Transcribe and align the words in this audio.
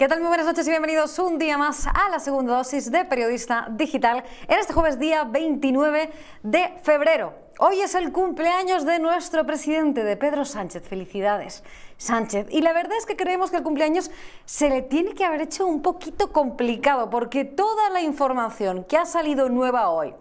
¿Qué 0.00 0.08
tal? 0.08 0.20
Muy 0.20 0.28
buenas 0.28 0.46
noches 0.46 0.66
y 0.66 0.70
bienvenidos 0.70 1.18
un 1.18 1.36
día 1.36 1.58
más 1.58 1.86
a 1.86 2.08
la 2.08 2.20
segunda 2.20 2.56
dosis 2.56 2.90
de 2.90 3.04
Periodista 3.04 3.66
Digital 3.70 4.24
en 4.48 4.58
este 4.58 4.72
jueves 4.72 4.98
día 4.98 5.24
29 5.24 6.10
de 6.42 6.72
febrero. 6.82 7.34
Hoy 7.58 7.82
es 7.82 7.94
el 7.94 8.10
cumpleaños 8.10 8.86
de 8.86 8.98
nuestro 8.98 9.44
presidente, 9.44 10.02
de 10.02 10.16
Pedro 10.16 10.46
Sánchez. 10.46 10.88
Felicidades, 10.88 11.62
Sánchez. 11.98 12.46
Y 12.48 12.62
la 12.62 12.72
verdad 12.72 12.96
es 12.96 13.04
que 13.04 13.14
creemos 13.14 13.50
que 13.50 13.58
el 13.58 13.62
cumpleaños 13.62 14.10
se 14.46 14.70
le 14.70 14.80
tiene 14.80 15.12
que 15.12 15.26
haber 15.26 15.42
hecho 15.42 15.66
un 15.66 15.82
poquito 15.82 16.32
complicado 16.32 17.10
porque 17.10 17.44
toda 17.44 17.90
la 17.90 18.00
información 18.00 18.84
que 18.84 18.96
ha 18.96 19.04
salido 19.04 19.50
nueva 19.50 19.90
hoy 19.90 20.14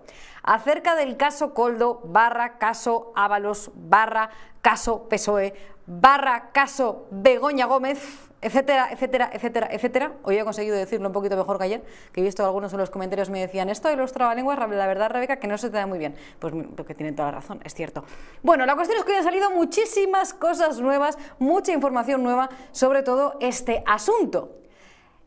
acerca 0.44 0.96
del 0.96 1.16
caso 1.16 1.54
Coldo 1.54 2.02
barra 2.04 2.58
caso 2.58 3.14
Ábalos 3.16 3.72
barra 3.76 4.30
caso 4.62 5.08
PSOE 5.08 5.54
barra 5.90 6.52
caso 6.52 7.08
Begoña 7.10 7.66
Gómez 7.66 8.30
etcétera, 8.42 8.90
etcétera, 8.92 9.30
etcétera, 9.34 9.68
etcétera. 9.72 10.14
Hoy 10.24 10.38
he 10.38 10.44
conseguido 10.44 10.76
decirlo 10.76 11.08
un 11.08 11.14
poquito 11.14 11.36
mejor 11.36 11.58
que 11.58 11.66
ayer, 11.66 11.84
que 12.14 12.22
he 12.22 12.24
visto 12.24 12.46
algunos 12.46 12.72
en 12.72 12.80
los 12.80 12.90
comentarios 12.90 13.30
me 13.30 13.40
decían 13.40 13.70
esto 13.70 13.92
y 13.92 13.96
los 13.96 14.14
trabalenguas, 14.14 14.58
la 14.58 14.88
verdad, 14.88 15.10
Rebeca, 15.10 15.38
que 15.38 15.48
no 15.48 15.58
se 15.58 15.70
te 15.70 15.78
da 15.78 15.88
muy 15.88 16.00
bien. 16.00 16.16
Pues 16.40 16.54
porque 16.76 16.96
tienen 16.96 17.16
toda 17.16 17.32
la 17.32 17.36
razón, 17.40 17.60
es 17.64 17.74
cierto. 17.74 18.04
Bueno, 18.42 18.66
la 18.66 18.76
cuestión 18.76 19.00
es 19.00 19.06
que 19.06 19.12
hoy 19.12 19.18
han 19.18 19.24
salido 19.24 19.52
muchísimas 19.52 20.34
cosas 20.34 20.80
nuevas, 20.80 21.18
mucha 21.38 21.74
información 21.74 22.24
nueva 22.24 22.50
sobre 22.72 23.04
todo 23.04 23.36
este 23.42 23.84
asunto. 23.86 24.56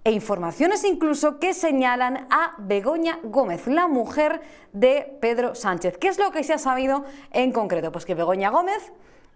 E 0.05 0.11
informaciones 0.11 0.83
incluso 0.83 1.39
que 1.39 1.55
señalan 1.55 2.27
a 2.29 2.55
Begoña 2.59 3.20
Gómez, 3.23 3.69
la 3.69 3.87
mujer 3.87 4.41
de 4.73 5.17
Pedro 5.20 5.55
Sánchez. 5.55 5.97
¿Qué 5.98 6.09
es 6.09 6.19
lo 6.19 6.33
que 6.33 6.42
se 6.42 6.55
ha 6.55 6.58
sabido 6.58 7.05
en 7.31 7.53
concreto? 7.53 7.92
Pues 7.92 8.05
que 8.05 8.14
Begoña 8.14 8.51
Gómez 8.51 8.92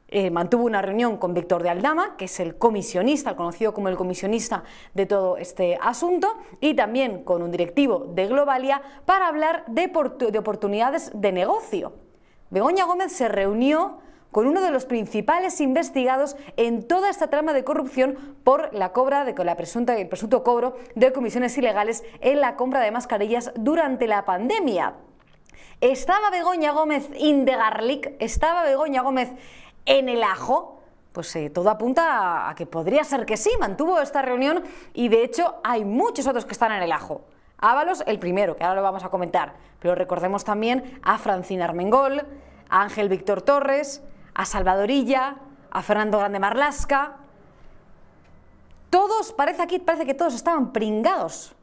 eh, 0.08 0.30
mantuvo 0.30 0.64
una 0.64 0.82
reunión 0.82 1.16
con 1.16 1.34
Víctor 1.34 1.62
de 1.62 1.70
Aldama, 1.70 2.16
que 2.16 2.26
es 2.26 2.38
el 2.40 2.56
comisionista, 2.56 3.34
conocido 3.34 3.74
como 3.74 3.88
el 3.88 3.96
comisionista 3.96 4.62
de 4.94 5.06
todo 5.06 5.36
este 5.36 5.78
asunto, 5.80 6.34
y 6.60 6.74
también 6.74 7.24
con 7.24 7.42
un 7.42 7.50
directivo 7.50 8.06
de 8.14 8.26
Globalia 8.26 8.82
para 9.04 9.26
hablar 9.26 9.64
de, 9.66 9.90
de 10.30 10.38
oportunidades 10.38 11.10
de 11.14 11.32
negocio. 11.32 11.92
Begoña 12.50 12.84
Gómez 12.84 13.12
se 13.12 13.28
reunió 13.28 13.98
con 14.30 14.46
uno 14.46 14.60
de 14.60 14.70
los 14.70 14.84
principales 14.84 15.60
investigados 15.60 16.36
en 16.56 16.86
toda 16.86 17.10
esta 17.10 17.28
trama 17.28 17.52
de 17.52 17.64
corrupción 17.64 18.36
por 18.44 18.72
la 18.74 18.92
cobra 18.92 19.24
de 19.24 19.44
la 19.44 19.56
presunta, 19.56 19.96
el 19.96 20.08
presunto 20.08 20.44
cobro 20.44 20.76
de 20.94 21.12
comisiones 21.12 21.56
ilegales 21.58 22.04
en 22.20 22.40
la 22.40 22.54
compra 22.54 22.80
de 22.80 22.90
mascarillas 22.90 23.50
durante 23.56 24.06
la 24.06 24.24
pandemia. 24.24 24.94
¿Estaba 25.80 26.30
Begoña 26.30 26.72
Gómez 26.72 27.08
in 27.18 27.44
the 27.44 27.52
garlic? 27.52 28.14
¿Estaba 28.18 28.62
Begoña 28.62 29.02
Gómez 29.02 29.30
en 29.86 30.08
el 30.08 30.22
ajo, 30.22 30.82
pues 31.12 31.34
eh, 31.36 31.48
todo 31.48 31.70
apunta 31.70 32.48
a, 32.48 32.54
que 32.54 32.66
podría 32.66 33.02
ser 33.04 33.24
que 33.24 33.36
sí, 33.36 33.50
mantuvo 33.58 34.00
esta 34.00 34.20
reunión 34.20 34.62
y 34.92 35.08
de 35.08 35.24
hecho 35.24 35.56
hay 35.64 35.84
muchos 35.84 36.26
otros 36.26 36.44
que 36.44 36.52
están 36.52 36.72
en 36.72 36.82
el 36.82 36.92
ajo. 36.92 37.22
Ábalos, 37.58 38.04
el 38.06 38.18
primero, 38.18 38.56
que 38.56 38.64
ahora 38.64 38.76
lo 38.76 38.82
vamos 38.82 39.04
a 39.04 39.08
comentar, 39.08 39.54
pero 39.80 39.94
recordemos 39.94 40.44
también 40.44 41.00
a 41.02 41.16
Francina 41.16 41.64
Armengol, 41.64 42.26
a 42.68 42.82
Ángel 42.82 43.08
Víctor 43.08 43.40
Torres, 43.40 44.02
a 44.34 44.44
Salvadorilla, 44.44 45.36
a 45.70 45.82
Fernando 45.82 46.18
Grande 46.18 46.38
Marlasca. 46.38 47.16
Todos, 48.90 49.32
parece 49.32 49.62
aquí, 49.62 49.78
parece 49.78 50.04
que 50.04 50.14
todos 50.14 50.34
estaban 50.34 50.72
pringados 50.72 51.56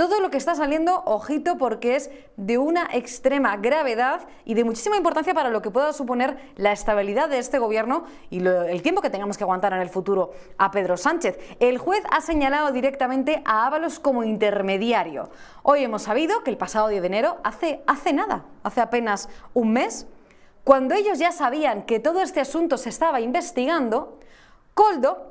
todo 0.00 0.18
lo 0.20 0.30
que 0.30 0.38
está 0.38 0.54
saliendo, 0.54 1.02
ojito, 1.04 1.58
porque 1.58 1.94
es 1.94 2.10
de 2.38 2.56
una 2.56 2.88
extrema 2.90 3.58
gravedad 3.58 4.26
y 4.46 4.54
de 4.54 4.64
muchísima 4.64 4.96
importancia 4.96 5.34
para 5.34 5.50
lo 5.50 5.60
que 5.60 5.70
pueda 5.70 5.92
suponer 5.92 6.38
la 6.56 6.72
estabilidad 6.72 7.28
de 7.28 7.36
este 7.36 7.58
gobierno 7.58 8.04
y 8.30 8.38
el 8.38 8.80
tiempo 8.80 9.02
que 9.02 9.10
tengamos 9.10 9.36
que 9.36 9.44
aguantar 9.44 9.74
en 9.74 9.82
el 9.82 9.90
futuro 9.90 10.32
a 10.56 10.70
Pedro 10.70 10.96
Sánchez. 10.96 11.38
El 11.60 11.76
juez 11.76 12.02
ha 12.10 12.22
señalado 12.22 12.72
directamente 12.72 13.42
a 13.44 13.66
Ábalos 13.66 14.00
como 14.00 14.24
intermediario. 14.24 15.28
Hoy 15.62 15.84
hemos 15.84 16.04
sabido 16.04 16.42
que 16.44 16.50
el 16.50 16.56
pasado 16.56 16.88
10 16.88 17.02
de 17.02 17.06
enero, 17.06 17.36
hace, 17.44 17.82
hace 17.86 18.14
nada, 18.14 18.46
hace 18.62 18.80
apenas 18.80 19.28
un 19.52 19.74
mes, 19.74 20.06
cuando 20.64 20.94
ellos 20.94 21.18
ya 21.18 21.30
sabían 21.30 21.82
que 21.82 22.00
todo 22.00 22.22
este 22.22 22.40
asunto 22.40 22.78
se 22.78 22.88
estaba 22.88 23.20
investigando, 23.20 24.18
Coldo 24.72 25.29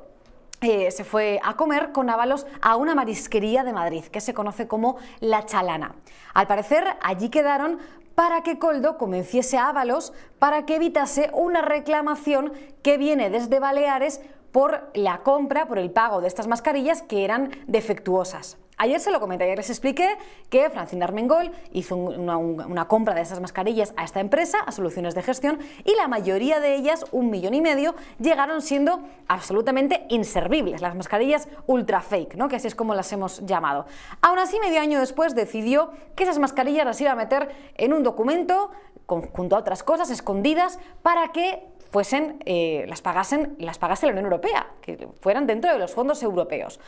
eh, 0.60 0.90
se 0.90 1.04
fue 1.04 1.40
a 1.42 1.56
comer 1.56 1.92
con 1.92 2.10
Ábalos 2.10 2.46
a 2.60 2.76
una 2.76 2.94
marisquería 2.94 3.64
de 3.64 3.72
Madrid, 3.72 4.04
que 4.04 4.20
se 4.20 4.34
conoce 4.34 4.68
como 4.68 4.96
La 5.20 5.46
Chalana. 5.46 5.94
Al 6.34 6.46
parecer, 6.46 6.84
allí 7.02 7.30
quedaron 7.30 7.78
para 8.14 8.42
que 8.42 8.58
Coldo 8.58 8.98
convenciese 8.98 9.56
a 9.56 9.68
Ábalos 9.68 10.12
para 10.38 10.66
que 10.66 10.76
evitase 10.76 11.30
una 11.32 11.62
reclamación 11.62 12.52
que 12.82 12.98
viene 12.98 13.30
desde 13.30 13.60
Baleares 13.60 14.20
por 14.52 14.90
la 14.94 15.22
compra, 15.22 15.66
por 15.66 15.78
el 15.78 15.90
pago 15.90 16.20
de 16.20 16.28
estas 16.28 16.46
mascarillas 16.46 17.02
que 17.02 17.24
eran 17.24 17.50
defectuosas. 17.66 18.58
Ayer 18.82 18.98
se 18.98 19.10
lo 19.10 19.20
comenté, 19.20 19.44
ayer 19.44 19.58
les 19.58 19.68
expliqué 19.68 20.16
que 20.48 20.70
Francina 20.70 21.04
Armengol 21.04 21.52
hizo 21.70 21.96
una, 21.96 22.88
compra 22.88 23.12
de 23.14 23.20
esas 23.20 23.38
mascarillas 23.38 23.92
a 23.98 24.04
esta 24.04 24.20
empresa, 24.20 24.60
a 24.60 24.72
Soluciones 24.72 25.14
de 25.14 25.22
Gestión, 25.22 25.58
y 25.84 25.94
la 25.96 26.08
mayoría 26.08 26.60
de 26.60 26.76
ellas, 26.76 27.04
un 27.12 27.28
millón 27.28 27.52
y 27.52 27.60
medio, 27.60 27.94
llegaron 28.18 28.62
siendo 28.62 29.00
absolutamente 29.28 30.06
inservibles, 30.08 30.80
las 30.80 30.94
mascarillas 30.94 31.46
ultra 31.66 32.00
fake, 32.00 32.36
¿no? 32.36 32.48
que 32.48 32.56
así 32.56 32.68
es 32.68 32.74
como 32.74 32.94
las 32.94 33.12
hemos 33.12 33.44
llamado. 33.44 33.84
Aún 34.22 34.38
así, 34.38 34.58
medio 34.60 34.80
año 34.80 34.98
después 34.98 35.34
decidió 35.34 35.90
que 36.16 36.22
esas 36.22 36.38
mascarillas 36.38 36.86
las 36.86 36.98
iba 37.02 37.12
a 37.12 37.16
meter 37.16 37.50
en 37.76 37.92
un 37.92 38.02
documento 38.02 38.70
junto 39.06 39.56
a 39.56 39.58
otras 39.58 39.82
cosas 39.82 40.08
escondidas 40.10 40.78
para 41.02 41.32
que 41.32 41.66
fuesen, 41.90 42.42
eh, 42.46 42.86
las 42.88 43.02
pagasen, 43.02 43.56
las 43.58 43.76
pagase 43.76 44.06
la 44.06 44.12
Unión 44.12 44.24
Europea, 44.24 44.68
que 44.80 45.06
fueran 45.20 45.46
dentro 45.46 45.70
de 45.70 45.78
los 45.78 45.92
fondos 45.92 46.22
europeos. 46.22 46.80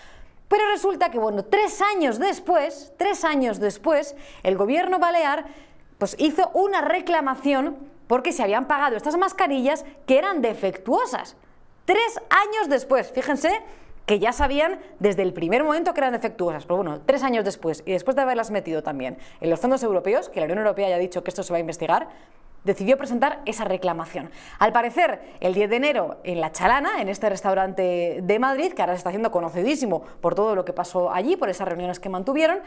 Pero 0.52 0.66
resulta 0.70 1.10
que, 1.10 1.18
bueno, 1.18 1.46
tres 1.46 1.80
años 1.80 2.18
después, 2.18 2.92
tres 2.98 3.24
años 3.24 3.58
después, 3.58 4.14
el 4.42 4.58
gobierno 4.58 4.98
balear 4.98 5.46
pues, 5.96 6.14
hizo 6.18 6.50
una 6.52 6.82
reclamación 6.82 7.78
porque 8.06 8.32
se 8.32 8.42
habían 8.42 8.66
pagado 8.66 8.94
estas 8.94 9.16
mascarillas 9.16 9.86
que 10.04 10.18
eran 10.18 10.42
defectuosas. 10.42 11.36
Tres 11.86 12.20
años 12.28 12.68
después, 12.68 13.10
fíjense 13.12 13.62
que 14.04 14.18
ya 14.18 14.34
sabían 14.34 14.78
desde 14.98 15.22
el 15.22 15.32
primer 15.32 15.64
momento 15.64 15.94
que 15.94 16.00
eran 16.00 16.12
defectuosas, 16.12 16.66
pero 16.66 16.76
bueno, 16.76 17.00
tres 17.00 17.22
años 17.22 17.46
después 17.46 17.82
y 17.86 17.92
después 17.92 18.14
de 18.14 18.20
haberlas 18.20 18.50
metido 18.50 18.82
también 18.82 19.16
en 19.40 19.48
los 19.48 19.58
fondos 19.58 19.82
europeos, 19.82 20.28
que 20.28 20.40
la 20.40 20.44
Unión 20.44 20.58
Europea 20.58 20.90
ya 20.90 20.96
ha 20.96 20.98
dicho 20.98 21.24
que 21.24 21.30
esto 21.30 21.42
se 21.42 21.50
va 21.54 21.56
a 21.56 21.60
investigar, 21.60 22.10
decidió 22.64 22.96
presentar 22.96 23.40
esa 23.44 23.64
reclamación. 23.64 24.30
Al 24.58 24.72
parecer, 24.72 25.20
el 25.40 25.54
10 25.54 25.70
de 25.70 25.76
enero 25.76 26.20
en 26.24 26.40
La 26.40 26.52
Chalana, 26.52 27.00
en 27.00 27.08
este 27.08 27.28
restaurante 27.28 28.20
de 28.22 28.38
Madrid, 28.38 28.72
que 28.72 28.82
ahora 28.82 28.94
se 28.94 28.98
está 28.98 29.10
haciendo 29.10 29.30
conocidísimo 29.30 30.02
por 30.20 30.34
todo 30.34 30.54
lo 30.54 30.64
que 30.64 30.72
pasó 30.72 31.10
allí, 31.10 31.36
por 31.36 31.48
esas 31.48 31.68
reuniones 31.68 32.00
que 32.00 32.08
mantuvieron, 32.08 32.60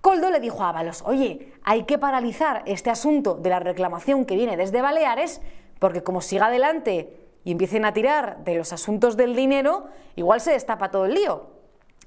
Coldo 0.00 0.30
le 0.30 0.38
dijo 0.38 0.62
a 0.62 0.68
Ábalos, 0.68 1.02
oye, 1.04 1.52
hay 1.64 1.82
que 1.82 1.98
paralizar 1.98 2.62
este 2.66 2.90
asunto 2.90 3.34
de 3.34 3.50
la 3.50 3.58
reclamación 3.58 4.24
que 4.24 4.36
viene 4.36 4.56
desde 4.56 4.80
Baleares, 4.80 5.40
porque 5.78 6.02
como 6.02 6.20
siga 6.20 6.46
adelante 6.46 7.26
y 7.44 7.52
empiecen 7.52 7.84
a 7.84 7.92
tirar 7.92 8.44
de 8.44 8.54
los 8.54 8.72
asuntos 8.72 9.16
del 9.16 9.34
dinero, 9.34 9.88
igual 10.14 10.40
se 10.40 10.52
destapa 10.52 10.90
todo 10.90 11.06
el 11.06 11.14
lío. 11.14 11.50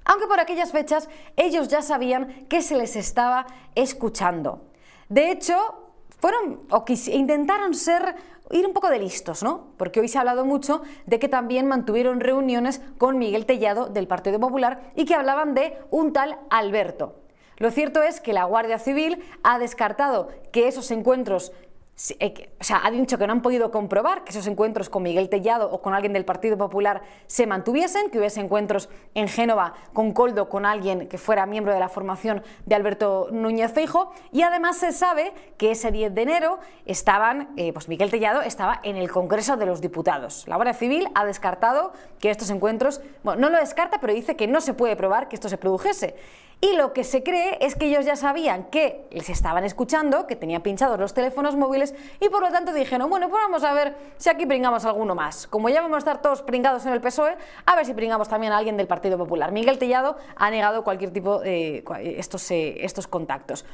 Aunque 0.06 0.28
por 0.28 0.40
aquellas 0.40 0.72
fechas 0.72 1.10
ellos 1.36 1.68
ya 1.68 1.82
sabían 1.82 2.46
que 2.48 2.62
se 2.62 2.76
les 2.76 2.96
estaba 2.96 3.46
escuchando. 3.76 4.62
De 5.10 5.32
hecho, 5.32 5.89
fueron 6.20 6.62
o 6.70 6.86
intentaron 7.12 7.74
ser 7.74 8.16
ir 8.52 8.66
un 8.66 8.74
poco 8.74 8.90
de 8.90 9.00
listos, 9.00 9.44
¿no? 9.44 9.68
Porque 9.78 10.00
hoy 10.00 10.08
se 10.08 10.18
ha 10.18 10.22
hablado 10.22 10.46
mucho 10.46 10.82
de 11.06 11.20
que 11.20 11.30
también 11.30 11.68
mantuvieron 11.68 12.20
reuniones 12.20 12.82
con 12.98 13.18
Miguel 13.18 13.46
Tellado 13.46 13.88
del 13.88 14.08
Partido 14.08 14.40
Popular 14.40 14.92
y 14.96 15.06
que 15.06 15.16
hablaban 15.16 15.54
de 15.54 15.78
un 15.92 16.14
tal 16.14 16.38
Alberto. 16.50 17.16
Lo 17.58 17.72
cierto 17.72 18.02
es 18.02 18.22
que 18.22 18.34
la 18.34 18.46
Guardia 18.46 18.80
Civil 18.80 19.22
ha 19.44 19.60
descartado 19.60 20.30
que 20.52 20.68
esos 20.68 20.92
encuentros 20.92 21.52
o 22.60 22.64
sea, 22.64 22.82
ha 22.86 22.92
dicho 22.92 23.18
que 23.18 23.28
no 23.28 23.34
han 23.34 23.42
podido 23.42 23.72
comprobar 23.72 24.24
que 24.24 24.30
esos 24.30 24.48
encuentros 24.48 24.88
con 24.88 25.04
Miguel 25.04 25.28
Tellado 25.28 25.70
o 25.70 25.82
con 25.82 25.94
alguien 25.94 26.14
del 26.14 26.24
Partido 26.24 26.58
Popular 26.58 27.02
se 27.28 27.46
mantuviesen, 27.46 28.10
que 28.10 28.20
hubiese 28.20 28.40
encuentros 28.40 28.88
en 29.16 29.28
Génova 29.28 29.74
con 29.92 30.14
Coldo, 30.14 30.48
con 30.48 30.66
alguien 30.66 31.10
que 31.10 31.18
fuera 31.18 31.46
miembro 31.46 31.74
de 31.74 31.80
la 31.80 31.90
formación 31.90 32.42
de 32.66 32.76
Alberto 32.76 33.28
Núñez 33.32 33.74
Feijo, 33.74 34.14
y 34.32 34.44
además 34.44 34.78
se 34.78 34.94
sabe 34.94 35.34
que 35.58 35.72
ese 35.72 35.92
10 35.92 36.16
de 36.16 36.22
enero 36.22 36.60
estaban, 36.86 37.50
eh, 37.58 37.74
pues 37.74 37.90
Miguel 37.90 38.12
Tellado 38.12 38.42
estaba 38.44 38.80
en 38.84 38.96
el 38.96 39.12
Congreso 39.12 39.58
de 39.58 39.66
los 39.66 39.82
Diputados. 39.82 40.48
La 40.48 40.56
Guardia 40.56 40.76
Civil 40.76 41.10
ha 41.16 41.26
descartado 41.26 41.92
que 42.20 42.30
estos 42.30 42.50
encuentros, 42.50 43.02
bueno, 43.24 43.42
no 43.42 43.50
lo 43.50 43.58
descarta, 43.58 44.00
pero 44.00 44.14
dice 44.14 44.38
que 44.38 44.48
no 44.48 44.62
se 44.62 44.74
puede 44.74 44.96
probar 44.96 45.28
que 45.28 45.36
esto 45.36 45.50
se 45.50 45.58
produjese. 45.58 46.16
Y 46.62 46.76
lo 46.76 46.92
que 46.92 47.06
se 47.06 47.24
cree 47.24 47.58
es 47.62 47.76
que 47.76 47.86
ellos 47.86 48.06
ya 48.06 48.18
sabían 48.18 48.66
que 48.66 49.08
les 49.12 49.30
estaban 49.30 49.64
escuchando, 49.64 50.28
que 50.28 50.36
tenían 50.36 50.62
pinchados 50.62 51.00
los 51.00 51.14
teléfonos 51.14 51.56
móviles 51.56 51.89
y 52.20 52.30
por 52.30 52.42
lo 52.42 52.52
tanto 52.52 52.74
dijeron, 52.74 53.10
bueno, 53.10 53.30
pues 53.30 53.42
vamos 53.44 53.64
a 53.64 53.74
ver 53.74 53.96
si 54.18 54.30
aquí 54.30 54.46
pringamos 54.46 54.86
alguno 54.86 55.16
más. 55.16 55.48
Como 55.48 55.70
ya 55.70 55.82
vamos 55.82 55.96
a 55.96 56.00
estar 56.00 56.22
todos 56.22 56.42
pringados 56.42 56.86
en 56.86 56.94
el 56.94 57.02
PSOE, 57.02 57.38
a 57.66 57.76
ver 57.76 57.86
si 57.86 57.94
pringamos 57.94 58.28
también 58.28 58.54
a 58.54 58.58
alguien 58.58 58.78
del 58.78 58.88
Partido 58.88 59.18
Popular. 59.18 59.52
Miguel 59.52 59.78
Tellado 59.78 60.18
ha 60.36 60.50
negado 60.50 60.84
cualquier 60.84 61.12
tipo 61.12 61.40
de 61.40 61.84
estos, 62.18 62.50
eh, 62.52 62.86
estos 62.86 63.08
contactos. 63.08 63.66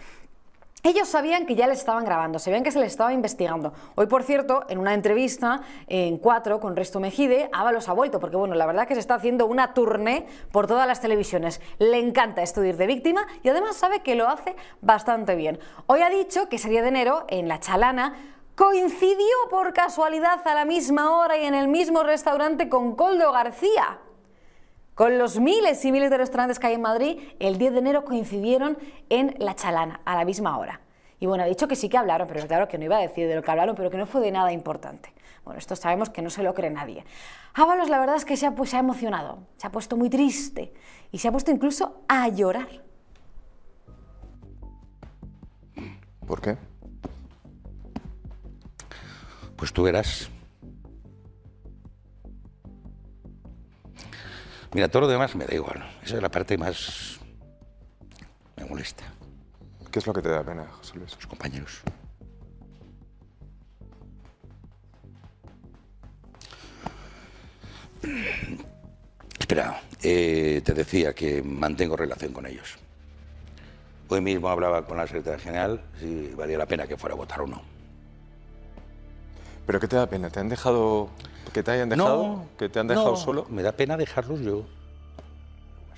Ellos 0.86 1.08
sabían 1.08 1.46
que 1.46 1.56
ya 1.56 1.68
les 1.68 1.80
estaban 1.80 2.06
grabando, 2.06 2.40
sabían 2.40 2.64
que 2.64 2.72
se 2.72 2.80
les 2.80 2.92
estaba 2.92 3.12
investigando. 3.12 3.74
Hoy, 3.96 4.08
por 4.08 4.24
cierto, 4.24 4.66
en 4.70 4.78
una 4.78 4.94
entrevista 4.94 5.62
en 5.88 6.18
Cuatro 6.18 6.60
con 6.60 6.76
Resto 6.76 7.00
Mejide, 7.00 7.50
Ábalos 7.52 7.90
ha 7.90 7.94
vuelto, 7.94 8.20
porque 8.20 8.38
bueno, 8.38 8.56
la 8.56 8.66
verdad 8.66 8.88
que 8.88 8.94
se 8.94 9.00
está 9.00 9.16
haciendo 9.16 9.48
una 9.48 9.74
tournée 9.74 10.28
por 10.52 10.68
todas 10.68 10.88
las 10.88 11.02
televisiones. 11.02 11.60
Le 11.80 11.98
encanta 12.00 12.44
estudiar 12.44 12.78
de 12.78 12.88
víctima 12.88 13.26
y 13.42 13.50
además 13.50 13.76
sabe 13.76 14.02
que 14.02 14.16
lo 14.16 14.28
hace 14.28 14.56
bastante 14.82 15.36
bien. 15.36 15.60
Hoy 15.88 16.02
ha 16.02 16.10
dicho 16.10 16.50
que 16.50 16.58
sería 16.58 16.82
de 16.82 16.90
enero 16.90 17.26
en 17.30 17.48
La 17.48 17.60
Chalana 17.60 18.14
coincidió 18.56 19.36
por 19.50 19.74
casualidad 19.74 20.48
a 20.48 20.56
la 20.56 20.66
misma 20.66 21.18
hora 21.18 21.38
y 21.38 21.46
en 21.46 21.56
el 21.56 21.68
mismo 21.68 22.04
restaurante 22.04 22.70
con 22.70 22.96
Coldo 22.96 23.32
García. 23.32 24.00
Con 24.96 25.18
los 25.18 25.42
miles 25.42 25.84
y 25.84 25.92
miles 25.92 26.10
de 26.10 26.18
restaurantes 26.18 26.58
que 26.58 26.68
hay 26.68 26.76
en 26.76 26.82
Madrid, 26.82 27.20
el 27.40 27.58
10 27.58 27.74
de 27.74 27.80
enero 27.80 28.06
coincidieron 28.06 28.78
en 29.10 29.36
La 29.40 29.54
Chalana, 29.54 30.00
a 30.06 30.16
la 30.16 30.24
misma 30.24 30.58
hora. 30.58 30.80
Y 31.20 31.26
bueno, 31.26 31.44
ha 31.44 31.48
dicho 31.48 31.68
que 31.68 31.76
sí 31.76 31.90
que 31.90 31.98
hablaron, 31.98 32.30
pero 32.30 32.48
claro 32.48 32.70
que 32.70 32.78
no 32.78 32.86
iba 32.86 32.96
a 32.96 33.02
decir 33.02 33.28
de 33.28 33.36
lo 33.36 33.44
que 33.44 33.52
hablaron, 33.52 33.76
pero 33.76 33.90
que 33.90 33.98
no 33.98 34.06
fue 34.06 34.22
de 34.22 34.32
nada 34.32 34.54
importante. 34.54 35.14
Bueno, 35.44 35.60
esto 35.60 35.76
sabemos 35.76 36.10
que 36.10 36.22
no 36.22 36.30
se 36.30 36.44
lo 36.44 36.54
cree 36.54 36.70
nadie. 36.70 37.04
Ábalos 37.54 37.90
la 37.90 38.00
verdad 38.00 38.16
es 38.16 38.24
que 38.24 38.38
se 38.38 38.48
ha, 38.48 38.56
se 38.66 38.78
ha 38.78 38.80
emocionado, 38.80 39.40
se 39.58 39.68
ha 39.68 39.70
puesto 39.70 39.98
muy 39.98 40.10
triste 40.10 40.74
y 41.12 41.18
se 41.18 41.28
ha 41.28 41.32
puesto 41.32 41.52
incluso 41.52 42.04
a 42.08 42.30
llorar. 42.30 42.70
¿Por 46.26 46.42
qué? 46.42 46.58
Pues 49.58 49.74
tú 49.74 49.84
verás. 49.84 50.30
Mira, 54.76 54.90
todo 54.90 55.04
lo 55.04 55.08
demás 55.08 55.34
me 55.38 55.46
da 55.46 55.56
igual. 55.56 55.82
Esa 56.04 56.18
es 56.18 56.22
la 56.22 56.28
parte 56.28 56.58
más... 56.58 57.18
me 58.58 58.66
molesta. 58.66 59.06
¿Qué 59.90 60.00
es 60.00 60.06
lo 60.06 60.12
que 60.12 60.22
te 60.22 60.28
da 60.28 60.44
pena, 60.44 60.68
José 60.68 60.98
Luis? 60.98 61.16
Los 61.16 61.28
compañeros. 61.28 61.82
Espera, 69.40 69.82
eh, 70.04 70.62
te 70.66 70.74
decía 70.74 71.16
que 71.16 71.42
mantengo 71.42 71.96
relación 71.96 72.34
con 72.34 72.46
ellos. 72.46 72.76
Hoy 74.10 74.20
mismo 74.20 74.50
hablaba 74.50 74.86
con 74.86 74.98
la 74.98 75.08
secretaria 75.08 75.40
general 75.40 75.86
si 76.02 76.34
valía 76.36 76.58
la 76.58 76.66
pena 76.66 76.86
que 76.86 76.98
fuera 76.98 77.14
a 77.14 77.18
votar 77.18 77.40
o 77.40 77.48
no. 77.48 77.62
¿Pero 79.66 79.80
qué 79.80 79.88
te 79.88 79.96
da 79.96 80.10
pena? 80.10 80.30
¿Te 80.30 80.42
han 80.42 80.50
dejado... 80.50 81.12
que 81.54 81.64
te 81.64 81.72
hayan 81.72 81.90
dejado? 81.90 82.24
No, 82.24 82.46
¿Que 82.58 82.70
te 82.70 82.80
han 82.80 82.88
dejado 82.88 83.12
no, 83.12 83.18
solo? 83.18 83.46
Me 83.50 83.62
da 83.64 83.72
pena 83.72 83.98
dejarlos 83.98 84.40
yo. 84.42 84.66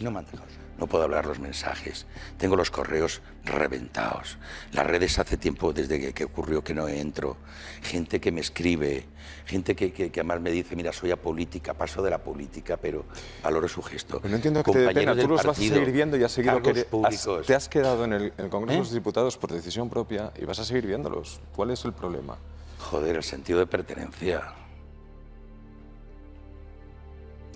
No 0.01 0.11
me 0.11 0.19
han 0.19 0.25
dejado. 0.25 0.45
No 0.77 0.85
puedo 0.85 1.03
hablar 1.05 1.25
los 1.25 1.39
mensajes. 1.39 2.05
Tengo 2.37 2.55
los 2.55 2.69
correos 2.69 3.21
reventados. 3.45 4.37
Las 4.73 4.85
redes 4.85 5.17
hace 5.17 5.35
tiempo 5.35 5.73
desde 5.73 5.99
que, 5.99 6.13
que 6.13 6.25
ocurrió 6.25 6.63
que 6.63 6.75
no 6.75 6.87
entro. 6.87 7.35
Gente 7.81 8.21
que 8.21 8.31
me 8.31 8.41
escribe, 8.41 9.05
gente 9.47 9.75
que, 9.75 9.91
que- 9.91 10.11
que 10.11 10.19
además 10.19 10.39
me 10.39 10.51
dice, 10.51 10.75
mira, 10.75 10.93
soy 10.93 11.09
apolítica, 11.09 11.73
paso 11.73 12.03
de 12.03 12.11
la 12.11 12.19
política, 12.19 12.77
pero 12.77 13.05
valoro 13.43 13.67
su 13.67 13.81
gesto. 13.81 14.19
Pero 14.19 14.29
no 14.29 14.35
entiendo 14.35 14.61
que 14.63 14.71
te 14.71 14.79
dé 14.79 14.93
pena. 14.93 15.15
Tú 15.15 15.27
los 15.27 15.37
vas 15.37 15.45
a 15.45 15.49
partido, 15.49 15.75
seguir 15.77 15.91
viendo 15.91 16.15
y 16.15 16.23
has 16.23 16.31
seguido 16.31 16.61
que 16.61 16.69
has- 16.69 16.83
públicos. 16.83 17.47
te 17.47 17.55
has 17.55 17.67
quedado 17.67 18.05
en 18.05 18.13
el, 18.13 18.33
en 18.37 18.45
el 18.45 18.49
Congreso 18.51 18.73
de 18.77 18.79
los 18.83 18.91
¿Eh? 18.91 18.93
Diputados 18.93 19.35
por 19.37 19.51
decisión 19.51 19.89
propia 19.89 20.31
y 20.39 20.45
vas 20.45 20.59
a 20.59 20.65
seguir 20.65 20.85
viéndolos. 20.85 21.39
¿Cuál 21.55 21.71
es 21.71 21.83
el 21.85 21.93
problema? 21.93 22.37
Joder, 22.77 23.15
el 23.15 23.23
sentido 23.23 23.57
de 23.57 23.65
pertenencia. 23.65 24.43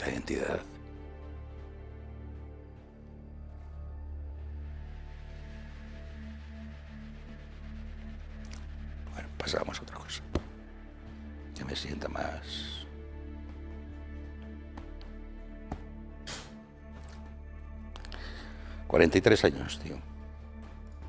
La 0.02 0.10
identidad. 0.10 0.60
Bueno, 9.14 9.30
pasamos 9.38 9.80
a 9.80 9.84
otra 9.84 9.98
cosa. 9.98 10.24
Que 11.56 11.64
me 11.64 11.76
sienta 11.76 12.08
más. 12.10 12.80
...43 18.88 19.46
años, 19.46 19.80
tío. 19.80 19.96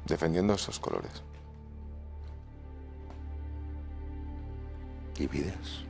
Defendiendo 0.06 0.54
esos 0.54 0.78
colores. 0.78 1.24
Y 5.18 5.26
vidas. 5.26 5.84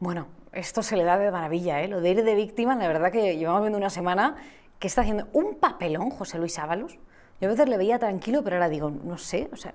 Bueno, 0.00 0.26
esto 0.54 0.82
se 0.82 0.96
le 0.96 1.04
da 1.04 1.18
de 1.18 1.30
maravilla, 1.30 1.82
¿eh? 1.82 1.88
Lo 1.88 2.00
de 2.00 2.10
ir 2.10 2.24
de 2.24 2.34
víctima, 2.34 2.74
la 2.74 2.88
verdad 2.88 3.12
que 3.12 3.36
llevamos 3.36 3.62
viendo 3.62 3.78
una 3.78 3.90
semana 3.90 4.36
que 4.78 4.86
está 4.86 5.02
haciendo 5.02 5.28
un 5.32 5.56
papelón 5.56 6.10
José 6.10 6.38
Luis 6.38 6.58
Ábalos. 6.58 6.98
Yo 7.40 7.48
a 7.48 7.52
veces 7.52 7.68
le 7.68 7.76
veía 7.76 7.98
tranquilo, 7.98 8.42
pero 8.42 8.56
ahora 8.56 8.68
digo, 8.68 8.90
no 8.90 9.18
sé, 9.18 9.48
o 9.52 9.56
sea, 9.56 9.72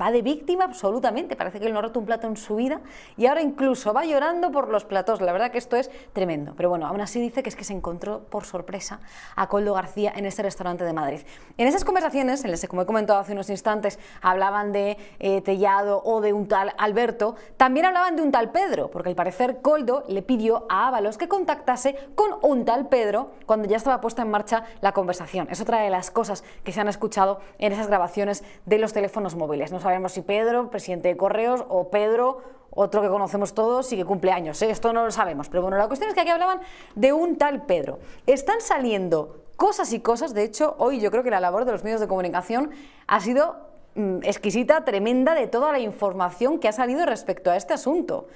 va 0.00 0.10
de 0.10 0.22
víctima 0.22 0.64
absolutamente. 0.64 1.36
Parece 1.36 1.60
que 1.60 1.66
él 1.66 1.72
no 1.72 1.78
ha 1.78 1.82
roto 1.82 2.00
un 2.00 2.06
plato 2.06 2.26
en 2.26 2.36
su 2.36 2.56
vida 2.56 2.80
y 3.16 3.26
ahora 3.26 3.42
incluso 3.42 3.92
va 3.92 4.04
llorando 4.04 4.50
por 4.50 4.68
los 4.68 4.84
platos. 4.84 5.20
La 5.20 5.32
verdad 5.32 5.50
que 5.50 5.58
esto 5.58 5.76
es 5.76 5.90
tremendo. 6.12 6.54
Pero 6.56 6.68
bueno, 6.68 6.86
aún 6.86 7.00
así 7.00 7.20
dice 7.20 7.42
que 7.42 7.48
es 7.48 7.56
que 7.56 7.64
se 7.64 7.72
encontró 7.72 8.24
por 8.24 8.44
sorpresa 8.44 9.00
a 9.36 9.48
Coldo 9.48 9.74
García 9.74 10.12
en 10.14 10.26
este 10.26 10.42
restaurante 10.42 10.84
de 10.84 10.92
Madrid. 10.92 11.20
En 11.56 11.66
esas 11.66 11.84
conversaciones, 11.84 12.44
en 12.44 12.50
las 12.50 12.60
que, 12.60 12.68
como 12.68 12.82
he 12.82 12.86
comentado 12.86 13.18
hace 13.18 13.32
unos 13.32 13.50
instantes, 13.50 13.98
hablaban 14.20 14.72
de 14.72 14.96
eh, 15.18 15.40
Tellado 15.40 16.02
o 16.04 16.20
de 16.20 16.32
un 16.32 16.48
tal 16.48 16.74
Alberto, 16.78 17.36
también 17.56 17.86
hablaban 17.86 18.16
de 18.16 18.22
un 18.22 18.32
tal 18.32 18.50
Pedro, 18.50 18.90
porque 18.90 19.10
al 19.10 19.14
parecer 19.14 19.60
Coldo 19.62 20.04
le 20.08 20.22
pidió 20.22 20.66
a 20.68 20.88
Ábalos 20.88 21.18
que 21.18 21.28
contactase 21.28 21.96
con 22.14 22.30
un 22.42 22.64
tal 22.64 22.88
Pedro 22.88 23.32
cuando 23.46 23.68
ya 23.68 23.76
estaba 23.76 24.00
puesta 24.00 24.22
en 24.22 24.30
marcha 24.30 24.64
la 24.80 24.92
conversación. 24.92 25.48
Es 25.50 25.60
otra 25.60 25.80
de 25.80 25.90
las 25.90 26.10
cosas 26.10 26.43
que 26.62 26.72
se 26.72 26.80
han 26.80 26.88
escuchado 26.88 27.40
en 27.58 27.72
esas 27.72 27.86
grabaciones 27.86 28.44
de 28.66 28.78
los 28.78 28.92
teléfonos 28.92 29.34
móviles. 29.34 29.72
No 29.72 29.80
sabemos 29.80 30.12
si 30.12 30.22
Pedro, 30.22 30.70
presidente 30.70 31.08
de 31.08 31.16
Correos, 31.16 31.64
o 31.68 31.90
Pedro, 31.90 32.42
otro 32.70 33.02
que 33.02 33.08
conocemos 33.08 33.54
todos 33.54 33.92
y 33.92 33.96
que 33.96 34.04
cumple 34.04 34.32
años. 34.32 34.60
¿eh? 34.62 34.70
Esto 34.70 34.92
no 34.92 35.04
lo 35.04 35.10
sabemos. 35.10 35.48
Pero 35.48 35.62
bueno, 35.62 35.76
la 35.76 35.86
cuestión 35.86 36.08
es 36.08 36.14
que 36.14 36.20
aquí 36.20 36.30
hablaban 36.30 36.60
de 36.94 37.12
un 37.12 37.36
tal 37.36 37.66
Pedro. 37.66 38.00
Están 38.26 38.60
saliendo 38.60 39.44
cosas 39.56 39.92
y 39.92 40.00
cosas. 40.00 40.34
De 40.34 40.42
hecho, 40.42 40.74
hoy 40.78 41.00
yo 41.00 41.10
creo 41.10 41.22
que 41.22 41.30
la 41.30 41.40
labor 41.40 41.64
de 41.64 41.72
los 41.72 41.84
medios 41.84 42.00
de 42.00 42.08
comunicación 42.08 42.70
ha 43.06 43.20
sido 43.20 43.56
mm, 43.94 44.18
exquisita, 44.24 44.84
tremenda 44.84 45.34
de 45.34 45.46
toda 45.46 45.72
la 45.72 45.78
información 45.78 46.58
que 46.58 46.68
ha 46.68 46.72
salido 46.72 47.06
respecto 47.06 47.50
a 47.50 47.56
este 47.56 47.74
asunto. 47.74 48.26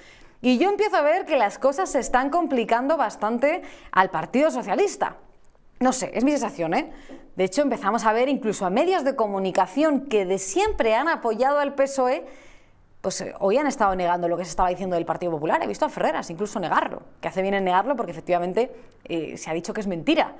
Y 0.40 0.58
yo 0.58 0.70
empiezo 0.70 0.96
a 0.96 1.02
ver 1.02 1.26
que 1.26 1.36
las 1.36 1.58
cosas 1.58 1.90
se 1.90 1.98
están 1.98 2.30
complicando 2.30 2.96
bastante 2.96 3.62
al 3.90 4.10
Partido 4.10 4.50
Socialista. 4.52 5.16
No 5.80 5.92
sé, 5.92 6.10
es 6.14 6.24
mi 6.24 6.32
sensación, 6.32 6.74
¿eh? 6.74 6.90
De 7.36 7.44
hecho, 7.44 7.62
empezamos 7.62 8.04
a 8.04 8.12
ver 8.12 8.28
incluso 8.28 8.66
a 8.66 8.70
medios 8.70 9.04
de 9.04 9.14
comunicación 9.14 10.06
que 10.06 10.24
de 10.24 10.38
siempre 10.38 10.96
han 10.96 11.08
apoyado 11.08 11.60
al 11.60 11.74
PSOE, 11.74 12.26
pues 13.00 13.20
eh, 13.20 13.32
hoy 13.38 13.58
han 13.58 13.68
estado 13.68 13.94
negando 13.94 14.26
lo 14.26 14.36
que 14.36 14.44
se 14.44 14.50
estaba 14.50 14.70
diciendo 14.70 14.96
del 14.96 15.04
Partido 15.04 15.30
Popular. 15.30 15.62
He 15.62 15.68
visto 15.68 15.84
a 15.84 15.88
Ferreras 15.88 16.28
incluso 16.30 16.58
negarlo, 16.58 17.02
que 17.20 17.28
hace 17.28 17.42
bien 17.42 17.54
en 17.54 17.64
negarlo 17.64 17.94
porque 17.94 18.10
efectivamente 18.10 18.72
eh, 19.04 19.36
se 19.36 19.50
ha 19.50 19.54
dicho 19.54 19.72
que 19.72 19.80
es 19.80 19.86
mentira. 19.86 20.34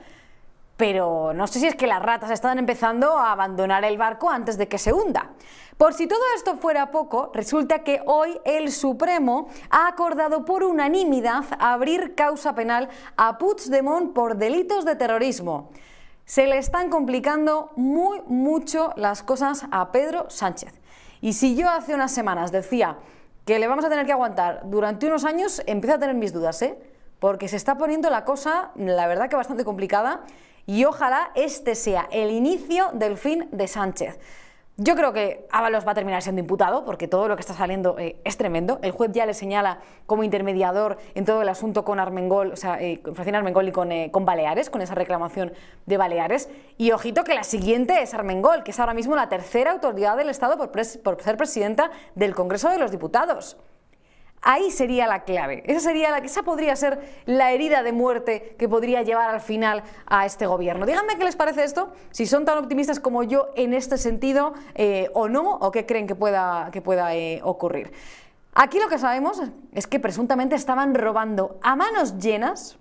Pero 0.77 1.33
no 1.35 1.47
sé 1.47 1.61
si 1.61 1.67
es 1.67 1.77
que 1.77 1.87
las 1.87 2.03
ratas 2.03 2.31
están 2.33 2.59
empezando 2.59 3.17
a 3.17 3.31
abandonar 3.31 3.85
el 3.85 3.97
barco 3.97 4.31
antes 4.31 4.59
de 4.59 4.67
que 4.67 4.79
se 4.79 4.93
hunda. 4.93 5.31
Por 5.79 5.95
si 5.95 6.09
todo 6.09 6.21
esto 6.35 6.57
fuera 6.57 6.91
poco, 6.91 7.31
resulta 7.33 7.85
que 7.85 8.03
hoy 8.05 8.41
el 8.45 8.73
Supremo 8.73 9.47
ha 9.71 9.87
acordado 9.87 10.45
por 10.45 10.65
unanimidad 10.65 11.45
abrir 11.61 12.17
causa 12.17 12.57
penal 12.57 12.89
a 13.17 13.39
Puigdemont 13.39 14.13
por 14.13 14.39
delitos 14.39 14.85
de 14.85 14.97
terrorismo. 14.97 15.71
Se 16.25 16.49
le 16.49 16.59
están 16.59 16.91
complicando 16.91 17.71
muy 17.77 18.21
mucho 18.27 18.93
las 18.97 19.23
cosas 19.23 19.67
a 19.71 19.93
Pedro 19.93 20.29
Sánchez. 20.29 20.75
Y 21.21 21.35
si 21.35 21.55
yo 21.55 21.71
hace 21.71 21.95
unas 21.95 22.13
semanas 22.13 22.51
decía 22.51 22.99
que 23.45 23.61
le 23.61 23.69
vamos 23.69 23.85
a 23.85 23.89
tener 23.89 24.05
que 24.05 24.13
aguantar 24.13 24.63
durante 24.65 25.07
unos 25.07 25.25
años, 25.25 25.63
empiezo 25.67 25.95
a 25.95 26.01
tener 26.01 26.17
mis 26.17 26.33
dudas, 26.33 26.61
¿eh? 26.61 26.77
Porque 27.21 27.47
se 27.47 27.57
está 27.57 27.79
poniendo 27.79 28.11
la 28.11 28.25
cosa, 28.25 28.73
la 28.75 29.07
verdad 29.07 29.31
que 29.31 29.37
bastante 29.37 29.65
complicada 29.65 30.25
y 30.67 30.85
ojalá 30.85 31.31
este 31.37 31.77
sea 31.77 32.09
el 32.11 32.33
inicio 32.33 32.91
del 32.95 33.17
fin 33.17 33.49
de 33.53 33.69
Sánchez. 33.69 34.19
Yo 34.81 34.95
creo 34.95 35.13
que 35.13 35.45
Ábalos 35.51 35.85
va 35.85 35.91
a 35.91 35.95
terminar 35.95 36.23
siendo 36.23 36.39
imputado 36.39 36.85
porque 36.85 37.09
todo 37.09 37.27
lo 37.27 37.35
que 37.35 37.41
está 37.41 37.53
saliendo 37.53 37.99
eh, 37.99 38.21
es 38.23 38.37
tremendo. 38.37 38.79
El 38.81 38.93
juez 38.93 39.11
ya 39.13 39.27
le 39.27 39.35
señala 39.35 39.81
como 40.07 40.23
intermediador 40.23 40.99
en 41.17 41.25
todo 41.25 41.43
el 41.43 41.49
asunto 41.49 41.85
con 41.85 41.99
Armengol, 41.99 42.53
o 42.53 42.57
sea, 42.57 42.81
eh, 42.81 43.01
con 43.03 43.17
Francina 43.17 43.39
Armengol 43.39 43.67
y 43.67 43.73
con, 43.73 43.91
eh, 43.91 44.13
con 44.13 44.25
Baleares, 44.25 44.71
con 44.71 44.81
esa 44.81 44.95
reclamación 44.95 45.53
de 45.87 45.97
Baleares. 45.97 46.49
Y 46.77 46.93
ojito 46.93 47.25
que 47.25 47.35
la 47.35 47.43
siguiente 47.43 48.03
es 48.03 48.15
Armengol, 48.15 48.63
que 48.63 48.71
es 48.71 48.79
ahora 48.79 48.95
mismo 48.95 49.17
la 49.17 49.29
tercera 49.29 49.73
autoridad 49.73 50.17
del 50.17 50.29
Estado 50.29 50.57
por, 50.57 50.71
ser 50.85 51.37
presidenta 51.37 51.91
del 52.15 52.37
Congreso 52.37 52.71
de 52.71 52.79
los 52.79 52.93
Diputados. 52.93 53.57
Ahí 54.43 54.71
sería 54.71 55.07
la 55.07 55.25
clave. 55.25 55.63
Esa, 55.67 55.81
sería 55.81 56.11
la, 56.11 56.19
esa 56.19 56.43
podría 56.43 56.77
ser 56.77 57.01
la 57.27 57.53
herida 57.53 57.83
de 57.83 57.93
muerte 57.93 58.55
que 58.59 58.69
podría 58.69 59.03
llevar 59.03 59.31
al 59.31 59.41
final 59.41 59.83
a 60.07 60.27
este 60.27 60.47
gobierno. 60.47 60.87
Díganme 60.87 61.17
qué 61.17 61.25
les 61.25 61.37
parece 61.37 61.65
esto, 61.65 61.93
si 62.11 62.27
son 62.27 62.45
tan 62.45 62.59
optimistas 62.59 63.01
como 63.01 63.23
yo 63.23 63.49
en 63.57 63.75
este 63.75 63.99
sentido 63.99 64.55
eh, 64.75 65.11
o 65.15 65.29
no, 65.29 65.57
o 65.57 65.71
qué 65.71 65.87
creen 65.87 66.07
que 66.07 66.15
pueda, 66.15 66.71
que 66.73 66.81
pueda 66.81 67.15
eh, 67.15 67.41
ocurrir. 67.43 67.93
Aquí 68.55 68.79
lo 68.81 68.89
que 68.89 68.99
sabemos 68.99 69.41
es 69.73 69.87
que 69.87 70.01
presuntamente 70.01 70.57
estaban 70.57 70.95
robando 70.95 71.59
a 71.63 71.77
manos 71.77 72.19
llenas 72.19 72.79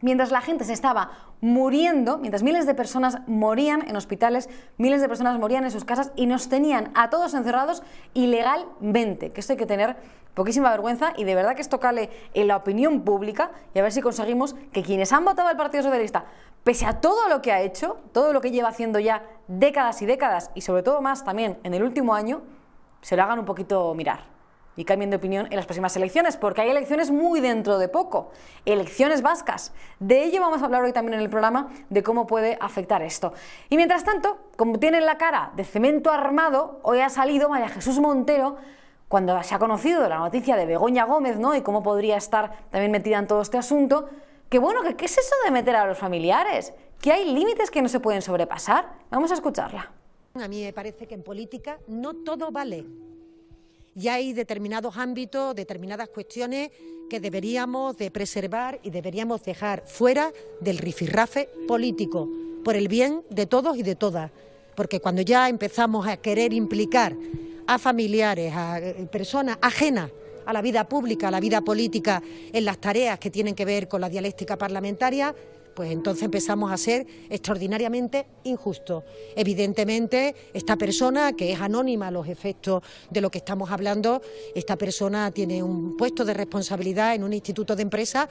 mientras 0.00 0.30
la 0.30 0.40
gente 0.40 0.64
se 0.64 0.72
estaba 0.72 1.10
muriendo, 1.40 2.18
mientras 2.18 2.42
miles 2.42 2.66
de 2.66 2.74
personas 2.74 3.18
morían 3.26 3.88
en 3.88 3.96
hospitales, 3.96 4.48
miles 4.76 5.00
de 5.00 5.08
personas 5.08 5.38
morían 5.38 5.64
en 5.64 5.70
sus 5.70 5.84
casas 5.84 6.12
y 6.16 6.26
nos 6.26 6.48
tenían 6.48 6.90
a 6.94 7.10
todos 7.10 7.34
encerrados 7.34 7.82
ilegalmente, 8.14 9.30
que 9.30 9.40
esto 9.40 9.52
hay 9.52 9.56
que 9.56 9.66
tener 9.66 9.96
poquísima 10.38 10.70
vergüenza 10.70 11.12
y 11.16 11.24
de 11.24 11.34
verdad 11.34 11.56
que 11.56 11.62
esto 11.62 11.80
cale 11.80 12.10
en 12.32 12.46
la 12.46 12.56
opinión 12.56 13.02
pública 13.02 13.50
y 13.74 13.78
a 13.80 13.82
ver 13.82 13.90
si 13.90 14.00
conseguimos 14.00 14.54
que 14.72 14.84
quienes 14.84 15.12
han 15.12 15.24
votado 15.24 15.48
al 15.48 15.56
Partido 15.56 15.82
Socialista, 15.82 16.26
pese 16.62 16.86
a 16.86 17.00
todo 17.00 17.28
lo 17.28 17.42
que 17.42 17.50
ha 17.50 17.60
hecho, 17.60 17.98
todo 18.12 18.32
lo 18.32 18.40
que 18.40 18.52
lleva 18.52 18.68
haciendo 18.68 19.00
ya 19.00 19.24
décadas 19.48 20.00
y 20.00 20.06
décadas 20.06 20.52
y 20.54 20.60
sobre 20.60 20.84
todo 20.84 21.02
más 21.02 21.24
también 21.24 21.58
en 21.64 21.74
el 21.74 21.82
último 21.82 22.14
año, 22.14 22.42
se 23.02 23.16
lo 23.16 23.24
hagan 23.24 23.40
un 23.40 23.44
poquito 23.44 23.92
mirar 23.94 24.20
y 24.76 24.84
cambien 24.84 25.10
de 25.10 25.16
opinión 25.16 25.46
en 25.50 25.56
las 25.56 25.66
próximas 25.66 25.96
elecciones, 25.96 26.36
porque 26.36 26.60
hay 26.60 26.70
elecciones 26.70 27.10
muy 27.10 27.40
dentro 27.40 27.78
de 27.78 27.88
poco, 27.88 28.30
elecciones 28.64 29.22
vascas. 29.22 29.72
De 29.98 30.22
ello 30.22 30.40
vamos 30.40 30.62
a 30.62 30.66
hablar 30.66 30.84
hoy 30.84 30.92
también 30.92 31.14
en 31.14 31.20
el 31.20 31.28
programa, 31.28 31.68
de 31.90 32.04
cómo 32.04 32.28
puede 32.28 32.56
afectar 32.60 33.02
esto. 33.02 33.32
Y 33.70 33.76
mientras 33.76 34.04
tanto, 34.04 34.38
como 34.56 34.78
tienen 34.78 35.04
la 35.04 35.18
cara 35.18 35.50
de 35.56 35.64
cemento 35.64 36.12
armado, 36.12 36.78
hoy 36.84 37.00
ha 37.00 37.08
salido 37.08 37.48
María 37.48 37.68
Jesús 37.68 37.98
Montero 37.98 38.56
cuando 39.08 39.42
se 39.42 39.54
ha 39.54 39.58
conocido 39.58 40.08
la 40.08 40.18
noticia 40.18 40.56
de 40.56 40.66
Begoña 40.66 41.04
Gómez, 41.04 41.38
¿no? 41.38 41.54
Y 41.54 41.62
cómo 41.62 41.82
podría 41.82 42.16
estar 42.16 42.68
también 42.70 42.92
metida 42.92 43.18
en 43.18 43.26
todo 43.26 43.40
este 43.40 43.58
asunto, 43.58 44.08
que 44.48 44.58
bueno, 44.58 44.82
que 44.82 44.96
qué 44.96 45.06
es 45.06 45.18
eso 45.18 45.34
de 45.44 45.50
meter 45.50 45.76
a 45.76 45.86
los 45.86 45.98
familiares, 45.98 46.72
que 47.00 47.12
hay 47.12 47.32
límites 47.32 47.70
que 47.70 47.82
no 47.82 47.88
se 47.88 48.00
pueden 48.00 48.22
sobrepasar. 48.22 48.92
Vamos 49.10 49.30
a 49.30 49.34
escucharla. 49.34 49.90
A 50.34 50.48
mí 50.48 50.62
me 50.62 50.72
parece 50.72 51.06
que 51.06 51.14
en 51.14 51.22
política 51.22 51.78
no 51.88 52.14
todo 52.14 52.50
vale 52.50 52.84
y 53.98 54.06
hay 54.06 54.32
determinados 54.32 54.96
ámbitos, 54.96 55.56
determinadas 55.56 56.08
cuestiones 56.08 56.70
que 57.10 57.18
deberíamos 57.18 57.96
de 57.96 58.12
preservar 58.12 58.78
y 58.84 58.90
deberíamos 58.90 59.42
dejar 59.42 59.82
fuera 59.86 60.32
del 60.60 60.78
rifirrafe 60.78 61.48
político, 61.66 62.28
por 62.64 62.76
el 62.76 62.86
bien 62.86 63.22
de 63.28 63.46
todos 63.46 63.76
y 63.76 63.82
de 63.82 63.96
todas. 63.96 64.30
Porque 64.76 65.00
cuando 65.00 65.22
ya 65.22 65.48
empezamos 65.48 66.06
a 66.06 66.18
querer 66.18 66.52
implicar 66.52 67.16
a 67.68 67.78
familiares, 67.78 68.52
a 68.54 68.80
eh, 68.80 69.06
personas 69.12 69.58
ajenas 69.60 70.10
a 70.46 70.52
la 70.54 70.62
vida 70.62 70.88
pública, 70.88 71.28
a 71.28 71.30
la 71.30 71.40
vida 71.40 71.60
política, 71.60 72.22
en 72.52 72.64
las 72.64 72.78
tareas 72.78 73.18
que 73.18 73.30
tienen 73.30 73.54
que 73.54 73.66
ver 73.66 73.86
con 73.86 74.00
la 74.00 74.08
dialéctica 74.08 74.56
parlamentaria, 74.56 75.34
pues 75.76 75.92
entonces 75.92 76.24
empezamos 76.24 76.72
a 76.72 76.78
ser 76.78 77.06
extraordinariamente 77.28 78.26
injustos. 78.44 79.04
Evidentemente, 79.36 80.34
esta 80.54 80.76
persona, 80.76 81.34
que 81.34 81.52
es 81.52 81.60
anónima 81.60 82.08
a 82.08 82.10
los 82.10 82.26
efectos 82.28 82.82
de 83.10 83.20
lo 83.20 83.30
que 83.30 83.38
estamos 83.38 83.70
hablando, 83.70 84.22
esta 84.54 84.76
persona 84.76 85.30
tiene 85.30 85.62
un 85.62 85.98
puesto 85.98 86.24
de 86.24 86.32
responsabilidad 86.32 87.14
en 87.14 87.22
un 87.22 87.34
instituto 87.34 87.76
de 87.76 87.82
empresa 87.82 88.26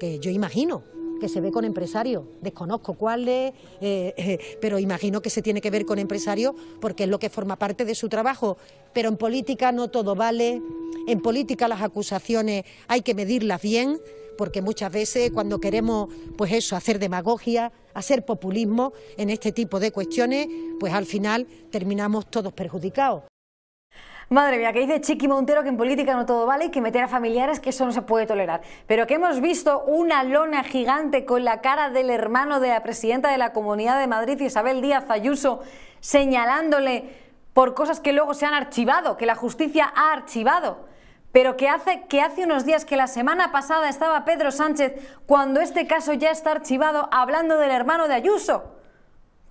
que 0.00 0.18
yo 0.18 0.32
imagino 0.32 0.82
que 1.20 1.28
se 1.28 1.40
ve 1.40 1.52
con 1.52 1.64
empresarios. 1.64 2.24
Desconozco 2.40 2.94
cuáles, 2.94 3.52
eh, 3.80 4.14
eh, 4.16 4.38
pero 4.60 4.80
imagino 4.80 5.22
que 5.22 5.30
se 5.30 5.42
tiene 5.42 5.60
que 5.60 5.70
ver 5.70 5.86
con 5.86 6.00
empresarios 6.00 6.54
porque 6.80 7.04
es 7.04 7.08
lo 7.08 7.20
que 7.20 7.30
forma 7.30 7.56
parte 7.56 7.84
de 7.84 7.94
su 7.94 8.08
trabajo. 8.08 8.56
Pero 8.92 9.08
en 9.08 9.16
política 9.16 9.70
no 9.70 9.88
todo 9.88 10.16
vale, 10.16 10.60
en 11.06 11.20
política 11.20 11.68
las 11.68 11.82
acusaciones 11.82 12.64
hay 12.88 13.02
que 13.02 13.14
medirlas 13.14 13.62
bien 13.62 14.00
porque 14.36 14.62
muchas 14.62 14.90
veces 14.90 15.30
cuando 15.32 15.60
queremos, 15.60 16.08
pues 16.36 16.50
eso, 16.52 16.74
hacer 16.74 16.98
demagogia, 16.98 17.72
hacer 17.92 18.24
populismo 18.24 18.94
en 19.18 19.28
este 19.28 19.52
tipo 19.52 19.78
de 19.78 19.92
cuestiones, 19.92 20.48
pues 20.80 20.94
al 20.94 21.04
final 21.04 21.46
terminamos 21.70 22.30
todos 22.30 22.52
perjudicados. 22.52 23.29
Madre 24.32 24.58
mía, 24.58 24.72
que 24.72 24.78
dice 24.78 25.00
Chiqui 25.00 25.26
Montero 25.26 25.64
que 25.64 25.70
en 25.70 25.76
política 25.76 26.14
no 26.14 26.24
todo 26.24 26.46
vale 26.46 26.66
y 26.66 26.70
que 26.70 26.80
meter 26.80 27.02
a 27.02 27.08
familiares 27.08 27.58
que 27.58 27.70
eso 27.70 27.84
no 27.84 27.90
se 27.90 28.02
puede 28.02 28.26
tolerar. 28.26 28.60
Pero 28.86 29.08
que 29.08 29.14
hemos 29.14 29.40
visto 29.40 29.82
una 29.82 30.22
lona 30.22 30.62
gigante 30.62 31.24
con 31.24 31.42
la 31.42 31.60
cara 31.60 31.90
del 31.90 32.10
hermano 32.10 32.60
de 32.60 32.68
la 32.68 32.80
presidenta 32.84 33.32
de 33.32 33.38
la 33.38 33.52
Comunidad 33.52 33.98
de 33.98 34.06
Madrid, 34.06 34.40
Isabel 34.40 34.82
Díaz 34.82 35.10
Ayuso, 35.10 35.62
señalándole 35.98 37.10
por 37.54 37.74
cosas 37.74 37.98
que 37.98 38.12
luego 38.12 38.32
se 38.34 38.46
han 38.46 38.54
archivado, 38.54 39.16
que 39.16 39.26
la 39.26 39.34
justicia 39.34 39.92
ha 39.96 40.12
archivado. 40.12 40.86
Pero 41.32 41.56
que 41.56 41.68
hace, 41.68 42.02
que 42.02 42.22
hace 42.22 42.44
unos 42.44 42.64
días, 42.64 42.84
que 42.84 42.96
la 42.96 43.08
semana 43.08 43.50
pasada 43.50 43.88
estaba 43.88 44.24
Pedro 44.24 44.52
Sánchez, 44.52 44.94
cuando 45.26 45.60
este 45.60 45.88
caso 45.88 46.12
ya 46.12 46.30
está 46.30 46.52
archivado, 46.52 47.08
hablando 47.10 47.58
del 47.58 47.72
hermano 47.72 48.06
de 48.06 48.14
Ayuso. 48.14 48.79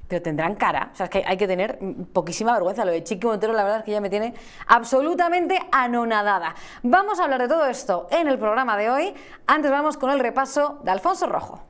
Pero 0.10 0.24
tendrán 0.24 0.56
cara, 0.56 0.90
o 0.92 0.96
sea, 0.96 1.06
es 1.06 1.10
que 1.12 1.24
hay 1.26 1.38
que 1.38 1.48
tener 1.48 1.78
poquísima 2.12 2.52
vergüenza. 2.54 2.84
Lo 2.84 2.92
de 2.92 3.04
Chiqui 3.04 3.28
Montero, 3.28 3.54
la 3.54 3.64
verdad 3.64 3.80
es 3.80 3.86
que 3.86 3.92
ya 3.92 4.02
me 4.02 4.10
tiene 4.10 4.34
absolutamente 4.66 5.60
anonadada. 5.72 6.56
Vamos 6.82 7.20
a 7.20 7.26
hablar 7.26 7.44
de 7.44 7.48
todo 7.48 7.68
esto 7.68 8.08
en 8.10 8.28
el 8.28 8.40
programa 8.40 8.76
de 8.76 8.90
hoy. 8.90 9.14
Antes 9.46 9.70
vamos 9.70 9.98
con 9.98 10.10
el 10.10 10.20
repaso 10.20 10.80
de 10.84 10.90
Alfonso 10.90 11.28
Rojo. 11.28 11.62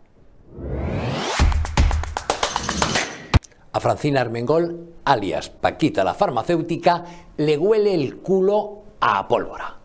A 3.74 3.80
Francina 3.82 4.22
Armengol, 4.22 4.94
alias 5.04 5.50
Paquita 5.50 6.06
la 6.06 6.14
farmacéutica, 6.14 7.04
le 7.36 7.58
huele 7.58 7.94
el 7.94 8.20
culo 8.20 8.84
a 9.02 9.28
pólvora. 9.28 9.76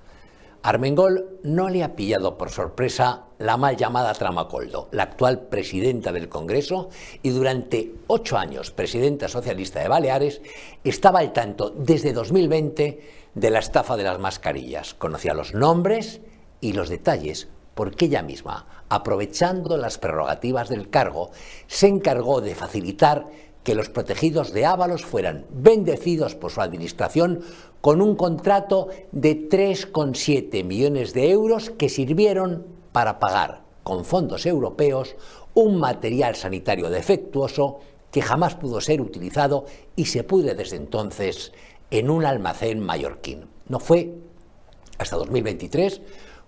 Armengol 0.62 1.40
no 1.42 1.68
le 1.68 1.82
ha 1.82 1.96
pillado 1.96 2.38
por 2.38 2.50
sorpresa 2.50 3.24
la 3.44 3.58
mal 3.58 3.76
llamada 3.76 4.14
Trama 4.14 4.48
Coldo, 4.48 4.88
la 4.90 5.02
actual 5.02 5.48
presidenta 5.48 6.12
del 6.12 6.30
Congreso 6.30 6.88
y 7.22 7.28
durante 7.28 7.92
ocho 8.06 8.38
años 8.38 8.70
presidenta 8.70 9.28
socialista 9.28 9.80
de 9.80 9.88
Baleares, 9.88 10.40
estaba 10.82 11.18
al 11.18 11.34
tanto 11.34 11.68
desde 11.68 12.14
2020 12.14 13.00
de 13.34 13.50
la 13.50 13.58
estafa 13.58 13.98
de 13.98 14.04
las 14.04 14.18
mascarillas. 14.18 14.94
Conocía 14.94 15.34
los 15.34 15.52
nombres 15.52 16.22
y 16.62 16.72
los 16.72 16.88
detalles 16.88 17.48
porque 17.74 18.06
ella 18.06 18.22
misma, 18.22 18.66
aprovechando 18.88 19.76
las 19.76 19.98
prerrogativas 19.98 20.70
del 20.70 20.88
cargo, 20.88 21.30
se 21.66 21.88
encargó 21.88 22.40
de 22.40 22.54
facilitar 22.54 23.26
que 23.62 23.74
los 23.74 23.90
protegidos 23.90 24.54
de 24.54 24.64
Ábalos 24.64 25.04
fueran 25.04 25.44
bendecidos 25.50 26.34
por 26.34 26.50
su 26.50 26.62
administración 26.62 27.42
con 27.82 28.00
un 28.00 28.16
contrato 28.16 28.88
de 29.12 29.50
3,7 29.50 30.64
millones 30.64 31.12
de 31.12 31.30
euros 31.30 31.68
que 31.68 31.90
sirvieron 31.90 32.73
para 32.94 33.18
pagar 33.18 33.64
con 33.82 34.04
fondos 34.04 34.46
europeos 34.46 35.16
un 35.52 35.80
material 35.80 36.36
sanitario 36.36 36.88
defectuoso 36.90 37.80
que 38.12 38.22
jamás 38.22 38.54
pudo 38.54 38.80
ser 38.80 39.00
utilizado 39.00 39.66
y 39.96 40.04
se 40.06 40.22
pudre 40.22 40.54
desde 40.54 40.76
entonces 40.76 41.50
en 41.90 42.08
un 42.08 42.24
almacén 42.24 42.78
mallorquín. 42.78 43.48
No 43.66 43.80
fue 43.80 44.14
hasta 44.96 45.16
2023 45.16 46.02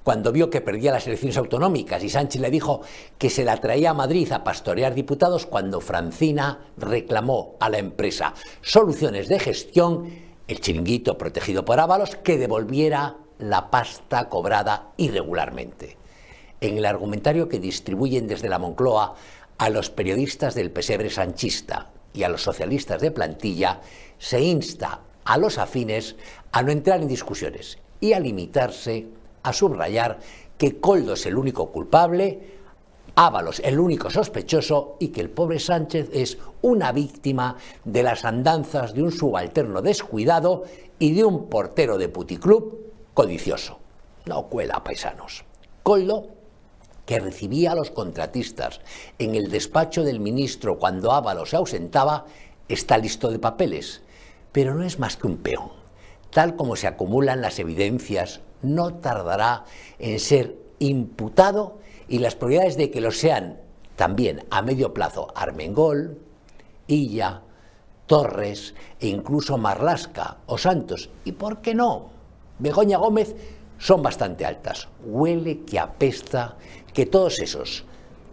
cuando 0.04 0.30
vio 0.30 0.48
que 0.48 0.60
perdía 0.60 0.92
las 0.92 1.08
elecciones 1.08 1.36
autonómicas 1.36 2.04
y 2.04 2.08
Sánchez 2.08 2.40
le 2.40 2.50
dijo 2.52 2.82
que 3.18 3.28
se 3.28 3.44
la 3.44 3.56
traía 3.60 3.90
a 3.90 3.94
Madrid 3.94 4.30
a 4.30 4.44
pastorear 4.44 4.94
diputados 4.94 5.46
cuando 5.46 5.80
Francina 5.80 6.70
reclamó 6.76 7.56
a 7.58 7.68
la 7.70 7.78
empresa 7.78 8.34
soluciones 8.60 9.26
de 9.26 9.40
gestión, 9.40 10.14
el 10.46 10.60
chiringuito 10.60 11.18
protegido 11.18 11.64
por 11.64 11.80
Ábalos, 11.80 12.14
que 12.14 12.38
devolviera 12.38 13.16
la 13.40 13.68
pasta 13.68 14.28
cobrada 14.28 14.92
irregularmente. 14.96 16.05
En 16.60 16.78
el 16.78 16.86
argumentario 16.86 17.48
que 17.48 17.58
distribuyen 17.58 18.26
desde 18.26 18.48
la 18.48 18.58
Moncloa 18.58 19.14
a 19.58 19.70
los 19.70 19.90
periodistas 19.90 20.54
del 20.54 20.70
pesebre 20.70 21.10
sanchista 21.10 21.90
y 22.12 22.22
a 22.22 22.28
los 22.28 22.42
socialistas 22.42 23.00
de 23.00 23.10
plantilla, 23.10 23.80
se 24.18 24.40
insta 24.40 25.00
a 25.24 25.38
los 25.38 25.58
afines 25.58 26.16
a 26.52 26.62
no 26.62 26.72
entrar 26.72 27.00
en 27.00 27.08
discusiones 27.08 27.78
y 28.00 28.12
a 28.12 28.20
limitarse 28.20 29.06
a 29.42 29.52
subrayar 29.52 30.18
que 30.58 30.80
Coldo 30.80 31.14
es 31.14 31.26
el 31.26 31.36
único 31.36 31.70
culpable, 31.70 32.56
Ábalos 33.18 33.60
el 33.60 33.80
único 33.80 34.10
sospechoso 34.10 34.98
y 35.00 35.08
que 35.08 35.22
el 35.22 35.30
pobre 35.30 35.58
Sánchez 35.58 36.10
es 36.12 36.36
una 36.60 36.92
víctima 36.92 37.56
de 37.82 38.02
las 38.02 38.26
andanzas 38.26 38.92
de 38.92 39.02
un 39.02 39.10
subalterno 39.10 39.80
descuidado 39.80 40.64
y 40.98 41.14
de 41.14 41.24
un 41.24 41.48
portero 41.48 41.96
de 41.96 42.10
puticlub 42.10 42.92
codicioso. 43.14 43.78
No 44.26 44.48
cuela, 44.48 44.84
paisanos. 44.84 45.46
Coldo, 45.82 46.35
que 47.06 47.20
recibía 47.20 47.72
a 47.72 47.74
los 47.74 47.90
contratistas 47.90 48.80
en 49.18 49.34
el 49.34 49.50
despacho 49.50 50.02
del 50.04 50.20
ministro 50.20 50.78
cuando 50.78 51.12
Ábalos 51.12 51.50
se 51.50 51.56
ausentaba, 51.56 52.26
está 52.68 52.98
listo 52.98 53.30
de 53.30 53.38
papeles, 53.38 54.02
pero 54.52 54.74
no 54.74 54.82
es 54.82 54.98
más 54.98 55.16
que 55.16 55.26
un 55.26 55.38
peón. 55.38 55.70
Tal 56.30 56.56
como 56.56 56.76
se 56.76 56.88
acumulan 56.88 57.40
las 57.40 57.58
evidencias 57.58 58.40
no 58.60 58.94
tardará 58.94 59.64
en 59.98 60.18
ser 60.18 60.56
imputado 60.80 61.78
y 62.08 62.18
las 62.18 62.34
probabilidades 62.34 62.76
de 62.76 62.90
que 62.90 63.00
lo 63.00 63.12
sean 63.12 63.60
también 63.94 64.44
a 64.50 64.60
medio 64.60 64.92
plazo 64.92 65.32
Armengol, 65.34 66.18
Illa, 66.86 67.42
Torres 68.06 68.74
e 69.00 69.08
incluso 69.08 69.58
Marlasca 69.58 70.38
o 70.46 70.58
Santos, 70.58 71.10
y 71.24 71.32
por 71.32 71.60
qué 71.60 71.74
no, 71.74 72.10
Begoña 72.58 72.98
Gómez, 72.98 73.34
son 73.78 74.02
bastante 74.02 74.46
altas. 74.46 74.88
Huele 75.04 75.60
que 75.64 75.78
apesta 75.78 76.56
que 76.96 77.04
todos 77.04 77.40
esos 77.40 77.84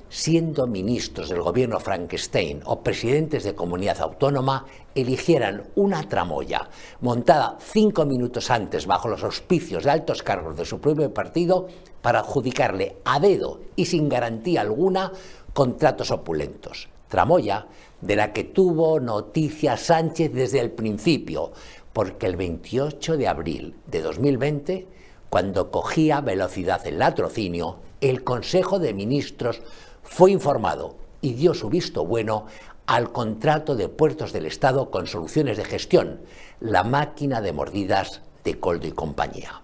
siendo 0.07 0.67
ministros 0.67 1.27
del 1.27 1.41
gobierno 1.41 1.81
Frankenstein 1.81 2.61
o 2.63 2.79
presidentes 2.81 3.43
de 3.43 3.55
comunidad 3.55 3.99
autónoma, 3.99 4.67
eligieran 4.95 5.63
una 5.75 6.07
tramoya 6.07 6.69
montada 7.01 7.57
cinco 7.59 8.05
minutos 8.05 8.49
antes 8.49 8.85
bajo 8.85 9.09
los 9.09 9.21
auspicios 9.21 9.83
de 9.83 9.91
altos 9.91 10.23
cargos 10.23 10.55
de 10.55 10.63
su 10.63 10.79
propio 10.79 11.13
partido 11.13 11.67
para 12.01 12.19
adjudicarle 12.19 12.99
a 13.03 13.19
dedo 13.19 13.59
y 13.75 13.83
sin 13.83 14.07
garantía 14.07 14.61
alguna 14.61 15.11
contratos 15.51 16.11
opulentos. 16.11 16.87
Tramoya 17.09 17.67
de 17.99 18.15
la 18.15 18.31
que 18.31 18.45
tuvo 18.45 19.01
noticia 19.01 19.75
Sánchez 19.75 20.31
desde 20.31 20.61
el 20.61 20.71
principio, 20.71 21.51
porque 21.91 22.27
el 22.27 22.37
28 22.37 23.17
de 23.17 23.27
abril 23.27 23.75
de 23.87 24.01
2020, 24.01 24.87
cuando 25.29 25.69
cogía 25.69 26.21
velocidad 26.21 26.87
el 26.87 26.99
latrocinio, 26.99 27.79
el 28.09 28.23
Consejo 28.25 28.79
de 28.79 28.93
Ministros 28.93 29.61
fue 30.03 30.31
informado 30.31 30.97
y 31.21 31.33
dio 31.33 31.53
su 31.53 31.69
visto 31.69 32.05
bueno 32.05 32.47
al 32.85 33.13
contrato 33.13 33.75
de 33.75 33.87
puertos 33.87 34.33
del 34.33 34.45
Estado 34.45 34.91
con 34.91 35.07
soluciones 35.07 35.55
de 35.55 35.63
gestión, 35.63 36.19
la 36.59 36.83
máquina 36.83 37.39
de 37.39 37.53
mordidas 37.53 38.21
de 38.43 38.59
Coldo 38.59 38.87
y 38.87 38.91
compañía. 38.91 39.61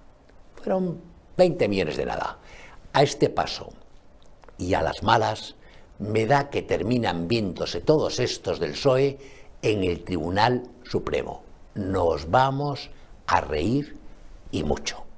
Fueron 0.56 1.02
20 1.36 1.68
millones 1.68 1.98
de 1.98 2.06
nada. 2.06 2.38
A 2.94 3.04
este 3.04 3.30
paso 3.30 3.74
y 4.58 4.74
a 4.74 4.82
las 4.82 5.04
malas, 5.04 5.56
me 6.00 6.26
da 6.26 6.50
que 6.50 6.62
terminan 6.62 7.28
viéndose 7.28 7.82
todos 7.82 8.22
estos 8.22 8.60
del 8.60 8.72
PSOE 8.72 9.18
en 9.62 9.84
el 9.84 10.06
Tribunal 10.06 10.64
Supremo. 10.84 11.44
Nos 11.76 12.32
vamos 12.32 12.90
a 13.28 13.42
reír 13.42 13.98
y 14.52 14.64
mucho. 14.64 15.09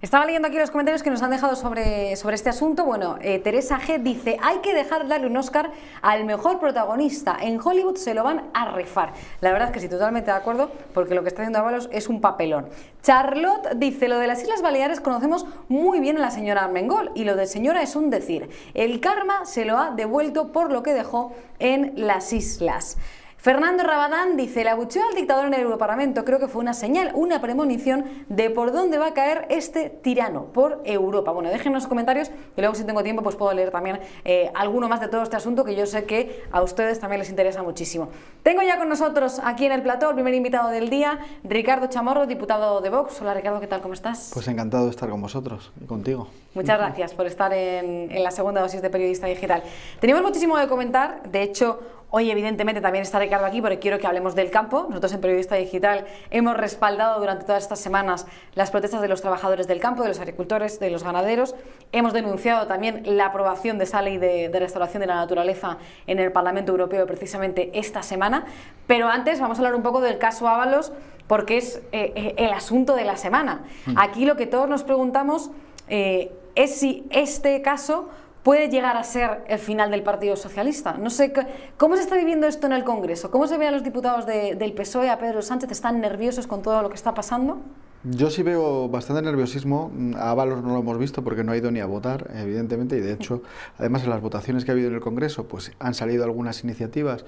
Estaba 0.00 0.24
leyendo 0.26 0.46
aquí 0.46 0.56
los 0.56 0.70
comentarios 0.70 1.02
que 1.02 1.10
nos 1.10 1.22
han 1.22 1.32
dejado 1.32 1.56
sobre, 1.56 2.14
sobre 2.14 2.36
este 2.36 2.48
asunto. 2.48 2.84
Bueno, 2.84 3.16
eh, 3.20 3.40
Teresa 3.40 3.80
G 3.80 4.00
dice, 4.00 4.36
hay 4.40 4.58
que 4.58 4.72
dejar 4.72 5.08
darle 5.08 5.26
un 5.26 5.36
Oscar 5.36 5.72
al 6.02 6.24
mejor 6.24 6.60
protagonista. 6.60 7.36
En 7.40 7.58
Hollywood 7.60 7.96
se 7.96 8.14
lo 8.14 8.22
van 8.22 8.44
a 8.54 8.70
refar. 8.70 9.12
La 9.40 9.50
verdad 9.50 9.68
es 9.68 9.74
que 9.74 9.80
sí, 9.80 9.88
totalmente 9.88 10.30
de 10.30 10.36
acuerdo, 10.36 10.70
porque 10.94 11.16
lo 11.16 11.22
que 11.22 11.28
está 11.30 11.42
haciendo 11.42 11.58
Ábalos 11.58 11.88
es 11.90 12.08
un 12.08 12.20
papelón. 12.20 12.68
Charlotte 13.02 13.70
dice, 13.74 14.06
lo 14.06 14.20
de 14.20 14.28
las 14.28 14.40
Islas 14.40 14.62
Baleares 14.62 15.00
conocemos 15.00 15.46
muy 15.68 15.98
bien 15.98 16.16
a 16.18 16.20
la 16.20 16.30
señora 16.30 16.68
Mengol 16.68 17.10
y 17.16 17.24
lo 17.24 17.34
de 17.34 17.48
señora 17.48 17.82
es 17.82 17.96
un 17.96 18.08
decir. 18.08 18.50
El 18.74 19.00
karma 19.00 19.46
se 19.46 19.64
lo 19.64 19.78
ha 19.78 19.90
devuelto 19.90 20.52
por 20.52 20.70
lo 20.70 20.84
que 20.84 20.94
dejó 20.94 21.32
en 21.58 21.94
las 21.96 22.32
islas. 22.32 22.98
Fernando 23.40 23.84
Rabadán 23.84 24.36
dice, 24.36 24.62
el 24.62 24.66
abucheo 24.66 25.06
al 25.08 25.14
dictador 25.14 25.46
en 25.46 25.54
el 25.54 25.60
Europarlamento 25.60 26.24
creo 26.24 26.40
que 26.40 26.48
fue 26.48 26.60
una 26.60 26.74
señal, 26.74 27.12
una 27.14 27.40
premonición 27.40 28.04
de 28.28 28.50
por 28.50 28.72
dónde 28.72 28.98
va 28.98 29.06
a 29.06 29.14
caer 29.14 29.46
este 29.48 29.90
tirano, 29.90 30.46
por 30.46 30.82
Europa. 30.84 31.30
Bueno, 31.30 31.48
déjenme 31.48 31.68
en 31.68 31.74
los 31.74 31.86
comentarios 31.86 32.32
y 32.56 32.60
luego 32.60 32.74
si 32.74 32.82
tengo 32.82 33.04
tiempo 33.04 33.22
pues 33.22 33.36
puedo 33.36 33.52
leer 33.52 33.70
también 33.70 34.00
eh, 34.24 34.50
alguno 34.56 34.88
más 34.88 35.00
de 35.00 35.06
todo 35.06 35.22
este 35.22 35.36
asunto 35.36 35.64
que 35.64 35.76
yo 35.76 35.86
sé 35.86 36.02
que 36.02 36.42
a 36.50 36.62
ustedes 36.62 36.98
también 36.98 37.20
les 37.20 37.30
interesa 37.30 37.62
muchísimo. 37.62 38.08
Tengo 38.42 38.62
ya 38.62 38.76
con 38.76 38.88
nosotros 38.88 39.40
aquí 39.44 39.66
en 39.66 39.72
el 39.72 39.82
plató 39.82 40.08
el 40.08 40.16
primer 40.16 40.34
invitado 40.34 40.70
del 40.70 40.90
día, 40.90 41.20
Ricardo 41.44 41.86
Chamorro, 41.86 42.26
diputado 42.26 42.80
de 42.80 42.90
Vox. 42.90 43.20
Hola 43.20 43.34
Ricardo, 43.34 43.60
¿qué 43.60 43.68
tal? 43.68 43.80
¿Cómo 43.82 43.94
estás? 43.94 44.32
Pues 44.34 44.48
encantado 44.48 44.86
de 44.86 44.90
estar 44.90 45.08
con 45.08 45.22
vosotros 45.22 45.70
y 45.80 45.86
contigo. 45.86 46.26
Muchas 46.54 46.76
gracias 46.80 47.14
por 47.14 47.26
estar 47.26 47.52
en, 47.52 48.10
en 48.10 48.24
la 48.24 48.32
segunda 48.32 48.60
dosis 48.60 48.82
de 48.82 48.90
Periodista 48.90 49.28
Digital. 49.28 49.62
Teníamos 50.00 50.24
muchísimo 50.24 50.58
de 50.58 50.66
comentar, 50.66 51.22
de 51.30 51.42
hecho 51.44 51.78
Hoy, 52.10 52.30
evidentemente, 52.30 52.80
también 52.80 53.02
está 53.02 53.18
Ricardo 53.18 53.44
aquí 53.44 53.60
porque 53.60 53.78
quiero 53.78 53.98
que 53.98 54.06
hablemos 54.06 54.34
del 54.34 54.50
campo. 54.50 54.86
Nosotros 54.88 55.12
en 55.12 55.20
Periodista 55.20 55.56
Digital 55.56 56.06
hemos 56.30 56.56
respaldado 56.56 57.20
durante 57.20 57.44
todas 57.44 57.62
estas 57.62 57.80
semanas 57.80 58.26
las 58.54 58.70
protestas 58.70 59.02
de 59.02 59.08
los 59.08 59.20
trabajadores 59.20 59.68
del 59.68 59.78
campo, 59.78 60.02
de 60.02 60.08
los 60.08 60.18
agricultores, 60.18 60.80
de 60.80 60.88
los 60.88 61.04
ganaderos. 61.04 61.54
Hemos 61.92 62.14
denunciado 62.14 62.66
también 62.66 63.02
la 63.04 63.26
aprobación 63.26 63.76
de 63.76 63.84
esa 63.84 64.00
ley 64.00 64.16
de, 64.16 64.50
restauración 64.58 65.02
de 65.02 65.06
la 65.06 65.16
naturaleza 65.16 65.76
en 66.06 66.18
el 66.18 66.32
Parlamento 66.32 66.72
Europeo 66.72 67.04
precisamente 67.06 67.70
esta 67.74 68.02
semana. 68.02 68.46
Pero 68.86 69.08
antes 69.08 69.38
vamos 69.38 69.58
a 69.58 69.60
hablar 69.60 69.74
un 69.74 69.82
poco 69.82 70.00
del 70.00 70.16
caso 70.16 70.48
Ábalos 70.48 70.92
porque 71.26 71.58
es 71.58 71.82
eh, 71.92 72.12
eh, 72.14 72.34
el 72.38 72.52
asunto 72.54 72.94
de 72.94 73.04
la 73.04 73.18
semana. 73.18 73.64
Mm. 73.84 73.98
Aquí 73.98 74.24
lo 74.24 74.36
que 74.36 74.46
todos 74.46 74.66
nos 74.66 74.82
preguntamos 74.82 75.50
eh, 75.88 76.32
es 76.54 76.80
si 76.80 77.06
este 77.10 77.60
caso 77.60 78.08
puede 78.48 78.70
llegar 78.70 78.96
a 78.96 79.04
ser 79.04 79.44
el 79.46 79.58
final 79.58 79.90
del 79.90 80.02
Partido 80.02 80.34
Socialista. 80.34 80.94
No 80.94 81.10
sé 81.10 81.34
cómo 81.76 81.96
se 81.96 82.02
está 82.02 82.16
viviendo 82.16 82.46
esto 82.46 82.66
en 82.66 82.72
el 82.72 82.82
Congreso. 82.82 83.30
¿Cómo 83.30 83.46
se 83.46 83.58
ve 83.58 83.66
a 83.66 83.70
los 83.70 83.84
diputados 83.84 84.24
del 84.24 84.72
PSOE, 84.72 85.10
a 85.10 85.18
Pedro 85.18 85.42
Sánchez? 85.42 85.70
¿Están 85.70 86.00
nerviosos 86.00 86.46
con 86.46 86.62
todo 86.62 86.80
lo 86.80 86.88
que 86.88 86.94
está 86.94 87.12
pasando? 87.12 87.58
Yo 88.04 88.30
sí 88.30 88.44
veo 88.44 88.88
bastante 88.88 89.22
nerviosismo. 89.22 89.90
A 90.16 90.30
Ábalos 90.30 90.62
no 90.62 90.72
lo 90.72 90.78
hemos 90.78 90.98
visto 90.98 91.24
porque 91.24 91.42
no 91.42 91.50
ha 91.50 91.56
ido 91.56 91.72
ni 91.72 91.80
a 91.80 91.86
votar, 91.86 92.30
evidentemente, 92.32 92.96
y 92.96 93.00
de 93.00 93.12
hecho, 93.12 93.42
además 93.76 94.04
en 94.04 94.10
las 94.10 94.20
votaciones 94.20 94.64
que 94.64 94.70
ha 94.70 94.74
habido 94.74 94.88
en 94.88 94.94
el 94.94 95.00
Congreso, 95.00 95.48
pues 95.48 95.72
han 95.80 95.94
salido 95.94 96.22
algunas 96.22 96.62
iniciativas 96.62 97.24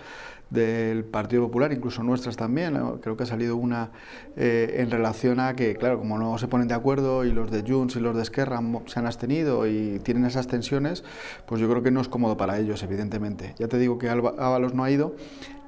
del 0.48 1.04
Partido 1.04 1.42
Popular, 1.42 1.72
incluso 1.72 2.04
nuestras 2.04 2.36
también. 2.36 2.78
Creo 3.00 3.16
que 3.16 3.24
ha 3.24 3.26
salido 3.26 3.56
una 3.56 3.90
eh, 4.36 4.76
en 4.78 4.92
relación 4.92 5.40
a 5.40 5.56
que, 5.56 5.74
claro, 5.74 5.98
como 5.98 6.18
no 6.18 6.38
se 6.38 6.46
ponen 6.46 6.68
de 6.68 6.74
acuerdo 6.74 7.24
y 7.24 7.32
los 7.32 7.50
de 7.50 7.64
Junts 7.66 7.96
y 7.96 8.00
los 8.00 8.14
de 8.14 8.22
Esquerra 8.22 8.60
se 8.86 9.00
han 9.00 9.06
abstenido 9.06 9.66
y 9.66 9.98
tienen 10.04 10.24
esas 10.24 10.46
tensiones, 10.46 11.02
pues 11.46 11.60
yo 11.60 11.68
creo 11.68 11.82
que 11.82 11.90
no 11.90 12.00
es 12.00 12.08
cómodo 12.08 12.36
para 12.36 12.58
ellos, 12.58 12.80
evidentemente. 12.84 13.56
Ya 13.58 13.66
te 13.66 13.76
digo 13.76 13.98
que 13.98 14.08
Ábalos 14.08 14.72
no 14.72 14.84
ha 14.84 14.90
ido 14.90 15.16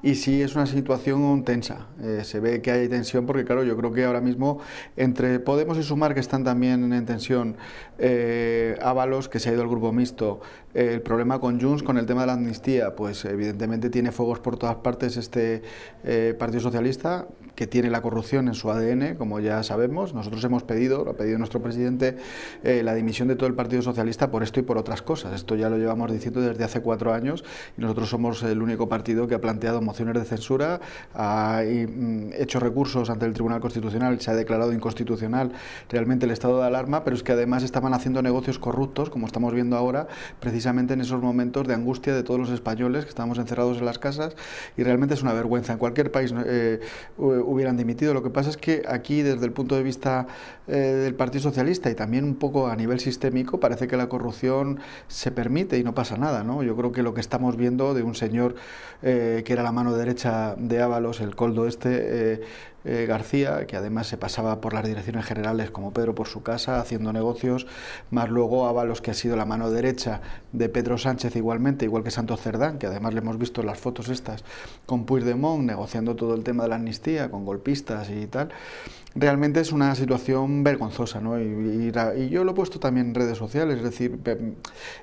y 0.02 0.16
sí 0.16 0.42
es 0.42 0.54
una 0.54 0.66
situación 0.66 1.44
tensa. 1.44 1.86
Eh, 2.02 2.22
se 2.24 2.40
ve 2.40 2.60
que 2.60 2.70
hay 2.72 2.88
tensión 2.88 3.24
porque, 3.24 3.44
claro, 3.44 3.62
yo 3.62 3.76
creo 3.76 3.92
que 3.92 4.04
ahora 4.04 4.20
mismo 4.20 4.58
entre 4.96 5.38
Podemos 5.38 5.78
y 5.78 5.82
Sumar, 5.82 6.14
que 6.14 6.20
están 6.20 6.44
también 6.44 6.92
en 6.92 7.06
tensión, 7.06 7.56
eh, 7.98 8.76
Ábalos, 8.82 9.28
que 9.28 9.38
se 9.38 9.50
ha 9.50 9.52
ido 9.52 9.62
al 9.62 9.68
grupo 9.68 9.92
mixto, 9.92 10.40
eh, 10.74 10.90
el 10.94 11.02
problema 11.02 11.38
con 11.38 11.60
Junts, 11.60 11.82
con 11.82 11.98
el 11.98 12.06
tema 12.06 12.22
de 12.22 12.26
la 12.28 12.32
amnistía, 12.32 12.96
pues 12.96 13.24
evidentemente 13.24 13.90
tiene 13.90 14.10
fuegos 14.10 14.40
por 14.40 14.56
todas 14.56 14.76
partes 14.76 15.16
este 15.16 15.62
eh, 16.04 16.34
Partido 16.38 16.60
Socialista, 16.60 17.26
que 17.54 17.66
tiene 17.66 17.90
la 17.90 18.02
corrupción 18.02 18.48
en 18.48 18.54
su 18.54 18.70
ADN, 18.70 19.16
como 19.16 19.40
ya 19.40 19.62
sabemos. 19.62 20.14
Nosotros 20.14 20.42
hemos 20.44 20.62
pedido, 20.62 21.04
lo 21.04 21.12
ha 21.12 21.16
pedido 21.16 21.38
nuestro 21.38 21.62
presidente, 21.62 22.16
la 22.62 22.94
dimisión 22.94 23.28
de 23.28 23.36
todo 23.36 23.46
el 23.46 23.54
Partido 23.54 23.82
Socialista 23.82 24.30
por 24.30 24.42
esto 24.42 24.60
y 24.60 24.62
por 24.62 24.78
otras 24.78 25.02
cosas. 25.02 25.34
Esto 25.34 25.56
ya 25.56 25.68
lo 25.68 25.76
llevamos 25.76 26.12
diciendo 26.12 26.40
desde 26.40 26.64
hace 26.64 26.80
cuatro 26.80 27.12
años 27.12 27.44
y 27.76 27.80
nosotros 27.80 28.08
somos 28.08 28.42
el 28.42 28.62
único 28.62 28.88
partido 28.88 29.26
que 29.26 29.34
ha 29.34 29.40
planteado 29.40 29.80
mociones 29.80 30.14
de 30.14 30.24
censura, 30.24 30.80
ha 31.14 31.62
mm, 31.64 32.32
hecho 32.34 32.60
recursos 32.60 33.10
ante 33.10 33.26
el 33.26 33.34
Tribunal 33.34 33.60
Constitucional, 33.60 34.20
se 34.20 34.30
ha 34.30 34.34
declarado 34.34 34.72
inconstitucional 34.72 35.52
realmente 35.88 36.26
el 36.26 36.32
estado 36.32 36.60
de 36.60 36.66
alarma, 36.66 37.04
pero 37.04 37.16
es 37.16 37.22
que 37.22 37.32
además 37.32 37.62
estaban 37.62 37.94
haciendo 37.94 38.22
negocios 38.22 38.58
corruptos, 38.58 39.10
como 39.10 39.26
estamos 39.26 39.52
viendo 39.52 39.76
ahora, 39.76 40.08
precisamente 40.40 40.94
en 40.94 41.00
esos 41.00 41.22
momentos 41.22 41.66
de 41.66 41.74
angustia 41.74 42.14
de 42.14 42.22
todos 42.22 42.40
los 42.40 42.50
españoles 42.50 43.04
que 43.04 43.10
estamos 43.10 43.38
encerrados 43.38 43.78
en 43.78 43.84
las 43.84 43.98
casas 43.98 44.36
y 44.76 44.82
realmente 44.82 45.14
es 45.14 45.22
una 45.22 45.32
vergüenza. 45.32 45.72
En 45.72 45.78
cualquier 45.78 46.10
país 46.10 46.34
eh, 46.46 46.80
hubieran 47.44 47.76
dimitido. 47.76 48.14
Lo 48.14 48.22
que 48.22 48.30
pasa 48.30 48.50
es 48.50 48.56
que 48.56 48.82
aquí, 48.88 49.22
desde 49.22 49.44
el 49.44 49.52
punto 49.52 49.76
de 49.76 49.82
vista 49.82 50.26
eh, 50.66 50.76
del 50.76 51.14
Partido 51.14 51.42
Socialista 51.42 51.90
y 51.90 51.94
también 51.94 52.24
un 52.24 52.36
poco 52.36 52.68
a 52.68 52.76
nivel 52.76 53.00
sistémico, 53.00 53.60
parece 53.60 53.88
que 53.88 53.96
la 53.96 54.08
corrupción 54.08 54.80
se 55.08 55.30
permite 55.30 55.78
y 55.78 55.84
no 55.84 55.94
pasa 55.94 56.16
nada. 56.16 56.44
¿no? 56.44 56.62
Yo 56.62 56.76
creo 56.76 56.92
que 56.92 57.02
lo 57.02 57.14
que 57.14 57.20
estamos 57.20 57.56
viendo 57.56 57.94
de 57.94 58.02
un 58.02 58.14
señor 58.14 58.54
eh, 59.02 59.42
que 59.44 59.52
era 59.52 59.62
la 59.62 59.72
mano 59.72 59.94
derecha 59.94 60.54
de 60.56 60.80
Ábalos, 60.80 61.20
el 61.20 61.36
coldo 61.36 61.66
este, 61.66 62.42
eh, 62.84 63.06
García, 63.06 63.66
que 63.66 63.76
además 63.76 64.06
se 64.06 64.16
pasaba 64.16 64.60
por 64.60 64.74
las 64.74 64.86
direcciones 64.86 65.24
generales 65.24 65.70
como 65.70 65.92
Pedro 65.92 66.14
por 66.14 66.28
su 66.28 66.42
casa, 66.42 66.80
haciendo 66.80 67.12
negocios, 67.12 67.66
más 68.10 68.28
luego 68.28 68.66
Ábalos, 68.66 69.00
que 69.00 69.10
ha 69.10 69.14
sido 69.14 69.36
la 69.36 69.44
mano 69.44 69.70
derecha 69.70 70.20
de 70.52 70.68
Pedro 70.68 70.98
Sánchez 70.98 71.36
igualmente, 71.36 71.84
igual 71.84 72.04
que 72.04 72.10
Santos 72.10 72.40
Cerdán, 72.40 72.78
que 72.78 72.86
además 72.86 73.14
le 73.14 73.20
hemos 73.20 73.38
visto 73.38 73.62
las 73.62 73.78
fotos 73.78 74.08
estas 74.08 74.44
con 74.86 75.04
Puigdemont, 75.04 75.64
negociando 75.64 76.16
todo 76.16 76.34
el 76.34 76.42
tema 76.44 76.64
de 76.64 76.70
la 76.70 76.76
amnistía, 76.76 77.30
con 77.30 77.44
golpistas 77.44 78.10
y 78.10 78.26
tal. 78.26 78.50
Realmente 79.14 79.60
es 79.60 79.72
una 79.72 79.94
situación 79.94 80.64
vergonzosa, 80.64 81.20
¿no? 81.20 81.38
Y, 81.38 81.92
yo 82.30 82.44
lo 82.44 82.52
he 82.52 82.54
puesto 82.54 82.80
también 82.80 83.08
en 83.08 83.14
redes 83.14 83.38
sociales, 83.38 83.78
es 83.78 83.82
decir, 83.82 84.18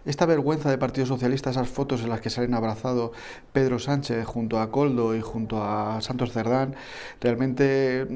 esta 0.06 0.26
vergüenza 0.26 0.70
de 0.70 0.78
Partido 0.78 1.06
Socialista, 1.06 1.50
esas 1.52 1.70
fotos 1.70 2.02
en 2.02 2.10
las 2.10 2.22
que 2.22 2.30
salen 2.30 2.54
abrazado 2.54 3.12
Pedro 3.54 3.78
Sánchez 3.80 4.26
junto 4.26 4.60
a 4.60 4.72
Coldo 4.72 5.16
y 5.16 5.22
junto 5.22 5.64
a 5.64 6.02
Santos 6.02 6.32
Cerdán, 6.32 6.76
realmente 7.22 8.08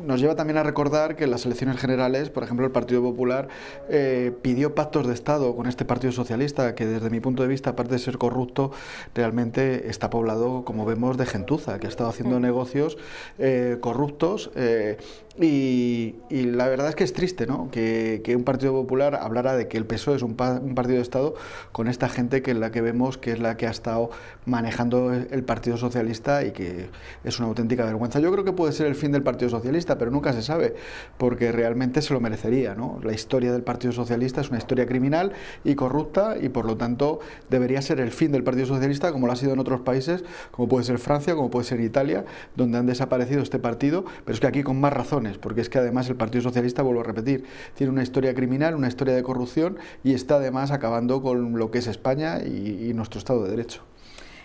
nos 0.00 0.20
lleva 0.20 0.34
también 0.34 0.58
a 0.58 0.62
recordar 0.62 1.16
que 1.16 1.24
en 1.24 1.30
las 1.30 1.46
elecciones 1.46 1.78
generales, 1.78 2.30
por 2.30 2.42
ejemplo, 2.42 2.66
el 2.66 2.72
Partido 2.72 3.02
Popular 3.02 3.48
eh, 3.88 4.32
pidió 4.42 4.74
pactos 4.74 5.06
de 5.06 5.14
Estado 5.14 5.54
con 5.56 5.66
este 5.66 5.84
Partido 5.84 6.12
Socialista, 6.12 6.74
que 6.74 6.86
desde 6.86 7.10
mi 7.10 7.20
punto 7.20 7.42
de 7.42 7.48
vista, 7.48 7.70
aparte 7.70 7.94
de 7.94 7.98
ser 7.98 8.18
corrupto, 8.18 8.72
realmente 9.14 9.88
está 9.88 10.10
poblado, 10.10 10.64
como 10.64 10.84
vemos, 10.84 11.16
de 11.16 11.26
gentuza, 11.26 11.78
que 11.78 11.86
ha 11.86 11.90
estado 11.90 12.10
haciendo 12.10 12.40
negocios 12.40 12.98
eh, 13.38 13.78
corruptos. 13.80 14.50
Eh, 14.54 14.98
Y, 15.38 16.16
la 16.30 16.68
verdad 16.68 16.88
es 16.88 16.96
que 16.96 17.04
es 17.04 17.12
triste 17.12 17.46
¿no? 17.46 17.70
que, 17.70 18.20
un 18.36 18.42
Partido 18.42 18.72
Popular 18.72 19.14
hablara 19.14 19.56
de 19.56 19.68
que 19.68 19.78
el 19.78 19.86
PSOE 19.86 20.16
es 20.16 20.22
un, 20.22 20.34
partido 20.34 20.96
de 20.96 21.02
Estado 21.02 21.34
con 21.72 21.86
esta 21.86 22.08
gente 22.08 22.42
que 22.42 22.50
es 22.50 22.56
la 22.56 22.72
que 22.72 22.80
vemos 22.80 23.16
que 23.16 23.32
es 23.32 23.38
la 23.38 23.56
que 23.56 23.66
ha 23.66 23.70
estado 23.70 24.10
manejando 24.44 25.12
el 25.12 25.44
Partido 25.44 25.76
Socialista 25.76 26.44
y 26.44 26.50
que 26.50 26.90
es 27.22 27.38
una 27.38 27.48
auténtica 27.48 27.84
vergüenza. 27.84 28.18
Yo 28.18 28.32
creo 28.32 28.44
que 28.44 28.52
puede 28.52 28.72
ser 28.72 28.86
el 28.86 28.94
fin 28.96 29.12
del 29.12 29.22
Partido 29.22 29.50
Socialista, 29.50 29.98
pero 29.98 30.10
nunca 30.10 30.32
se 30.32 30.42
sabe, 30.42 30.74
porque 31.16 31.52
realmente 31.52 32.02
se 32.02 32.12
lo 32.12 32.20
merecería. 32.20 32.74
¿no? 32.74 32.98
La 33.02 33.12
historia 33.12 33.52
del 33.52 33.62
Partido 33.62 33.92
Socialista 33.92 34.40
es 34.40 34.48
una 34.48 34.58
historia 34.58 34.86
criminal 34.86 35.32
y 35.64 35.74
corrupta 35.74 36.36
y 36.40 36.48
por 36.48 36.64
lo 36.64 36.76
tanto 36.76 37.20
debería 37.48 37.82
ser 37.82 38.00
el 38.00 38.10
fin 38.10 38.32
del 38.32 38.42
Partido 38.42 38.66
Socialista 38.66 39.12
como 39.12 39.26
lo 39.26 39.32
ha 39.32 39.36
sido 39.36 39.52
en 39.52 39.60
otros 39.60 39.80
países, 39.82 40.24
como 40.50 40.68
puede 40.68 40.84
ser 40.84 40.98
Francia, 40.98 41.34
como 41.34 41.50
puede 41.50 41.64
ser 41.64 41.80
Italia, 41.80 42.24
donde 42.56 42.78
han 42.78 42.86
desaparecido 42.86 43.42
este 43.42 43.58
partido, 43.58 44.04
pero 44.24 44.34
es 44.34 44.40
que 44.40 44.46
aquí 44.46 44.62
con 44.62 44.80
más 44.80 44.92
razón 45.30 45.40
porque 45.50 45.60
es 45.60 45.68
que 45.68 45.78
además 45.78 46.08
el 46.08 46.16
Partido 46.16 46.42
Socialista, 46.42 46.82
vuelvo 46.82 47.00
a 47.00 47.04
repetir, 47.04 47.44
tiene 47.74 47.92
una 47.92 48.02
historia 48.02 48.34
criminal, 48.34 48.74
una 48.74 48.88
historia 48.88 49.14
de 49.14 49.22
corrupción 49.22 49.78
y 50.04 50.14
está 50.14 50.36
además 50.36 50.70
acabando 50.70 51.22
con 51.22 51.58
lo 51.58 51.70
que 51.70 51.78
es 51.78 51.86
España 51.86 52.38
y, 52.40 52.92
nuestro 52.94 53.18
Estado 53.18 53.44
de 53.44 53.50
Derecho. 53.50 53.82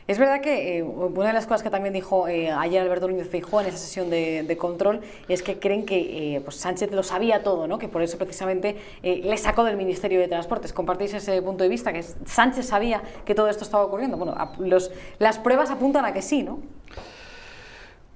Es 0.07 0.19
verdad 0.19 0.39
que 0.39 0.77
eh, 0.77 0.83
una 0.83 1.27
de 1.27 1.33
las 1.33 1.45
cosas 1.47 1.63
que 1.63 1.71
también 1.71 1.91
dijo 1.91 2.27
eh, 2.27 2.51
ayer 2.51 2.79
Alberto 2.79 3.07
Núñez 3.07 3.27
Feijóo 3.27 3.61
en 3.61 3.67
esa 3.67 3.77
sesión 3.77 4.11
de, 4.11 4.57
control 4.59 5.01
es 5.27 5.41
que 5.41 5.57
creen 5.57 5.83
que 5.83 6.35
eh, 6.35 6.41
pues 6.41 6.57
Sánchez 6.57 6.91
lo 6.91 7.01
sabía 7.01 7.41
todo, 7.41 7.67
¿no? 7.67 7.79
que 7.79 7.87
por 7.87 8.03
eso 8.03 8.17
precisamente 8.19 8.77
le 9.01 9.37
sacó 9.37 9.63
del 9.63 9.77
Ministerio 9.77 10.19
de 10.19 10.27
Transportes. 10.27 10.73
¿Compartís 10.73 11.15
ese 11.15 11.41
punto 11.41 11.63
de 11.63 11.69
vista? 11.69 11.91
Que 11.91 12.03
Sánchez 12.03 12.67
sabía 12.67 13.01
que 13.25 13.33
todo 13.33 13.49
esto 13.49 13.63
estaba 13.63 13.83
ocurriendo. 13.83 14.15
Bueno, 14.15 14.35
los, 14.59 14.91
las 15.17 15.39
pruebas 15.39 15.71
apuntan 15.71 16.05
a 16.05 16.13
que 16.13 16.21
sí, 16.21 16.43
¿no? 16.43 16.59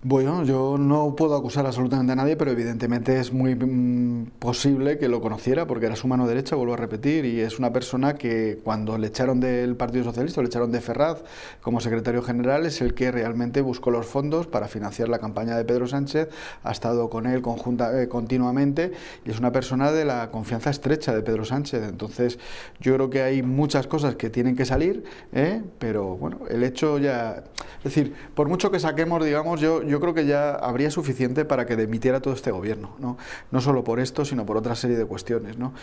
Bueno, 0.01 0.45
yo 0.45 0.77
no 0.77 1.13
puedo 1.13 1.35
acusar 1.35 1.65
absolutamente 1.65 2.13
a 2.13 2.15
nadie, 2.15 2.37
pero 2.37 2.51
evidentemente 2.51 3.19
es 3.19 3.33
muy 3.33 3.53
mm, 3.53 4.27
posible 4.39 4.97
que 4.97 5.09
lo 5.09 5.19
conociera 5.19 5.67
porque 5.67 5.87
era 5.87 5.97
su 5.97 6.07
mano 6.07 6.25
derecha, 6.25 6.55
vuelvo 6.55 6.75
a 6.75 6.77
repetir, 6.77 7.25
y 7.25 7.41
es 7.41 7.59
una 7.59 7.73
persona 7.73 8.13
que 8.13 8.59
cuando 8.63 8.97
le 8.97 9.07
echaron 9.07 9.41
del 9.41 9.75
Partido 9.75 10.05
Socialista, 10.05 10.39
le 10.39 10.47
echaron 10.47 10.71
de 10.71 10.79
Ferraz 10.79 11.21
como 11.61 11.81
secretario 11.81 12.21
general, 12.21 12.65
es 12.65 12.79
el 12.79 12.93
que 12.93 13.11
realmente 13.11 13.59
buscó 13.59 13.91
los 13.91 14.05
fondos 14.05 14.47
para 14.47 14.69
financiar 14.69 15.09
la 15.09 15.19
campaña 15.19 15.57
de 15.57 15.65
Pedro 15.65 15.85
Sánchez, 15.85 16.29
ha 16.63 16.71
estado 16.71 17.09
con 17.09 17.27
él 17.27 17.41
conjunta, 17.41 18.01
eh, 18.01 18.07
continuamente 18.07 18.93
y 19.25 19.31
es 19.31 19.39
una 19.39 19.51
persona 19.51 19.91
de 19.91 20.05
la 20.05 20.31
confianza 20.31 20.69
estrecha 20.69 21.13
de 21.13 21.23
Pedro 21.23 21.43
Sánchez. 21.43 21.83
Entonces, 21.83 22.39
yo 22.79 22.95
creo 22.95 23.09
que 23.09 23.21
hay 23.21 23.43
muchas 23.43 23.85
cosas 23.85 24.15
que 24.15 24.29
tienen 24.29 24.55
que 24.55 24.63
salir, 24.63 25.03
¿eh? 25.33 25.61
pero 25.77 26.15
bueno, 26.15 26.39
el 26.49 26.63
hecho 26.63 26.99
ya... 26.99 27.43
Es 27.79 27.95
decir, 27.95 28.13
por 28.33 28.47
mucho 28.47 28.71
que 28.71 28.79
saquemos, 28.79 29.23
digamos, 29.25 29.59
yo 29.59 29.88
yo 29.89 29.99
creo 29.99 30.13
que 30.13 30.25
ya 30.25 30.51
habría 30.51 30.91
suficiente 30.91 31.45
para 31.45 31.65
que 31.65 31.75
demitiera 31.75 32.21
todo 32.21 32.33
este 32.33 32.51
gobierno, 32.51 32.95
¿no? 32.99 33.17
no 33.51 33.61
solo 33.61 33.83
por 33.83 33.99
esto, 33.99 34.23
sino 34.23 34.45
por 34.45 34.57
otra 34.57 34.75
serie 34.75 34.97
de 34.97 35.05
cuestiones. 35.05 35.57
¿no? 35.57 35.73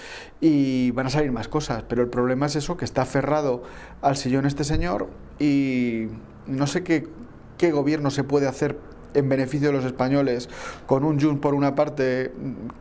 Y 0.40 0.90
van 0.92 1.06
a 1.06 1.10
salir 1.10 1.32
más 1.32 1.48
cosas, 1.48 1.84
pero 1.88 2.02
el 2.02 2.08
problema 2.08 2.46
es 2.46 2.56
eso, 2.56 2.76
que 2.76 2.84
está 2.84 3.02
aferrado 3.02 3.62
al 4.00 4.16
sillón 4.16 4.46
este 4.46 4.64
señor 4.64 5.08
y 5.38 6.06
no 6.46 6.66
sé 6.66 6.82
qué, 6.82 7.08
qué 7.58 7.72
gobierno 7.72 8.10
se 8.10 8.24
puede 8.24 8.46
hacer 8.46 8.78
en 9.16 9.28
beneficio 9.28 9.68
de 9.68 9.74
los 9.74 9.84
españoles, 9.84 10.48
con 10.86 11.04
un 11.04 11.20
Junts 11.20 11.40
por 11.40 11.54
una 11.54 11.74
parte 11.74 12.32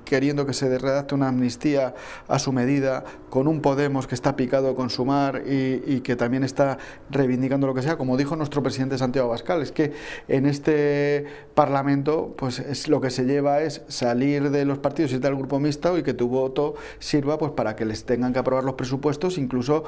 queriendo 0.06 0.46
que 0.46 0.54
se 0.54 0.78
redacte 0.78 1.16
una 1.16 1.30
amnistía 1.30 1.96
a 2.28 2.40
su 2.40 2.52
medida, 2.52 3.04
con 3.30 3.48
un 3.48 3.62
Podemos 3.62 4.06
que 4.06 4.16
está 4.16 4.36
picado 4.36 4.76
con 4.76 4.90
sumar 4.90 5.44
y, 5.48 5.82
y 5.88 6.02
que 6.02 6.16
también 6.16 6.44
está 6.44 6.78
reivindicando 7.10 7.68
lo 7.68 7.74
que 7.74 7.82
sea, 7.82 7.98
como 7.98 8.18
dijo 8.18 8.36
nuestro 8.36 8.62
presidente 8.62 8.98
Santiago 8.98 9.28
Abascal, 9.30 9.62
es 9.62 9.72
que 9.72 9.94
en 10.28 10.46
este 10.46 11.26
Parlamento 11.56 12.36
pues 12.38 12.60
es 12.60 12.88
lo 12.88 13.02
que 13.02 13.10
se 13.10 13.26
lleva 13.26 13.62
es 13.62 13.82
salir 13.88 14.52
de 14.52 14.66
los 14.66 14.78
partidos 14.78 15.14
y 15.14 15.18
del 15.18 15.36
grupo 15.36 15.60
mixto 15.60 15.98
y 15.98 16.04
que 16.04 16.14
tu 16.14 16.28
voto 16.28 16.76
sirva 17.00 17.38
pues 17.38 17.52
para 17.52 17.76
que 17.76 17.86
les 17.86 18.06
tengan 18.06 18.34
que 18.34 18.40
aprobar 18.40 18.64
los 18.64 18.76
presupuestos, 18.76 19.38
incluso 19.38 19.84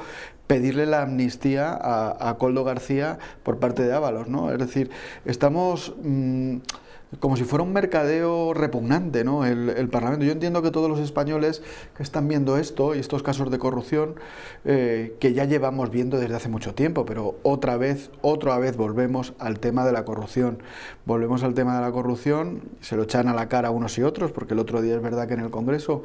pedirle 0.46 0.86
la 0.86 1.02
amnistía 1.02 1.78
a, 1.80 2.36
Coldo 2.38 2.64
García 2.64 3.18
por 3.42 3.58
parte 3.58 3.82
de 3.82 3.92
Ábalos, 3.92 4.28
¿no? 4.28 4.50
Es 4.52 4.58
decir, 4.58 4.90
estamos 5.24 5.94
mm, 6.38 6.60
como 7.20 7.36
si 7.36 7.44
fuera 7.44 7.62
un 7.62 7.72
mercadeo 7.72 8.52
repugnante, 8.52 9.24
¿no? 9.24 9.46
El, 9.46 9.88
Parlamento. 9.88 10.26
Yo 10.26 10.32
entiendo 10.32 10.60
que 10.60 10.70
todos 10.70 10.90
los 10.90 11.00
españoles 11.00 11.62
que 11.96 12.02
están 12.02 12.28
viendo 12.28 12.58
esto 12.58 12.94
y 12.94 12.98
estos 12.98 13.22
casos 13.22 13.50
de 13.50 13.58
corrupción, 13.58 14.16
eh, 14.66 15.16
que 15.18 15.32
ya 15.32 15.46
llevamos 15.46 15.90
viendo 15.90 16.18
desde 16.18 16.34
hace 16.34 16.48
mucho 16.50 16.74
tiempo, 16.74 17.06
pero 17.06 17.36
otra 17.42 17.78
vez, 17.78 18.10
otra 18.20 18.58
vez 18.58 18.76
volvemos 18.76 19.32
al 19.38 19.58
tema 19.58 19.86
de 19.86 19.92
la 19.92 20.04
corrupción. 20.04 20.62
Volvemos 21.06 21.42
al 21.42 21.54
tema 21.54 21.74
de 21.76 21.80
la 21.80 21.90
corrupción, 21.90 22.60
se 22.82 22.96
lo 22.96 23.04
echan 23.04 23.28
a 23.28 23.34
la 23.34 23.48
cara 23.48 23.70
unos 23.70 23.96
y 23.96 24.02
otros, 24.02 24.30
porque 24.30 24.52
el 24.52 24.60
otro 24.60 24.82
día 24.82 24.94
es 24.94 25.02
verdad 25.02 25.26
que 25.26 25.34
en 25.34 25.40
el 25.40 25.50
Congreso 25.50 26.04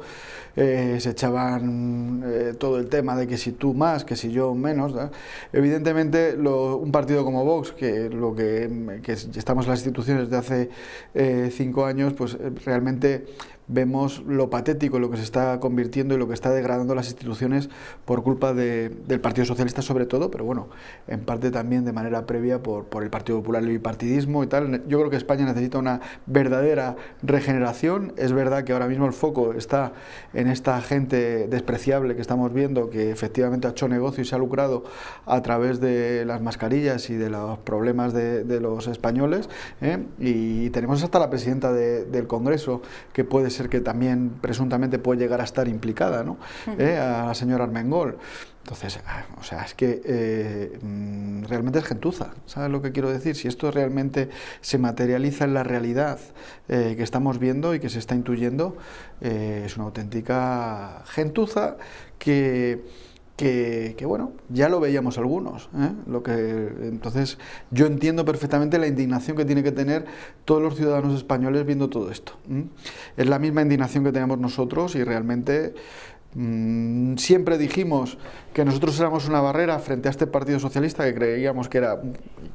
eh, 0.56 0.96
se 1.00 1.10
echaban 1.10 2.22
eh, 2.24 2.54
todo 2.58 2.78
el 2.78 2.88
tema 2.88 3.16
de 3.16 3.26
que 3.26 3.36
si 3.36 3.52
tú 3.52 3.74
más, 3.74 4.06
que 4.06 4.16
si 4.16 4.30
yo 4.30 4.54
menos. 4.54 4.94
Evidentemente, 5.52 6.36
un 6.36 6.90
partido 6.90 7.24
como 7.24 7.44
Vox, 7.44 7.72
que 7.72 8.08
lo 8.08 8.34
que, 8.34 9.00
que 9.02 9.12
estamos 9.12 9.66
en 9.66 9.70
las 9.72 9.80
instituciones 9.80 10.30
de 10.30 10.36
hace 10.38 10.70
eh, 11.14 11.50
cinco 11.52 11.86
años, 11.86 12.12
pues 12.14 12.34
eh, 12.34 12.50
realmente 12.64 13.26
vemos 13.66 14.22
lo 14.26 14.50
patético, 14.50 14.98
lo 14.98 15.10
que 15.10 15.16
se 15.16 15.22
está 15.22 15.58
convirtiendo 15.60 16.14
y 16.14 16.18
lo 16.18 16.28
que 16.28 16.34
está 16.34 16.50
degradando 16.50 16.94
las 16.94 17.06
instituciones 17.06 17.70
por 18.04 18.22
culpa 18.22 18.52
del 18.52 19.20
Partido 19.20 19.44
Socialista 19.44 19.82
sobre 19.82 20.06
todo, 20.06 20.30
pero 20.30 20.44
bueno, 20.44 20.68
en 21.08 21.20
parte 21.20 21.50
también 21.50 21.84
de 21.84 21.92
manera 21.92 22.26
previa 22.26 22.62
por, 22.62 22.84
por 22.84 23.02
el 23.02 23.10
Partido 23.10 23.38
Popular 23.38 23.62
y 23.62 23.66
el 23.66 23.72
bipartidismo 23.72 24.44
y 24.44 24.46
tal. 24.46 24.86
Yo 24.86 24.98
creo 24.98 25.10
que 25.10 25.16
España 25.16 25.44
necesita 25.44 25.78
una 25.78 26.00
verdadera 26.26 26.96
regeneración. 27.22 28.12
Es 28.16 28.32
verdad 28.32 28.64
que 28.64 28.72
ahora 28.72 28.86
mismo 28.86 29.06
el 29.06 29.12
foco 29.12 29.54
está 29.54 29.92
en 30.32 30.48
esta 30.48 30.80
gente 30.80 31.48
despreciable 31.48 32.14
que 32.14 32.20
estamos 32.20 32.52
viendo, 32.52 32.90
que 32.90 33.10
efectivamente 33.10 33.66
ha 33.66 33.70
hecho 33.70 33.88
negocio 33.88 34.22
y 34.22 34.26
se 34.26 34.34
ha 34.34 34.38
lucrado 34.38 34.84
a 35.26 35.42
través 35.42 35.80
de 35.80 36.24
las 36.24 36.42
mascarillas 36.42 37.08
y 37.10 37.14
de 37.14 37.30
los 37.30 37.58
problemas 37.58 38.12
de, 38.12 38.44
los 38.60 38.86
españoles. 38.86 39.48
¿eh? 39.80 39.98
Y 40.18 40.70
tenemos 40.70 41.02
hasta 41.02 41.18
la 41.18 41.30
presidenta 41.30 41.72
del 41.72 42.26
Congreso 42.26 42.82
que 43.12 43.24
puede 43.24 43.50
ser 43.54 43.68
que 43.68 43.80
también 43.80 44.32
presuntamente 44.40 44.98
puede 44.98 45.20
llegar 45.20 45.40
a 45.40 45.44
estar 45.44 45.68
implicada, 45.68 46.22
¿no? 46.22 46.38
¿Eh? 46.78 46.96
A 46.96 47.26
la 47.26 47.34
señora 47.34 47.64
Armengol. 47.64 48.18
Entonces, 48.62 48.98
ah, 49.06 49.24
o 49.38 49.42
sea, 49.42 49.62
es 49.62 49.74
que 49.74 50.00
eh, 50.04 50.78
mm, 50.80 51.44
realmente 51.44 51.78
es 51.78 51.84
gentuza, 51.84 52.30
¿sabes 52.46 52.70
lo 52.70 52.80
que 52.80 52.92
quiero 52.92 53.10
decir? 53.10 53.36
Si 53.36 53.46
esto 53.46 53.70
realmente 53.70 54.30
se 54.62 54.78
materializa 54.78 55.44
en 55.44 55.54
la 55.54 55.64
realidad 55.64 56.18
eh, 56.68 56.94
que 56.96 57.02
estamos 57.02 57.38
viendo 57.38 57.74
y 57.74 57.80
que 57.80 57.90
se 57.90 57.98
está 57.98 58.14
intuyendo, 58.14 58.76
es 59.20 59.76
una 59.76 59.86
auténtica 59.86 61.02
gentuza 61.06 61.76
que 62.18 62.84
que, 63.36 64.04
bueno, 64.06 64.32
ya 64.48 64.68
lo 64.68 64.78
veíamos 64.78 65.18
algunos. 65.18 65.68
¿eh? 65.76 65.90
Lo 66.06 66.22
que, 66.22 66.32
entonces, 66.82 67.38
yo 67.70 67.86
entiendo 67.86 68.24
perfectamente 68.24 68.78
la 68.78 68.86
indignación 68.86 69.36
que 69.36 69.44
tiene 69.44 69.62
que 69.62 69.72
tener 69.72 70.04
todos 70.44 70.62
los 70.62 70.76
ciudadanos 70.76 71.16
españoles 71.16 71.66
viendo 71.66 71.90
todo 71.90 72.10
esto. 72.10 72.34
Es 73.16 73.26
la 73.26 73.38
misma 73.38 73.62
indignación 73.62 74.04
que 74.04 74.12
tenemos 74.12 74.38
nosotros 74.38 74.94
y 74.94 75.02
realmente 75.02 75.74
mm, 76.34 77.16
siempre 77.16 77.58
dijimos 77.58 78.18
que 78.52 78.64
nosotros 78.64 78.98
éramos 79.00 79.28
una 79.28 79.40
barrera 79.40 79.78
frente 79.80 80.08
a 80.08 80.10
este 80.10 80.26
Partido 80.26 80.60
Socialista 80.60 81.04
que 81.04 81.14
creíamos 81.14 81.68
que 81.68 81.78
era, 81.78 82.00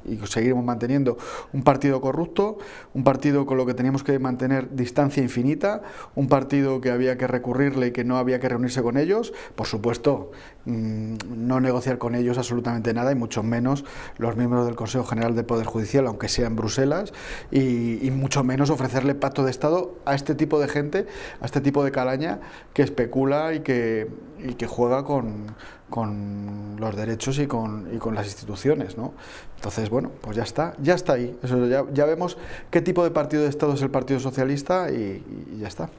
y 0.06 0.18
seguiremos 0.26 0.63
manteniendo, 0.63 1.18
un 1.52 1.63
partido 1.63 2.00
corrupto, 2.00 2.58
un 2.94 3.04
partido 3.04 3.46
con 3.46 3.58
lo 3.58 3.65
que 3.65 3.74
teníamos 3.74 4.04
que 4.04 4.18
mantener 4.18 4.74
distancia 4.76 5.22
infinita, 5.22 5.82
un 6.15 6.28
partido 6.28 6.80
que 6.80 6.89
había 6.89 7.18
que 7.18 7.28
recurrirle 7.28 7.88
y 7.88 7.92
que 7.92 8.06
no 8.06 8.18
había 8.18 8.39
que 8.39 8.48
reunirse 8.48 8.82
con 8.82 8.98
ellos, 8.98 9.34
por 9.56 9.68
supuesto, 9.68 10.32
mm, 10.65 11.15
no 11.28 11.60
negociar 11.60 11.98
con 11.98 12.15
ellos 12.15 12.38
absolutamente 12.38 12.94
nada 12.94 13.12
y 13.12 13.15
mucho 13.15 13.44
menos 13.44 13.84
los 14.18 14.38
miembros 14.38 14.65
del 14.65 14.76
Consejo 14.76 15.04
General 15.04 15.36
del 15.36 15.46
Poder 15.46 15.65
Judicial, 15.65 16.08
aunque 16.08 16.30
sea 16.30 16.48
en 16.48 16.56
Bruselas, 16.56 17.13
y, 17.52 18.10
mucho 18.10 18.44
menos 18.44 18.70
ofrecerle 18.70 19.15
pacto 19.15 19.46
de 19.46 19.52
Estado 19.52 19.96
a 20.04 20.13
este 20.15 20.36
tipo 20.36 20.60
de 20.60 20.68
gente, 20.68 21.06
a 21.39 21.46
este 21.46 21.62
tipo 21.62 21.84
de 21.86 21.92
calaña 21.92 22.39
que 22.74 22.82
especula 22.82 23.54
y 23.54 23.62
que, 23.62 23.68
y 23.69 24.53
que 24.53 24.67
juega 24.67 25.03
con 25.03 25.55
los 26.79 26.95
derechos 26.95 27.39
y 27.39 27.47
con, 27.47 27.88
las 28.13 28.25
instituciones. 28.25 28.95
Entonces, 29.55 29.89
bueno, 29.89 30.12
pues 30.21 30.38
ya 30.38 30.43
está, 30.43 30.73
ya 30.82 30.93
está 30.93 31.13
ahí. 31.13 31.38
Ya, 31.93 32.05
vemos 32.05 32.38
qué 32.71 32.82
tipo 32.82 33.03
de 33.03 33.12
partido 33.12 33.43
de 33.43 33.49
Estado 33.49 33.73
es 33.73 33.82
el 33.82 33.89
Partido 33.89 34.19
Socialista 34.19 34.89
y, 34.91 35.23
ya 35.60 35.67
está. 35.67 35.89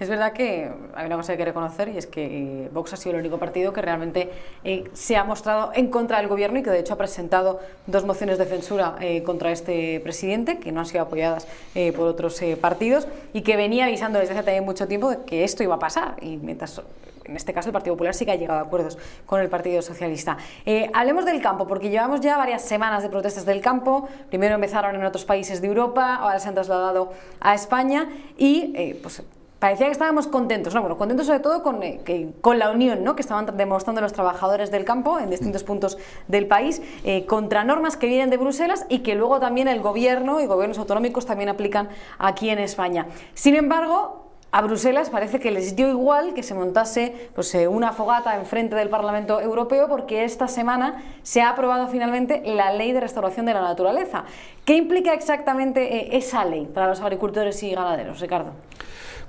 Es 0.00 0.08
verdad 0.08 0.32
que 0.32 0.68
hay 0.96 1.06
una 1.06 1.16
cosa 1.16 1.28
que 1.28 1.32
hay 1.32 1.38
que 1.38 1.44
reconocer 1.44 1.88
y 1.88 1.96
es 1.96 2.08
que 2.08 2.64
eh, 2.64 2.70
Vox 2.72 2.92
ha 2.92 2.96
sido 2.96 3.14
el 3.14 3.20
único 3.20 3.38
partido 3.38 3.72
que 3.72 3.80
realmente 3.82 4.32
eh, 4.64 4.90
se 4.94 5.16
ha 5.16 5.22
mostrado 5.22 5.70
en 5.76 5.90
contra 5.90 6.18
del 6.18 6.26
gobierno 6.26 6.58
y 6.58 6.64
que 6.64 6.70
de 6.70 6.80
hecho 6.80 6.94
ha 6.94 6.98
presentado 6.98 7.60
dos 7.86 8.04
mociones 8.04 8.36
de 8.36 8.46
censura 8.46 8.96
eh, 9.00 9.22
contra 9.22 9.52
este 9.52 10.00
presidente 10.00 10.58
que 10.58 10.72
no 10.72 10.80
han 10.80 10.86
sido 10.86 11.04
apoyadas 11.04 11.46
por 11.94 12.08
otros 12.08 12.40
partidos 12.60 13.06
y 13.32 13.42
que 13.42 13.56
venía 13.56 13.84
avisando 13.84 14.18
desde 14.18 14.34
hace 14.34 14.42
también 14.42 14.64
mucho 14.64 14.88
tiempo 14.88 15.10
de 15.10 15.18
que 15.24 15.44
esto 15.44 15.62
iba 15.62 15.76
a 15.76 15.78
pasar 15.78 16.16
y 16.20 16.36
mientras 16.36 16.82
en 17.24 17.36
este 17.36 17.52
caso 17.52 17.68
el 17.68 17.72
Partido 17.72 17.94
Popular 17.94 18.14
sí 18.14 18.24
que 18.24 18.32
ha 18.32 18.36
llegado 18.36 18.60
a 18.60 18.62
acuerdos 18.62 18.98
con 19.26 19.40
el 19.40 19.48
Partido 19.48 19.82
Socialista. 19.82 20.36
Eh, 20.66 20.90
hablemos 20.92 21.24
del 21.24 21.40
campo, 21.40 21.66
porque 21.66 21.90
llevamos 21.90 22.20
ya 22.20 22.36
varias 22.36 22.62
semanas 22.62 23.02
de 23.02 23.08
protestas 23.08 23.44
del 23.44 23.60
campo. 23.60 24.08
Primero 24.28 24.54
empezaron 24.54 24.94
en 24.94 25.04
otros 25.04 25.24
países 25.24 25.60
de 25.60 25.68
Europa, 25.68 26.16
ahora 26.16 26.38
se 26.38 26.48
han 26.48 26.54
trasladado 26.54 27.12
a 27.40 27.54
España 27.54 28.08
y 28.36 28.72
eh, 28.74 28.98
pues 29.02 29.22
parecía 29.58 29.86
que 29.86 29.92
estábamos 29.92 30.26
contentos, 30.26 30.74
¿no? 30.74 30.80
Bueno, 30.80 30.98
contentos 30.98 31.26
sobre 31.26 31.38
todo 31.38 31.62
con, 31.62 31.80
eh, 31.84 32.32
con 32.40 32.58
la 32.58 32.70
unión 32.70 33.04
¿no? 33.04 33.14
que 33.14 33.22
estaban 33.22 33.46
demostrando 33.56 34.00
los 34.00 34.12
trabajadores 34.12 34.72
del 34.72 34.84
campo 34.84 35.20
en 35.20 35.30
distintos 35.30 35.62
puntos 35.62 35.98
del 36.26 36.48
país 36.48 36.82
contra 37.28 37.62
normas 37.62 37.96
que 37.96 38.08
vienen 38.08 38.28
de 38.28 38.38
Bruselas 38.38 38.86
y 38.88 39.00
que 39.00 39.14
luego 39.14 39.38
también 39.38 39.68
el 39.68 39.80
gobierno 39.80 40.40
y 40.40 40.46
gobiernos 40.46 40.78
autonómicos 40.78 41.26
también 41.26 41.48
aplican 41.48 41.90
aquí 42.18 42.50
en 42.50 42.58
España. 42.58 43.06
Sin 43.34 43.54
embargo, 43.54 44.31
a 44.52 44.60
Bruselas 44.60 45.08
parece 45.08 45.40
que 45.40 45.50
les 45.50 45.76
dio 45.76 45.88
igual 45.88 46.34
que 46.34 46.42
se 46.42 46.52
montase 46.52 47.30
pues, 47.34 47.54
eh, 47.54 47.68
una 47.68 47.92
fogata 47.92 48.36
enfrente 48.36 48.76
del 48.76 48.90
Parlamento 48.90 49.40
Europeo 49.40 49.88
porque 49.88 50.24
esta 50.24 50.46
semana 50.46 51.02
se 51.22 51.40
ha 51.40 51.48
aprobado 51.48 51.88
finalmente 51.88 52.42
la 52.44 52.70
Ley 52.70 52.92
de 52.92 53.00
Restauración 53.00 53.46
de 53.46 53.54
la 53.54 53.62
Naturaleza. 53.62 54.24
¿Qué 54.66 54.76
implica 54.76 55.14
exactamente 55.14 56.18
esa 56.18 56.44
ley 56.44 56.66
para 56.66 56.86
los 56.86 57.00
agricultores 57.00 57.62
y 57.62 57.70
ganaderos, 57.70 58.20
Ricardo? 58.20 58.52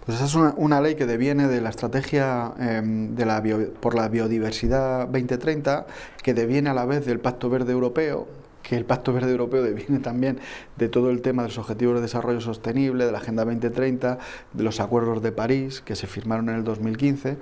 Pues 0.06 0.18
esa 0.18 0.26
es 0.26 0.54
una, 0.58 0.82
ley 0.82 0.96
que 0.96 1.06
deviene 1.06 1.48
de 1.48 1.62
la 1.62 1.70
estrategia 1.70 2.52
em, 2.60 3.16
la 3.18 3.42
por 3.80 3.96
la 3.96 4.10
biodiversidad 4.10 5.08
2030, 5.08 5.86
que 6.22 6.34
deviene 6.34 6.70
a 6.70 6.74
la 6.74 6.84
vez 6.84 7.06
del 7.06 7.22
Pacto 7.22 7.50
Verde 7.50 7.72
Europeo, 7.72 8.28
que 8.64 8.76
el 8.78 8.86
Pacto 8.86 9.14
Verde 9.14 9.32
Europeo 9.32 9.62
deviene 9.62 10.00
también 10.00 10.40
de 10.78 10.90
todo 10.90 11.12
el 11.12 11.22
tema 11.22 11.44
de 11.44 11.50
los 11.50 11.58
Objetivos 11.60 11.96
de 11.96 12.02
Desarrollo 12.02 12.42
Sostenible, 12.42 13.06
de 13.06 13.12
la 13.12 13.20
Agenda 13.20 13.46
2030, 13.46 14.18
de 14.54 14.64
los 14.64 14.80
Acuerdos 14.80 15.22
de 15.22 15.32
París, 15.32 15.82
que 15.82 15.96
se 15.96 16.08
firmaron 16.08 16.50
en 16.50 16.56
el 16.56 16.64
2015. 16.64 17.38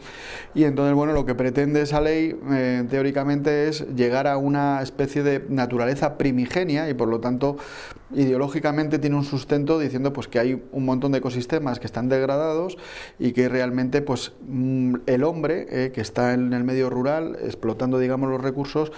Y 0.55 0.65
entonces, 0.65 0.93
bueno, 0.95 1.13
lo 1.13 1.25
que 1.25 1.35
pretende 1.35 1.81
esa 1.81 2.01
ley, 2.01 2.37
eh, 2.51 2.83
teóricamente, 2.89 3.69
es 3.69 3.85
llegar 3.95 4.27
a 4.27 4.37
una 4.37 4.81
especie 4.81 5.23
de 5.23 5.45
naturaleza 5.47 6.17
primigenia 6.17 6.89
y, 6.89 6.93
por 6.93 7.07
lo 7.07 7.19
tanto, 7.19 7.57
ideológicamente 8.13 8.99
tiene 8.99 9.15
un 9.15 9.23
sustento 9.23 9.79
diciendo 9.79 10.11
pues 10.13 10.27
que 10.27 10.39
hay 10.39 10.61
un 10.71 10.85
montón 10.85 11.11
de 11.11 11.19
ecosistemas 11.19 11.79
que 11.79 11.87
están 11.87 12.09
degradados 12.09 12.77
y 13.19 13.31
que 13.31 13.47
realmente 13.49 14.01
pues 14.01 14.33
mm, 14.47 14.95
el 15.05 15.23
hombre 15.23 15.67
eh, 15.69 15.91
que 15.91 16.01
está 16.01 16.33
en 16.33 16.53
el 16.53 16.63
medio 16.63 16.89
rural 16.89 17.37
explotando 17.41 17.99
digamos 17.99 18.29
los 18.29 18.41
recursos 18.41 18.91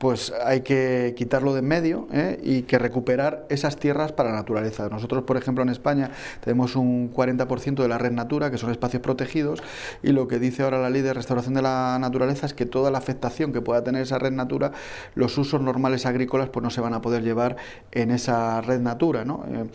pues 0.00 0.32
hay 0.46 0.62
que 0.62 1.14
quitarlo 1.14 1.52
de 1.52 1.58
en 1.58 1.68
medio 1.68 2.08
eh, 2.10 2.40
y 2.42 2.62
que 2.62 2.78
recuperar 2.78 3.44
esas 3.50 3.76
tierras 3.76 4.12
para 4.12 4.30
la 4.30 4.36
naturaleza. 4.36 4.88
Nosotros 4.88 5.24
por 5.24 5.36
ejemplo 5.36 5.62
en 5.62 5.68
España 5.68 6.10
tenemos 6.42 6.74
un 6.74 7.12
40% 7.12 7.82
de 7.82 7.86
la 7.86 7.98
red 7.98 8.10
natura 8.10 8.50
que 8.50 8.56
son 8.56 8.70
espacios 8.70 9.02
protegidos 9.02 9.62
y 10.02 10.12
lo 10.12 10.26
que 10.26 10.38
dice 10.38 10.62
ahora 10.62 10.80
la 10.80 10.88
ley 10.88 11.02
de 11.02 11.12
restauración 11.12 11.52
de 11.52 11.60
la 11.60 11.98
naturaleza 12.00 12.46
es 12.46 12.54
que 12.54 12.64
toda 12.64 12.90
la 12.90 12.96
afectación 12.96 13.52
que 13.52 13.60
pueda 13.60 13.84
tener 13.84 14.00
esa 14.00 14.18
red 14.18 14.32
natura 14.32 14.72
los 15.14 15.36
usos 15.36 15.60
normales 15.60 16.06
agrícolas 16.06 16.48
pues 16.48 16.64
no 16.64 16.70
se 16.70 16.80
van 16.80 16.94
a 16.94 17.02
poder 17.02 17.22
llevar 17.22 17.56
en 17.92 18.10
esa 18.10 18.62
red 18.62 18.80
natura. 18.80 19.26
¿no? 19.26 19.44
Eh, 19.52 19.66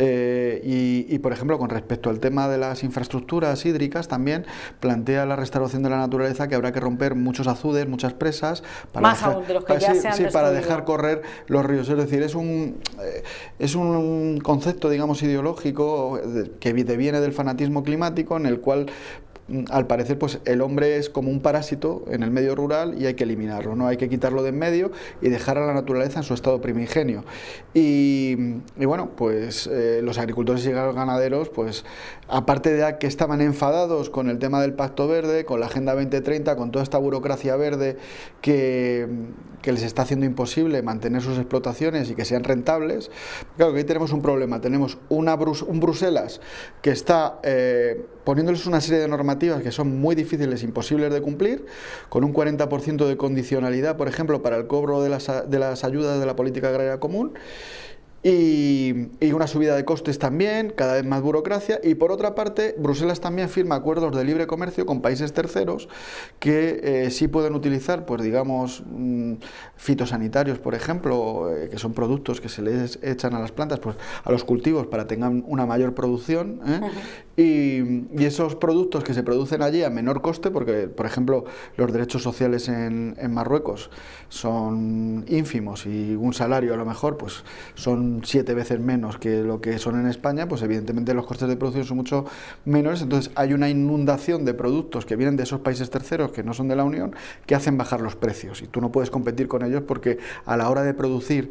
eh, 0.00 0.60
y, 0.62 1.18
por 1.18 1.32
ejemplo, 1.32 1.58
con 1.58 1.70
respecto 1.70 2.08
al 2.08 2.20
tema 2.20 2.48
de 2.48 2.56
las 2.56 2.84
infraestructuras 2.84 3.66
hídricas, 3.66 4.06
también 4.06 4.46
plantea 4.78 5.26
la 5.26 5.34
restauración 5.34 5.82
de 5.82 5.90
la 5.90 5.98
naturaleza 5.98 6.46
que 6.46 6.54
habrá 6.54 6.72
que 6.72 6.78
romper 6.78 7.16
muchos 7.16 7.48
azudes, 7.48 7.88
muchas 7.88 8.12
presas, 8.12 8.62
para 8.92 9.10
dejar, 9.10 10.32
para 10.32 10.50
dejar 10.52 10.84
correr 10.84 11.22
los 11.48 11.66
ríos. 11.66 11.88
Es 11.88 11.96
decir, 11.96 12.22
es 12.22 12.36
un, 12.36 12.76
eh, 13.02 13.24
es 13.58 13.74
un 13.74 14.38
concepto, 14.40 14.88
digamos, 14.88 15.20
ideológico 15.24 16.20
que 16.60 16.72
viene 16.72 17.20
del 17.20 17.32
fanatismo 17.32 17.82
climático 17.82 18.36
en 18.36 18.46
el 18.46 18.60
cual 18.60 18.86
al 19.70 19.86
parecer 19.86 20.18
pues 20.18 20.40
el 20.44 20.60
hombre 20.60 20.96
es 20.96 21.08
como 21.08 21.30
un 21.30 21.40
parásito 21.40 22.04
en 22.10 22.22
el 22.22 22.30
medio 22.30 22.54
rural 22.54 23.00
y 23.00 23.06
hay 23.06 23.14
que 23.14 23.24
eliminarlo, 23.24 23.74
¿no? 23.74 23.86
Hay 23.86 23.96
que 23.96 24.08
quitarlo 24.08 24.42
de 24.42 24.48
en 24.48 24.58
medio 24.58 24.90
y 25.22 25.28
dejar 25.28 25.58
a 25.58 25.66
la 25.66 25.74
naturaleza 25.74 26.18
en 26.18 26.24
su 26.24 26.34
estado 26.34 26.60
primigenio. 26.60 27.24
Y, 27.74 28.34
bueno, 28.76 29.10
pues 29.16 29.66
eh, 29.66 30.00
los 30.02 30.18
agricultores 30.18 30.64
y 30.66 30.72
los 30.72 30.94
ganaderos, 30.94 31.48
pues 31.48 31.84
aparte 32.28 32.72
de 32.72 32.98
que 32.98 33.06
estaban 33.06 33.40
enfadados 33.40 34.10
con 34.10 34.28
el 34.28 34.38
tema 34.38 34.60
del 34.60 34.74
Pacto 34.74 35.06
Verde, 35.06 35.44
con 35.44 35.60
la 35.60 35.66
Agenda 35.66 35.94
2030, 35.94 36.56
con 36.56 36.70
toda 36.70 36.82
esta 36.82 36.98
burocracia 36.98 37.56
verde 37.56 37.96
que, 38.40 39.06
que 39.62 39.72
les 39.72 39.82
está 39.82 40.02
haciendo 40.02 40.26
imposible 40.26 40.82
mantener 40.82 41.22
sus 41.22 41.38
explotaciones 41.38 42.10
y 42.10 42.14
que 42.14 42.24
sean 42.24 42.44
rentables, 42.44 43.10
claro 43.56 43.72
que 43.72 43.78
ahí 43.78 43.84
tenemos 43.84 44.12
un 44.12 44.22
problema, 44.22 44.60
tenemos 44.60 44.98
una 45.08 45.38
un 45.38 45.80
Bruselas 45.80 46.40
que 46.82 46.90
está 46.90 47.38
eh, 47.42 48.04
poniéndoles 48.28 48.66
una 48.66 48.82
serie 48.82 49.00
de 49.00 49.08
normativas 49.08 49.62
que 49.62 49.72
son 49.72 49.98
muy 49.98 50.14
difíciles, 50.14 50.62
imposibles 50.62 51.10
de 51.10 51.22
cumplir, 51.22 51.64
con 52.10 52.24
un 52.24 52.34
40% 52.34 53.06
de 53.06 53.16
condicionalidad, 53.16 53.96
por 53.96 54.06
ejemplo, 54.06 54.42
para 54.42 54.58
el 54.58 54.66
cobro 54.66 55.00
de 55.00 55.08
las, 55.08 55.28
de 55.48 55.58
las 55.58 55.82
ayudas 55.82 56.20
de 56.20 56.26
la 56.26 56.36
política 56.36 56.68
agraria 56.68 57.00
común. 57.00 57.32
Y, 58.22 59.06
una 59.32 59.46
subida 59.46 59.76
de 59.76 59.84
costes 59.84 60.18
también, 60.18 60.72
cada 60.74 60.94
vez 60.94 61.04
más 61.04 61.22
burocracia. 61.22 61.78
Y 61.84 61.94
por 61.94 62.10
otra 62.10 62.34
parte, 62.34 62.74
Bruselas 62.76 63.20
también 63.20 63.48
firma 63.48 63.76
acuerdos 63.76 64.16
de 64.16 64.24
libre 64.24 64.48
comercio 64.48 64.84
con 64.84 65.00
países 65.00 65.32
terceros 65.32 65.88
que 66.40 66.80
eh, 66.82 67.10
sí 67.12 67.28
pueden 67.28 67.54
utilizar, 67.54 68.04
pues 68.04 68.22
digamos, 68.22 68.82
mm, 68.84 69.34
fitosanitarios, 69.76 70.58
por 70.58 70.74
ejemplo, 70.74 71.54
eh, 71.54 71.68
que 71.68 71.78
son 71.78 71.92
productos 71.92 72.40
que 72.40 72.48
se 72.48 72.62
les 72.62 72.98
echan 73.02 73.34
a 73.34 73.40
las 73.40 73.52
plantas, 73.52 73.78
pues 73.78 73.94
a 74.24 74.32
los 74.32 74.42
cultivos 74.42 74.88
para 74.88 75.06
tengan 75.06 75.44
una 75.46 75.64
mayor 75.66 75.94
producción. 75.94 76.60
¿eh? 76.66 76.80
y, 77.36 78.28
esos 78.28 78.56
productos 78.56 79.04
que 79.04 79.14
se 79.14 79.22
producen 79.22 79.62
allí 79.62 79.82
a 79.84 79.90
menor 79.90 80.20
coste, 80.20 80.50
porque, 80.50 80.88
por 80.88 81.06
ejemplo, 81.06 81.44
los 81.76 81.90
derechos 81.92 82.22
sociales 82.22 82.68
en, 82.68 83.16
en 83.18 83.32
Marruecos 83.32 83.90
son 84.28 85.24
ínfimos 85.28 85.86
y 85.86 86.14
un 86.14 86.34
salario 86.34 86.74
a 86.74 86.76
lo 86.76 86.84
mejor, 86.84 87.16
pues 87.16 87.44
son 87.74 88.07
siete 88.24 88.54
veces 88.54 88.80
menos 88.80 89.18
que 89.18 89.42
lo 89.42 89.60
que 89.60 89.78
son 89.78 89.98
en 90.00 90.06
España, 90.06 90.48
pues 90.48 90.62
evidentemente 90.62 91.14
los 91.14 91.26
costes 91.26 91.48
de 91.48 91.56
producción 91.56 91.84
son 91.84 91.96
mucho 91.96 92.24
menores, 92.64 93.02
entonces 93.02 93.32
hay 93.34 93.52
una 93.52 93.68
inundación 93.68 94.44
de 94.44 94.54
productos 94.54 95.06
que 95.06 95.16
vienen 95.16 95.36
de 95.36 95.44
esos 95.44 95.60
países 95.60 95.90
terceros 95.90 96.32
que 96.32 96.42
no 96.42 96.54
son 96.54 96.68
de 96.68 96.76
la 96.76 96.84
Unión 96.84 97.14
que 97.46 97.54
hacen 97.54 97.78
bajar 97.78 98.00
los 98.00 98.16
precios 98.16 98.62
y 98.62 98.66
tú 98.66 98.80
no 98.80 98.92
puedes 98.92 99.10
competir 99.10 99.48
con 99.48 99.64
ellos 99.64 99.82
porque 99.86 100.18
a 100.44 100.56
la 100.56 100.68
hora 100.68 100.82
de 100.82 100.94
producir 100.94 101.50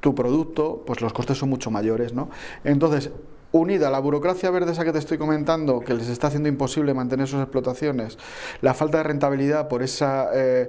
tu 0.00 0.14
producto, 0.14 0.82
pues 0.86 1.00
los 1.00 1.12
costes 1.12 1.38
son 1.38 1.48
mucho 1.48 1.70
mayores, 1.70 2.12
¿no? 2.12 2.30
Entonces, 2.64 3.10
unida 3.52 3.88
a 3.88 3.90
la 3.90 3.98
burocracia 3.98 4.50
verde 4.50 4.72
esa 4.72 4.84
que 4.84 4.92
te 4.92 4.98
estoy 4.98 5.18
comentando, 5.18 5.80
que 5.80 5.94
les 5.94 6.08
está 6.08 6.26
haciendo 6.26 6.48
imposible 6.48 6.94
mantener 6.94 7.26
sus 7.26 7.40
explotaciones, 7.40 8.18
la 8.60 8.74
falta 8.74 8.98
de 8.98 9.04
rentabilidad 9.04 9.68
por 9.68 9.82
esa 9.82 10.28
eh, 10.34 10.68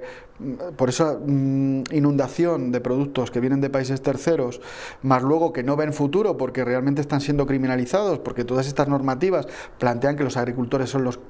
por 0.76 0.88
esa 0.88 1.18
mm, 1.18 1.84
inundación 1.92 2.72
de 2.72 2.80
productos 2.80 3.30
que 3.30 3.40
vienen 3.40 3.60
de 3.60 3.68
países 3.68 4.00
terceros, 4.00 4.60
más 5.02 5.22
luego 5.22 5.52
que 5.52 5.62
no 5.62 5.76
ven 5.76 5.92
futuro 5.92 6.36
porque 6.36 6.64
realmente 6.64 7.00
están 7.00 7.20
siendo 7.20 7.46
criminalizados, 7.46 8.18
porque 8.20 8.44
todas 8.44 8.66
estas 8.66 8.88
normativas 8.88 9.46
plantean 9.78 10.16
que 10.16 10.24
los 10.24 10.36
agricultores 10.36 10.88
son 10.88 11.04
los 11.04 11.20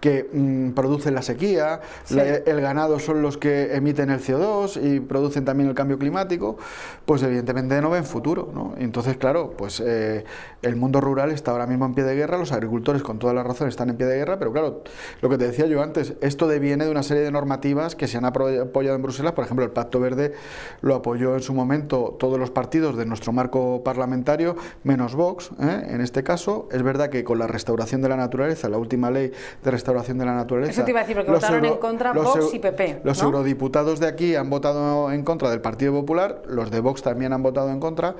que 0.00 0.28
mm, 0.32 0.70
producen 0.72 1.14
la 1.14 1.22
sequía, 1.22 1.80
el 2.10 2.60
ganado 2.60 2.98
son 2.98 3.22
los 3.22 3.38
que 3.38 3.74
emiten 3.74 4.10
el 4.10 4.20
CO2 4.20 4.80
y 4.82 5.00
producen 5.00 5.44
también 5.44 5.68
el 5.68 5.74
cambio 5.74 5.98
climático, 5.98 6.58
pues 7.06 7.22
evidentemente 7.22 7.80
no 7.80 7.90
ven 7.90 8.04
futuro. 8.04 8.50
¿no? 8.52 8.74
Entonces, 8.78 9.16
claro, 9.16 9.54
pues 9.56 9.80
eh, 9.80 10.24
el 10.62 10.76
mundo 10.76 11.00
rural 11.00 11.07
está 11.32 11.50
ahora 11.50 11.66
mismo 11.66 11.86
en 11.86 11.94
pie 11.94 12.04
de 12.04 12.14
guerra, 12.14 12.38
los 12.38 12.52
agricultores 12.52 13.02
con 13.02 13.18
toda 13.18 13.32
la 13.32 13.42
razón 13.42 13.68
están 13.68 13.90
en 13.90 13.96
pie 13.96 14.06
de 14.06 14.16
guerra, 14.16 14.38
pero 14.38 14.52
claro, 14.52 14.82
lo 15.20 15.28
que 15.28 15.38
te 15.38 15.46
decía 15.46 15.66
yo 15.66 15.82
antes, 15.82 16.14
esto 16.20 16.46
deviene 16.46 16.84
de 16.84 16.90
una 16.90 17.02
serie 17.02 17.22
de 17.22 17.30
normativas 17.30 17.96
que 17.96 18.06
se 18.06 18.18
han 18.18 18.24
apoyado 18.24 18.94
en 18.94 19.02
Bruselas, 19.02 19.32
por 19.32 19.44
ejemplo, 19.44 19.64
el 19.64 19.70
Pacto 19.70 20.00
Verde 20.00 20.34
lo 20.80 20.94
apoyó 20.94 21.34
en 21.34 21.42
su 21.42 21.54
momento 21.54 22.16
todos 22.18 22.38
los 22.38 22.50
partidos 22.50 22.96
de 22.96 23.06
nuestro 23.06 23.32
marco 23.32 23.82
parlamentario, 23.82 24.56
menos 24.84 25.14
Vox, 25.14 25.50
¿eh? 25.60 25.86
en 25.88 26.00
este 26.00 26.22
caso. 26.22 26.68
Es 26.70 26.82
verdad 26.82 27.08
que 27.10 27.24
con 27.24 27.38
la 27.38 27.46
restauración 27.46 28.02
de 28.02 28.08
la 28.08 28.16
naturaleza, 28.16 28.68
la 28.68 28.78
última 28.78 29.10
ley 29.10 29.32
de 29.62 29.70
restauración 29.70 30.18
de 30.18 30.26
la 30.26 30.34
naturaleza... 30.34 30.72
Eso 30.72 30.84
te 30.84 30.90
iba 30.90 31.00
a 31.00 31.02
decir, 31.02 31.16
porque 31.16 31.32
votaron 31.32 31.64
en 31.64 31.76
contra 31.78 32.12
Vox 32.12 32.54
y 32.54 32.58
PP. 32.58 33.00
Los 33.04 33.22
eurodiputados 33.22 34.00
de 34.00 34.06
aquí 34.06 34.34
han 34.34 34.50
votado 34.50 35.10
en 35.12 35.22
contra 35.24 35.50
del 35.50 35.60
Partido 35.60 35.92
Popular, 35.92 36.42
los 36.46 36.70
de 36.70 36.80
Vox 36.80 37.02
también 37.02 37.32
han 37.32 37.42
votado 37.42 37.70
en 37.70 37.80
contra. 37.80 38.16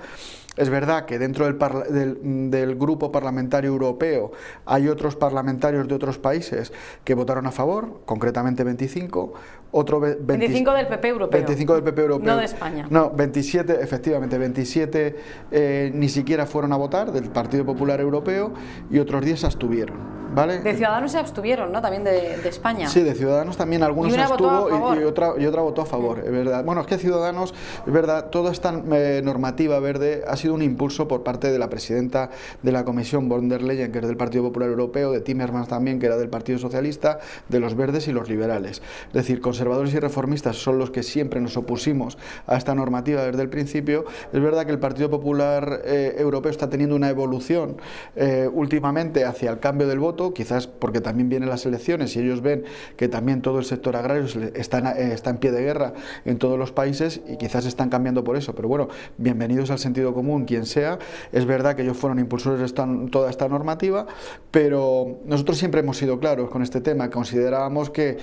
Es 0.58 0.70
verdad 0.70 1.06
que 1.06 1.20
dentro 1.20 1.46
del, 1.46 2.50
del, 2.50 2.74
grupo 2.74 3.12
parlamentario 3.12 3.70
europeo 3.70 4.32
hay 4.66 4.88
otros 4.88 5.14
parlamentarios 5.14 5.86
de 5.86 5.94
otros 5.94 6.18
países 6.18 6.72
que 7.04 7.14
votaron 7.14 7.46
a 7.46 7.52
favor, 7.52 8.00
concretamente 8.04 8.64
25, 8.64 9.34
otro 9.70 10.00
25 10.00 10.72
del 10.72 10.86
PP 10.88 11.08
europeo. 11.08 11.40
25 11.40 11.74
del 11.74 11.82
PP 11.84 12.00
europeo. 12.00 12.26
No 12.26 12.38
de 12.38 12.44
España. 12.44 12.86
No, 12.90 13.10
27, 13.10 13.82
efectivamente, 13.82 14.38
27 14.38 15.16
eh, 15.50 15.90
ni 15.94 16.08
siquiera 16.08 16.46
fueron 16.46 16.72
a 16.72 16.76
votar 16.76 17.12
del 17.12 17.30
Partido 17.30 17.64
Popular 17.64 18.00
Europeo 18.00 18.52
y 18.90 18.98
otros 18.98 19.24
10 19.24 19.40
se 19.40 19.46
abstuvieron. 19.46 20.18
¿vale? 20.34 20.60
De 20.60 20.74
Ciudadanos 20.74 21.12
se 21.12 21.18
abstuvieron, 21.18 21.72
¿no? 21.72 21.80
También 21.80 22.04
de, 22.04 22.38
de 22.38 22.48
España. 22.48 22.88
Sí, 22.88 23.02
de 23.02 23.14
Ciudadanos 23.14 23.56
también 23.56 23.82
algunos 23.82 24.16
a 24.16 24.24
abstuvo 24.24 24.94
y, 24.94 25.04
otra, 25.04 25.34
y 25.38 25.46
otra 25.46 25.62
votó 25.62 25.82
a 25.82 25.86
favor, 25.86 26.20
es 26.24 26.30
verdad. 26.30 26.64
Bueno, 26.64 26.80
es 26.80 26.86
que 26.86 26.98
Ciudadanos, 26.98 27.54
es 27.86 27.92
verdad, 27.92 28.30
toda 28.30 28.52
esta 28.52 28.72
eh, 28.92 29.20
normativa 29.24 29.78
verde 29.80 30.24
ha 30.26 30.36
sido 30.36 30.54
un 30.54 30.62
impulso 30.62 31.08
por 31.08 31.22
parte 31.22 31.50
de 31.50 31.58
la 31.58 31.68
presidenta 31.68 32.30
de 32.62 32.72
la 32.72 32.84
Comisión, 32.84 33.28
von 33.28 33.48
der 33.48 33.62
Leyen, 33.62 33.92
que 33.92 33.98
es 33.98 34.06
del 34.06 34.16
Partido 34.16 34.44
Popular 34.44 34.68
Europeo, 34.68 35.12
de 35.12 35.20
Timmermans 35.20 35.68
también, 35.68 35.98
que 35.98 36.06
era 36.06 36.16
del 36.16 36.28
Partido 36.28 36.58
Socialista, 36.58 37.18
de 37.48 37.60
los 37.60 37.74
verdes 37.74 38.08
y 38.08 38.12
los 38.12 38.28
liberales. 38.28 38.82
Es 39.08 39.12
decir, 39.12 39.40
conservadores 39.58 39.92
y 39.92 39.98
reformistas 39.98 40.54
son 40.56 40.78
los 40.78 40.90
que 40.92 41.02
siempre 41.02 41.40
nos 41.40 41.56
opusimos 41.56 42.16
a 42.46 42.56
esta 42.56 42.76
normativa 42.76 43.24
desde 43.24 43.42
el 43.42 43.48
principio. 43.48 44.04
Es 44.32 44.40
verdad 44.40 44.64
que 44.66 44.70
el 44.70 44.78
Partido 44.78 45.10
Popular 45.10 45.82
eh, 45.84 46.14
Europeo 46.16 46.52
está 46.52 46.70
teniendo 46.70 46.94
una 46.94 47.08
evolución 47.08 47.76
eh, 48.14 48.48
últimamente 48.52 49.24
hacia 49.24 49.50
el 49.50 49.58
cambio 49.58 49.88
del 49.88 49.98
voto, 49.98 50.32
quizás 50.32 50.68
porque 50.68 51.00
también 51.00 51.28
vienen 51.28 51.48
las 51.48 51.66
elecciones 51.66 52.14
y 52.14 52.20
ellos 52.20 52.40
ven 52.40 52.62
que 52.96 53.08
también 53.08 53.42
todo 53.42 53.58
el 53.58 53.64
sector 53.64 53.96
agrario 53.96 54.26
está 54.54 54.78
en, 54.78 54.86
eh, 54.86 55.12
está 55.12 55.30
en 55.30 55.38
pie 55.38 55.50
de 55.50 55.60
guerra 55.62 55.92
en 56.24 56.38
todos 56.38 56.56
los 56.56 56.70
países 56.70 57.20
y 57.26 57.36
quizás 57.36 57.66
están 57.66 57.88
cambiando 57.90 58.22
por 58.22 58.36
eso. 58.36 58.54
Pero 58.54 58.68
bueno, 58.68 58.86
bienvenidos 59.16 59.72
al 59.72 59.80
sentido 59.80 60.14
común, 60.14 60.44
quien 60.44 60.66
sea. 60.66 61.00
Es 61.32 61.46
verdad 61.46 61.74
que 61.74 61.82
ellos 61.82 61.96
fueron 61.96 62.20
impulsores 62.20 62.60
de 62.60 62.66
esta- 62.66 62.86
toda 63.10 63.28
esta 63.28 63.48
normativa, 63.48 64.06
pero 64.52 65.18
nosotros 65.26 65.58
siempre 65.58 65.80
hemos 65.80 65.96
sido 65.96 66.20
claros 66.20 66.48
con 66.48 66.62
este 66.62 66.80
tema. 66.80 67.10
Considerábamos 67.10 67.90
que 67.90 68.18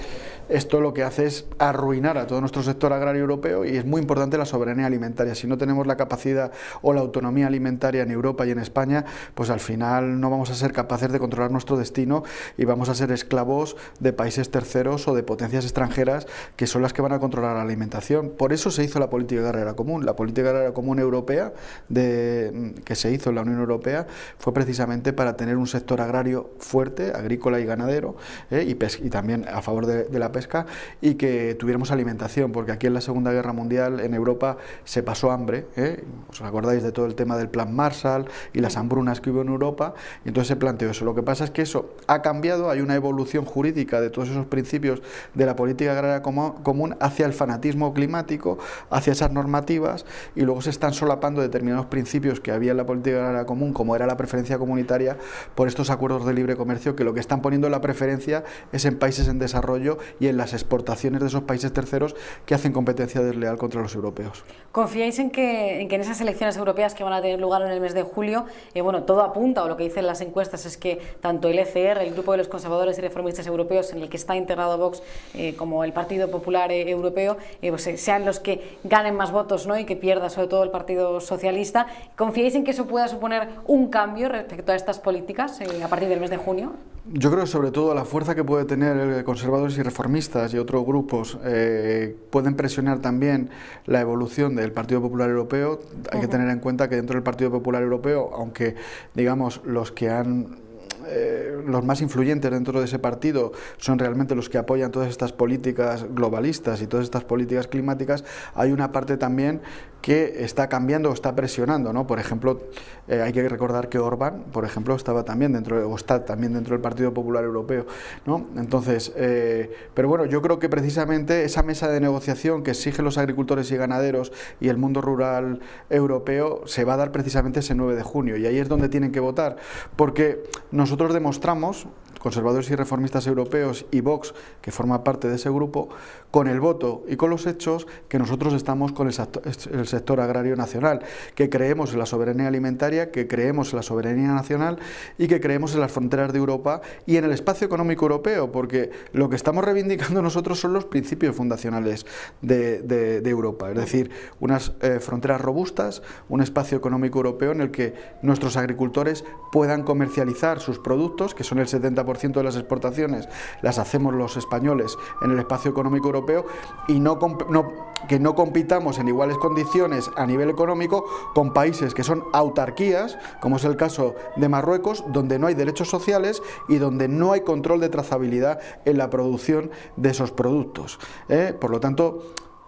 esto 0.47 0.79
lo 0.79 0.93
que 0.93 1.01
hace 1.03 1.24
es 1.25 1.45
arruinar 1.59 2.17
a 2.17 2.27
todo 2.27 2.39
nuestro 2.39 2.63
sector 2.63 2.93
agrario 2.93 3.21
europeo 3.21 3.65
y 3.65 3.77
es 3.77 3.85
muy 3.85 4.01
importante 4.01 4.37
la 4.37 4.45
soberanía 4.45 4.85
alimentaria. 4.85 5.35
Si 5.35 5.47
no 5.47 5.57
tenemos 5.57 5.87
la 5.87 5.97
capacidad 5.97 6.51
o 6.81 6.93
la 6.93 7.01
autonomía 7.01 7.47
alimentaria 7.47 8.03
en 8.03 8.11
Europa 8.11 8.45
y 8.45 8.51
en 8.51 8.59
España, 8.59 9.05
pues 9.33 9.49
al 9.49 9.59
final 9.59 10.19
no 10.19 10.29
vamos 10.29 10.49
a 10.49 10.55
ser 10.55 10.71
capaces 10.71 11.11
de 11.11 11.19
controlar 11.19 11.51
nuestro 11.51 11.77
destino 11.77 12.23
y 12.57 12.65
vamos 12.65 12.89
a 12.89 12.95
ser 12.95 13.11
esclavos 13.11 13.75
de 13.99 14.13
países 14.13 14.51
terceros 14.51 15.07
o 15.07 15.15
de 15.15 15.23
potencias 15.23 15.65
extranjeras 15.65 16.27
que 16.55 16.67
son 16.67 16.81
las 16.81 16.93
que 16.93 17.01
van 17.01 17.13
a 17.13 17.19
controlar 17.19 17.55
la 17.55 17.61
alimentación. 17.61 18.31
Por 18.31 18.53
eso 18.53 18.71
se 18.71 18.83
hizo 18.83 18.99
la 18.99 19.09
política 19.09 19.41
agraria 19.41 19.75
común. 19.75 20.05
La 20.05 20.15
política 20.15 20.49
agraria 20.49 20.73
común 20.73 20.99
europea 20.99 21.53
de, 21.89 22.73
que 22.83 22.95
se 22.95 23.11
hizo 23.11 23.29
en 23.29 23.35
la 23.35 23.41
Unión 23.41 23.59
Europea 23.59 24.07
fue 24.37 24.53
precisamente 24.53 25.13
para 25.13 25.35
tener 25.35 25.57
un 25.57 25.67
sector 25.67 26.01
agrario 26.01 26.51
fuerte, 26.59 27.11
agrícola 27.13 27.59
y 27.59 27.65
ganadero, 27.65 28.15
¿eh? 28.51 28.63
y 28.67 29.09
también 29.09 29.45
a 29.47 29.61
favor 29.61 29.85
de, 29.85 30.05
de 30.05 30.19
la 30.19 30.31
pesca, 30.31 30.65
y 31.01 31.14
que 31.15 31.55
tuviéramos 31.55 31.91
alimentación, 31.91 32.51
porque 32.51 32.71
aquí 32.71 32.87
en 32.87 32.93
la 32.93 33.01
Segunda 33.01 33.31
Guerra 33.31 33.53
Mundial 33.53 33.99
en 33.99 34.13
Europa 34.13 34.57
se 34.83 35.03
pasó 35.03 35.31
hambre. 35.31 35.65
¿eh? 35.75 36.03
¿Os 36.29 36.41
acordáis 36.41 36.83
de 36.83 36.91
todo 36.91 37.05
el 37.05 37.15
tema 37.15 37.37
del 37.37 37.49
Plan 37.49 37.73
Marshall 37.75 38.25
y 38.53 38.59
las 38.59 38.77
hambrunas 38.77 39.21
que 39.21 39.31
hubo 39.31 39.41
en 39.41 39.49
Europa? 39.49 39.93
Y 40.23 40.29
entonces 40.29 40.49
se 40.49 40.55
planteó 40.55 40.89
eso. 40.89 41.05
Lo 41.05 41.15
que 41.15 41.23
pasa 41.23 41.43
es 41.43 41.51
que 41.51 41.61
eso 41.61 41.93
ha 42.07 42.21
cambiado, 42.21 42.69
hay 42.69 42.81
una 42.81 42.95
evolución 42.95 43.45
jurídica 43.45 44.01
de 44.01 44.09
todos 44.09 44.29
esos 44.29 44.45
principios 44.45 45.01
de 45.33 45.45
la 45.45 45.55
política 45.55 45.91
agraria 45.91 46.21
común 46.21 46.95
hacia 46.99 47.25
el 47.25 47.33
fanatismo 47.33 47.93
climático, 47.93 48.57
hacia 48.89 49.13
esas 49.13 49.31
normativas, 49.31 50.05
y 50.35 50.41
luego 50.41 50.61
se 50.61 50.69
están 50.69 50.93
solapando 50.93 51.41
determinados 51.41 51.85
principios 51.87 52.39
que 52.39 52.51
había 52.51 52.71
en 52.71 52.77
la 52.77 52.85
política 52.85 53.17
agraria 53.17 53.45
común, 53.45 53.73
como 53.73 53.95
era 53.95 54.05
la 54.07 54.17
preferencia 54.17 54.57
comunitaria, 54.57 55.17
por 55.55 55.67
estos 55.67 55.89
acuerdos 55.89 56.25
de 56.25 56.33
libre 56.33 56.55
comercio 56.55 56.95
que 56.95 57.03
lo 57.03 57.13
que 57.13 57.19
están 57.19 57.41
poniendo 57.41 57.69
la 57.69 57.81
preferencia 57.81 58.43
es 58.71 58.85
en 58.85 58.97
países 58.97 59.27
en 59.27 59.39
desarrollo 59.39 59.97
y 60.19 60.27
en 60.27 60.37
las 60.37 60.53
exportaciones 60.53 61.04
de 61.13 61.27
esos 61.27 61.43
países 61.43 61.71
terceros 61.71 62.15
que 62.45 62.55
hacen 62.55 62.73
competencia 62.73 63.21
desleal 63.21 63.57
contra 63.57 63.81
los 63.81 63.95
europeos. 63.95 64.43
¿Confiáis 64.71 65.19
en 65.19 65.31
que, 65.31 65.81
en 65.81 66.01
esas 66.01 66.19
elecciones 66.19 66.57
europeas 66.57 66.93
que 66.93 67.03
van 67.03 67.13
a 67.13 67.21
tener 67.21 67.39
lugar 67.39 67.61
en 67.61 67.69
el 67.69 67.79
mes 67.79 67.93
de 67.93 68.03
julio, 68.03 68.45
eh, 68.73 68.81
bueno, 68.81 69.03
todo 69.03 69.21
apunta, 69.21 69.63
o 69.63 69.67
lo 69.67 69.77
que 69.77 69.83
dicen 69.83 70.05
las 70.05 70.21
encuestas 70.21 70.65
es 70.65 70.77
que 70.77 70.99
tanto 71.21 71.47
el 71.47 71.59
ECR, 71.59 71.99
el 72.01 72.13
Grupo 72.13 72.31
de 72.33 72.39
los 72.39 72.47
Conservadores 72.47 72.97
y 72.97 73.01
Reformistas 73.01 73.47
Europeos, 73.47 73.93
en 73.93 74.01
el 74.01 74.09
que 74.09 74.17
está 74.17 74.35
integrado 74.35 74.77
Vox, 74.77 75.01
eh, 75.33 75.55
como 75.55 75.83
el 75.83 75.93
Partido 75.93 76.29
Popular 76.29 76.71
eh, 76.71 76.89
Europeo, 76.89 77.37
pues, 77.61 77.83
sean 77.95 78.25
los 78.25 78.39
que 78.39 78.77
ganen 78.83 79.15
más 79.15 79.31
votos 79.31 79.67
¿no? 79.67 79.77
y 79.77 79.85
que 79.85 79.95
pierda 79.95 80.29
sobre 80.29 80.47
todo 80.47 80.63
el 80.63 80.71
Partido 80.71 81.21
Socialista? 81.21 81.87
¿Confiáis 82.15 82.55
en 82.55 82.63
que 82.63 82.71
eso 82.71 82.85
pueda 82.85 83.07
suponer 83.07 83.47
un 83.65 83.89
cambio 83.89 84.29
respecto 84.29 84.71
a 84.71 84.75
estas 84.75 84.99
políticas 84.99 85.59
a 85.61 85.87
partir 85.87 86.09
del 86.09 86.19
mes 86.19 86.29
de 86.29 86.37
junio? 86.37 86.73
Yo 87.13 87.29
creo 87.29 87.43
que 87.43 87.49
sobre 87.49 87.69
todo 87.69 87.93
la 87.93 88.03
fuerza 88.03 88.33
que 88.33 88.43
puede 88.43 88.65
tener 88.65 89.23
conservadores 89.25 89.77
y 89.77 89.83
reformistas 89.83 90.51
y 90.55 90.57
otros 90.57 90.83
grupos 90.83 91.37
eh, 91.43 92.15
pueden 92.31 92.55
presionar 92.55 92.99
también 92.99 93.51
la 93.85 94.01
evolución 94.01 94.55
del 94.55 94.71
Partido 94.71 95.01
Popular 95.01 95.29
Europeo. 95.29 95.79
Hay 96.11 96.19
que 96.19 96.27
tener 96.27 96.49
en 96.49 96.59
cuenta 96.59 96.89
que 96.89 96.95
dentro 96.95 97.13
del 97.13 97.21
Partido 97.21 97.51
Popular 97.51 97.83
Europeo, 97.83 98.31
aunque 98.33 98.75
digamos 99.13 99.61
los 99.65 99.91
que 99.91 100.09
han 100.09 100.65
eh, 101.07 101.61
los 101.65 101.85
más 101.85 102.01
influyentes 102.01 102.49
dentro 102.49 102.79
de 102.79 102.85
ese 102.85 102.97
partido 102.97 103.51
son 103.77 103.99
realmente 103.99 104.33
los 104.33 104.49
que 104.49 104.57
apoyan 104.57 104.91
todas 104.91 105.09
estas 105.09 105.33
políticas 105.33 106.05
globalistas 106.09 106.81
y 106.81 106.87
todas 106.87 107.03
estas 107.03 107.23
políticas 107.23 107.67
climáticas, 107.67 108.23
hay 108.55 108.71
una 108.71 108.91
parte 108.91 109.17
también 109.17 109.61
que 110.01 110.43
está 110.43 110.67
cambiando 110.69 111.09
o 111.09 111.13
está 111.13 111.35
presionando, 111.35 111.93
¿no? 111.93 112.07
Por 112.07 112.19
ejemplo, 112.19 112.61
eh, 113.07 113.21
hay 113.21 113.33
que 113.33 113.47
recordar 113.47 113.89
que 113.89 113.99
Orbán, 113.99 114.45
por 114.51 114.65
ejemplo, 114.65 114.95
estaba 114.95 115.23
también 115.23 115.53
dentro, 115.53 115.87
o 115.87 115.95
está 115.95 116.25
también 116.25 116.53
dentro 116.53 116.73
del 116.73 116.81
Partido 116.81 117.13
Popular 117.13 117.43
Europeo, 117.43 117.85
¿no? 118.25 118.47
Entonces, 118.57 119.13
eh, 119.15 119.71
pero 119.93 120.07
bueno, 120.07 120.25
yo 120.25 120.41
creo 120.41 120.59
que 120.59 120.69
precisamente 120.69 121.43
esa 121.43 121.63
mesa 121.63 121.87
de 121.87 121.99
negociación 121.99 122.63
que 122.63 122.71
exigen 122.71 123.05
los 123.05 123.17
agricultores 123.17 123.71
y 123.71 123.77
ganaderos 123.77 124.31
y 124.59 124.69
el 124.69 124.77
mundo 124.77 125.01
rural 125.01 125.59
europeo 125.89 126.63
se 126.65 126.83
va 126.83 126.95
a 126.95 126.97
dar 126.97 127.11
precisamente 127.11 127.59
ese 127.59 127.75
9 127.75 127.95
de 127.95 128.03
junio 128.03 128.37
y 128.37 128.45
ahí 128.45 128.57
es 128.57 128.69
donde 128.69 128.89
tienen 128.89 129.11
que 129.11 129.19
votar, 129.19 129.57
porque 129.95 130.43
nosotros 130.71 131.13
demostramos 131.13 131.87
conservadores 132.25 132.71
y 132.71 132.75
reformistas 132.75 133.27
europeos 133.27 133.85
y 133.91 134.01
Vox, 134.01 134.33
que 134.59 134.71
forma 134.71 135.03
parte 135.03 135.27
de 135.27 135.35
ese 135.35 135.51
grupo, 135.51 135.89
con 136.31 136.47
el 136.47 136.59
voto 136.59 137.03
y 137.07 137.17
con 137.17 137.29
los 137.29 137.45
hechos 137.45 137.85
que 138.09 138.17
nosotros 138.17 138.55
estamos 138.55 138.93
con 138.93 139.05
el 139.05 139.87
sector, 139.87 140.19
agrario 140.19 140.55
nacional, 140.55 141.01
que 141.35 141.51
creemos 141.51 141.93
en 141.93 141.99
la 141.99 142.07
soberanía 142.07 142.47
alimentaria, 142.47 143.11
que 143.11 143.27
creemos 143.27 143.73
en 143.73 143.77
la 143.77 143.83
soberanía 143.83 144.29
nacional 144.29 144.79
y 145.19 145.27
que 145.27 145.39
creemos 145.39 145.75
en 145.75 145.81
las 145.81 145.91
fronteras 145.91 146.33
de 146.33 146.39
Europa 146.39 146.81
y 147.05 147.17
en 147.17 147.25
el 147.25 147.31
espacio 147.31 147.67
económico 147.67 148.05
europeo, 148.05 148.51
porque 148.51 148.89
lo 149.13 149.29
que 149.29 149.35
estamos 149.35 149.63
reivindicando 149.63 150.23
nosotros 150.23 150.59
son 150.59 150.73
los 150.73 150.85
principios 150.85 151.35
fundacionales 151.35 152.07
de 152.41 153.21
Europa, 153.23 153.69
es 153.69 153.75
decir, 153.75 154.09
unas 154.39 154.71
eh, 154.81 154.99
fronteras 154.99 155.41
robustas, 155.41 156.01
un 156.27 156.41
espacio 156.41 156.75
económico 156.75 157.19
europeo 157.19 157.51
en 157.51 157.61
el 157.61 157.69
que 157.69 157.93
nuestros 158.23 158.57
agricultores 158.57 159.23
puedan 159.51 159.83
comercializar 159.83 160.59
sus 160.59 160.79
productos, 160.79 161.35
que 161.35 161.43
son 161.43 161.59
el 161.59 161.67
70% 161.67 162.14
de 162.39 162.43
las 162.43 162.55
exportaciones, 162.55 163.27
las 163.61 163.77
hacemos 163.79 164.13
los 164.13 164.37
españoles 164.37 164.97
en 165.21 165.31
el 165.31 165.39
espacio 165.39 165.71
económico 165.71 166.07
europeo, 166.07 166.45
y 166.87 166.99
no, 166.99 167.19
no- 167.49 167.73
que 168.07 168.19
no 168.19 168.35
compitamos 168.35 168.99
en 168.99 169.07
iguales 169.07 169.37
condiciones 169.37 170.09
a 170.15 170.25
nivel 170.25 170.49
económico 170.49 171.05
con 171.33 171.53
países 171.53 171.93
que 171.93 172.03
son 172.03 172.23
autarquías, 172.33 173.17
como 173.41 173.57
es 173.57 173.63
el 173.65 173.77
caso 173.77 174.15
de 174.35 174.49
Marruecos, 174.49 175.03
donde 175.07 175.39
no 175.39 175.47
hay 175.47 175.53
derechos 175.55 175.89
sociales 175.89 176.41
y 176.67 176.77
donde 176.77 177.07
no 177.07 177.31
hay 177.31 177.41
control 177.41 177.79
de 177.79 177.89
trazabilidad 177.89 178.59
en 178.85 178.97
la 178.97 179.09
producción 179.09 179.71
de 179.95 180.09
esos 180.11 180.31
productos. 180.31 180.99
¿eh? 181.29 181.53
Por 181.59 181.71
lo 181.71 181.79
tanto, 181.79 182.23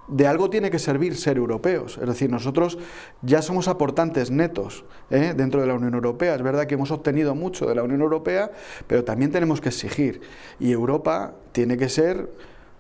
de 0.08 0.28
algo 0.28 0.50
tiene 0.50 0.72
que 0.72 0.80
servir 0.80 1.16
ser 1.16 1.38
europeos. 1.38 1.98
Es 2.02 2.08
decir, 2.08 2.30
nosotros 2.30 2.78
ya 3.22 3.42
somos 3.42 3.68
aportantes 3.68 4.32
netos 4.32 4.86
¿eh? 5.10 5.34
dentro 5.36 5.62
de 5.62 5.68
la 5.68 5.74
Unión 5.74 5.94
Europea. 5.94 6.36
Es 6.36 6.42
verdad 6.42 6.66
que 6.66 6.76
hemos 6.76 6.92
obtenido 6.92 7.36
mucho 7.36 7.66
de 7.66 7.76
la 7.76 7.84
Unión 7.84 8.02
Europea, 8.02 8.52
pero 8.88 9.04
también 9.04 9.32
tenemos 9.32 9.62
que 9.62 9.70
exigir. 9.70 10.22
Y 10.60 10.72
Europa 10.72 11.36
tiene 11.52 11.78
que 11.78 11.90
ser 11.90 12.30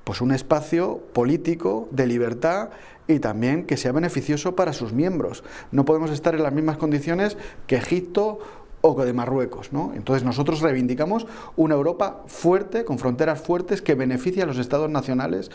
pues, 0.04 0.22
un 0.22 0.32
espacio 0.32 1.02
político 1.13 1.88
de 1.92 2.08
libertad 2.08 2.70
y 3.08 3.20
también 3.20 3.66
que 3.66 3.78
sea 3.78 3.92
beneficioso 3.92 4.56
para 4.56 4.74
sus 4.74 4.94
miembros. 4.94 5.44
No 5.72 5.86
podemos 5.86 6.12
estar 6.12 6.36
en 6.36 6.44
las 6.44 6.54
mismas 6.54 6.78
condiciones 6.78 7.38
que 7.66 7.78
Egipto 7.78 8.40
o 8.82 9.04
de 9.04 9.13
Marruecos. 9.13 9.74
¿no? 9.74 9.92
Entonces 9.96 10.24
nosotros 10.24 10.62
reivindicamos 10.62 11.26
una 11.56 11.76
Europa 11.76 12.24
fuerte, 12.28 12.86
con 12.86 13.00
fronteras 13.00 13.42
fuertes, 13.42 13.82
que 13.82 13.96
beneficie 13.96 14.44
a 14.44 14.46
los 14.46 14.58
estados 14.58 14.90
nacionales 14.90 15.52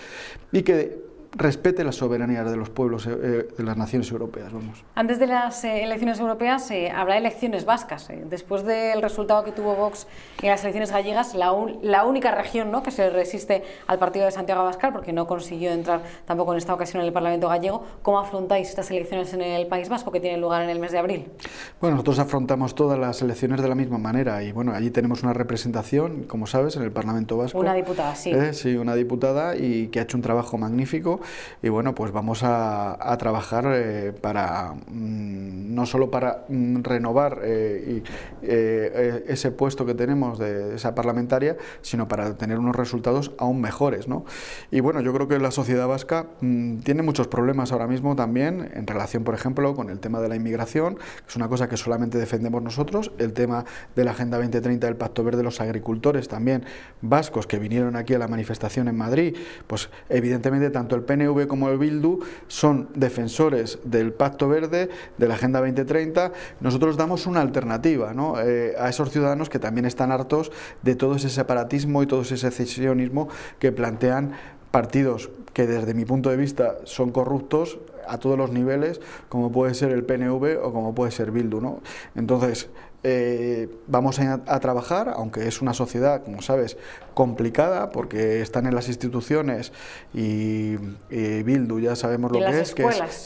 y 0.50 0.62
que 0.62 1.11
respete 1.34 1.82
la 1.84 1.92
soberanía 1.92 2.44
de 2.44 2.56
los 2.56 2.68
pueblos 2.70 3.06
eh, 3.06 3.48
de 3.56 3.64
las 3.64 3.76
naciones 3.76 4.10
europeas. 4.10 4.52
Vamos. 4.52 4.84
Antes 4.94 5.18
de 5.18 5.26
las 5.26 5.64
eh, 5.64 5.82
elecciones 5.82 6.20
europeas 6.20 6.70
eh, 6.70 6.90
habrá 6.94 7.16
elecciones 7.16 7.64
vascas. 7.64 8.10
eh. 8.10 8.22
Después 8.28 8.64
del 8.64 9.00
resultado 9.00 9.42
que 9.42 9.52
tuvo 9.52 9.74
Vox 9.74 10.06
en 10.42 10.50
las 10.50 10.62
elecciones 10.62 10.92
gallegas, 10.92 11.34
la, 11.34 11.52
un- 11.52 11.78
la 11.82 12.04
única 12.04 12.32
región 12.32 12.70
¿no? 12.70 12.82
que 12.82 12.90
se 12.90 13.08
resiste 13.08 13.62
al 13.86 13.98
partido 13.98 14.26
de 14.26 14.30
Santiago 14.30 14.60
Abascal, 14.60 14.92
porque 14.92 15.12
no 15.12 15.26
consiguió 15.26 15.72
entrar 15.72 16.02
tampoco 16.26 16.52
en 16.52 16.58
esta 16.58 16.74
ocasión 16.74 17.00
en 17.00 17.06
el 17.06 17.12
Parlamento 17.14 17.48
gallego, 17.48 17.82
¿cómo 18.02 18.18
afrontáis 18.18 18.68
estas 18.68 18.90
elecciones 18.90 19.32
en 19.32 19.40
el 19.40 19.66
País 19.68 19.88
Vasco 19.88 20.12
que 20.12 20.20
tienen 20.20 20.40
lugar 20.40 20.62
en 20.62 20.68
el 20.68 20.78
mes 20.78 20.92
de 20.92 20.98
abril? 20.98 21.30
Bueno, 21.80 21.96
nosotros 21.96 22.18
afrontamos 22.18 22.74
todas 22.74 22.98
las 22.98 23.22
elecciones 23.22 23.62
de 23.62 23.68
la 23.68 23.74
misma 23.74 23.96
manera 23.96 24.42
y 24.42 24.52
bueno, 24.52 24.72
allí 24.74 24.90
tenemos 24.90 25.22
una 25.22 25.32
representación, 25.32 26.24
como 26.24 26.46
sabes, 26.46 26.76
en 26.76 26.82
el 26.82 26.92
Parlamento 26.92 27.38
Vasco. 27.38 27.58
Una 27.58 27.72
diputada, 27.72 28.14
sí. 28.14 28.30
Eh, 28.32 28.52
sí, 28.52 28.76
una 28.76 28.94
diputada 28.94 29.56
y 29.56 29.88
que 29.88 29.98
ha 30.00 30.02
hecho 30.02 30.18
un 30.18 30.22
trabajo 30.22 30.58
magnífico 30.58 31.20
y 31.62 31.68
bueno, 31.68 31.94
pues 31.94 32.12
vamos 32.12 32.42
a, 32.42 33.16
trabajar 33.18 33.66
eh, 33.68 34.12
para 34.20 34.72
mm, 34.72 35.74
no 35.74 35.86
solo 35.86 36.10
para 36.10 36.44
mm, 36.48 36.82
renovar 36.82 37.40
eh, 37.42 38.02
eh, 38.42 39.24
ese 39.28 39.50
puesto 39.50 39.84
que 39.86 39.94
tenemos 39.94 40.38
de 40.38 40.74
esa 40.74 40.94
parlamentaria, 40.94 41.56
sino 41.82 42.08
para 42.08 42.36
tener 42.36 42.58
unos 42.58 42.74
resultados 42.74 43.32
aún 43.38 43.60
mejores. 43.60 44.08
¿no? 44.08 44.24
Y 44.70 44.80
bueno, 44.80 45.00
yo 45.00 45.12
creo 45.12 45.28
que 45.28 45.38
la 45.38 45.50
sociedad 45.50 45.86
vasca 45.86 46.26
mm, 46.40 46.78
tiene 46.78 47.02
muchos 47.02 47.28
problemas 47.28 47.72
ahora 47.72 47.86
mismo 47.86 48.16
también 48.16 48.70
en 48.74 48.86
relación, 48.86 49.24
por 49.24 49.34
ejemplo, 49.34 49.74
con 49.74 49.90
el 49.90 50.00
tema 50.00 50.20
de 50.20 50.28
la 50.28 50.36
inmigración, 50.36 50.96
que 50.96 51.28
es 51.28 51.36
una 51.36 51.48
cosa 51.48 51.68
que 51.68 51.76
solamente 51.76 52.18
defendemos 52.18 52.62
nosotros, 52.62 53.12
el 53.18 53.32
tema 53.32 53.64
de 53.94 54.04
la 54.04 54.12
Agenda 54.12 54.38
2030 54.38 54.86
del 54.86 54.96
Pacto 54.96 55.24
Verde, 55.24 55.42
los 55.42 55.60
agricultores 55.60 56.28
también 56.28 56.64
vascos 57.00 57.46
que 57.46 57.58
vinieron 57.58 57.96
aquí 57.96 58.14
a 58.14 58.18
la 58.18 58.28
manifestación 58.28 58.88
en 58.88 58.96
Madrid, 58.96 59.36
pues 59.66 59.90
evidentemente 60.08 60.70
tanto 60.70 60.96
el 60.96 61.02
PNV 61.12 61.46
como 61.46 61.68
el 61.68 61.78
Bildu 61.78 62.20
son 62.48 62.88
defensores 62.94 63.78
del 63.84 64.12
Pacto 64.12 64.48
Verde, 64.48 64.88
de 65.18 65.28
la 65.28 65.34
Agenda 65.34 65.60
2030. 65.60 66.32
Nosotros 66.60 66.96
damos 66.96 67.26
una 67.26 67.40
alternativa 67.40 68.14
eh, 68.44 68.74
a 68.78 68.88
esos 68.88 69.10
ciudadanos 69.10 69.48
que 69.48 69.58
también 69.58 69.84
están 69.84 70.12
hartos 70.12 70.50
de 70.82 70.94
todo 70.94 71.16
ese 71.16 71.28
separatismo 71.28 72.02
y 72.02 72.06
todo 72.06 72.22
ese 72.22 72.36
secesionismo 72.36 73.28
que 73.58 73.72
plantean 73.72 74.32
partidos 74.70 75.30
que 75.52 75.66
desde 75.66 75.92
mi 75.94 76.04
punto 76.04 76.30
de 76.30 76.36
vista 76.36 76.76
son 76.84 77.10
corruptos 77.10 77.78
a 78.08 78.18
todos 78.18 78.38
los 78.38 78.50
niveles, 78.50 79.00
como 79.28 79.52
puede 79.52 79.74
ser 79.74 79.92
el 79.92 80.04
PNV 80.04 80.58
o 80.62 80.72
como 80.72 80.94
puede 80.94 81.10
ser 81.10 81.30
Bildu. 81.30 81.60
¿no? 81.60 81.82
Entonces, 82.14 82.68
eh, 83.04 83.68
vamos 83.88 84.20
a, 84.20 84.60
trabajar, 84.60 85.12
aunque 85.16 85.48
es 85.48 85.60
una 85.60 85.74
sociedad, 85.74 86.22
como 86.22 86.40
sabes, 86.40 86.76
complicada, 87.14 87.90
porque 87.90 88.40
están 88.40 88.66
en 88.66 88.74
las 88.74 88.88
instituciones 88.88 89.72
y, 90.14 90.76
Bildu 91.10 91.80
ya 91.80 91.96
sabemos 91.96 92.32
lo 92.32 92.38
que 92.38 92.60
es, 92.60 92.74
que 92.74 92.84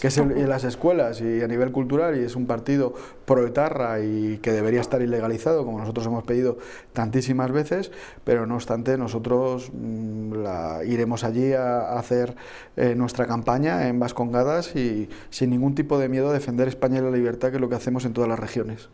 es, 0.08 0.18
en 0.18 0.48
las 0.48 0.64
escuelas 0.64 1.20
y 1.20 1.42
a 1.42 1.48
nivel 1.48 1.72
cultural, 1.72 2.20
y 2.20 2.24
es 2.24 2.36
un 2.36 2.46
partido 2.46 2.94
proetarra 3.24 4.00
y 4.00 4.38
que 4.38 4.52
debería 4.52 4.80
estar 4.80 5.02
ilegalizado, 5.02 5.64
como 5.64 5.78
nosotros 5.78 6.06
hemos 6.06 6.24
pedido 6.24 6.58
tantísimas 6.92 7.50
veces, 7.52 7.92
pero 8.24 8.46
no 8.46 8.54
obstante, 8.54 8.96
nosotros 8.96 9.70
mm, 9.72 10.32
la, 10.42 10.80
iremos 10.84 11.24
allí 11.24 11.52
a, 11.52 11.98
hacer 11.98 12.36
eh, 12.76 12.94
nuestra 12.94 13.26
campaña 13.26 13.88
en 13.88 13.98
Vascongadas 13.98 14.76
y 14.76 15.08
sin 15.30 15.50
ningún 15.50 15.74
tipo 15.74 15.98
de 15.98 16.08
miedo 16.08 16.30
a 16.30 16.32
defender 16.32 16.68
España 16.68 16.98
y 16.98 17.02
la 17.02 17.10
libertad, 17.10 17.50
que 17.50 17.56
es 17.56 17.60
lo 17.60 17.68
que 17.68 17.74
hacemos 17.74 18.04
en 18.04 18.12
todas 18.12 18.28
las 18.28 18.38
regiones. 18.38 18.88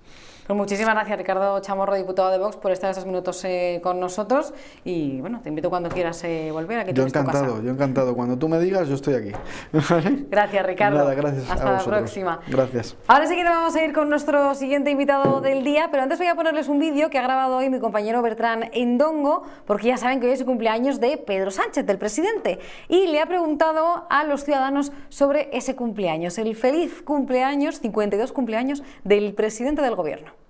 Pues 0.47 0.57
muchísimas 0.57 0.95
gracias 0.95 1.19
Ricardo 1.19 1.61
Chamorro, 1.61 1.95
diputado 1.95 2.31
de 2.31 2.39
Vox, 2.39 2.57
por 2.57 2.73
estar 2.73 2.91
estos 2.91 3.07
minutos 3.07 3.45
eh, 3.45 3.81
con 3.81 4.01
nosotros 4.01 4.53
y 4.85 5.21
bueno, 5.21 5.41
te 5.43 5.49
invito 5.49 5.71
cuando 5.71 5.89
quieras 5.89 6.23
eh, 6.25 6.51
volver. 6.51 6.81
a 6.81 6.85
que 6.85 6.93
yo 6.93 7.05
encantado, 7.05 7.63
yo 7.63 7.71
encantado. 7.71 8.17
Cuando 8.17 8.37
tú 8.37 8.49
me 8.49 8.59
digas, 8.59 8.89
yo 8.89 8.97
estoy 8.97 9.15
aquí. 9.15 9.33
gracias 10.31 10.67
Ricardo. 10.67 10.99
Nada, 10.99 11.15
gracias 11.15 11.49
Hasta 11.49 11.73
la 11.73 11.85
próxima. 11.85 12.41
Gracias. 12.49 12.97
Ahora 13.07 13.27
sí 13.27 13.37
que 13.37 13.45
vamos 13.45 13.77
a 13.77 13.85
ir 13.85 13.93
con 13.93 14.11
nuestro 14.11 14.55
siguiente 14.57 14.91
invitado 14.91 15.41
del 15.41 15.63
día, 15.63 15.89
pero 15.91 16.03
antes 16.03 16.19
voy 16.19 16.27
a 16.27 16.35
ponerles 16.35 16.69
un 16.69 16.81
vídeo 16.81 17.11
que 17.11 17.19
ha 17.19 17.23
grabado 17.23 17.59
hoy 17.59 17.71
mi 17.71 17.79
compañero 17.79 18.23
Bertrán 18.23 18.71
Endongo, 18.73 19.45
porque 19.67 19.89
ya 19.89 19.97
saben 19.97 20.19
que 20.19 20.27
hoy 20.27 20.33
es 20.33 20.41
el 20.41 20.47
cumpleaños 20.47 20.99
de 20.99 21.17
Pedro 21.17 21.53
Sánchez, 21.53 21.87
del 21.87 21.99
presidente, 21.99 22.59
y 22.89 23.07
le 23.07 23.21
ha 23.21 23.27
preguntado 23.27 24.07
a 24.11 24.25
los 24.25 24.45
ciudadanos 24.45 24.93
sobre 25.09 25.49
ese 25.53 25.77
cumpleaños, 25.77 26.39
el 26.39 26.57
feliz 26.57 27.03
cumpleaños, 27.03 27.79
52 27.79 28.33
cumpleaños 28.33 28.83
del 29.05 29.35
presidente 29.35 29.81
del 29.83 29.95
gobierno. 29.95 30.42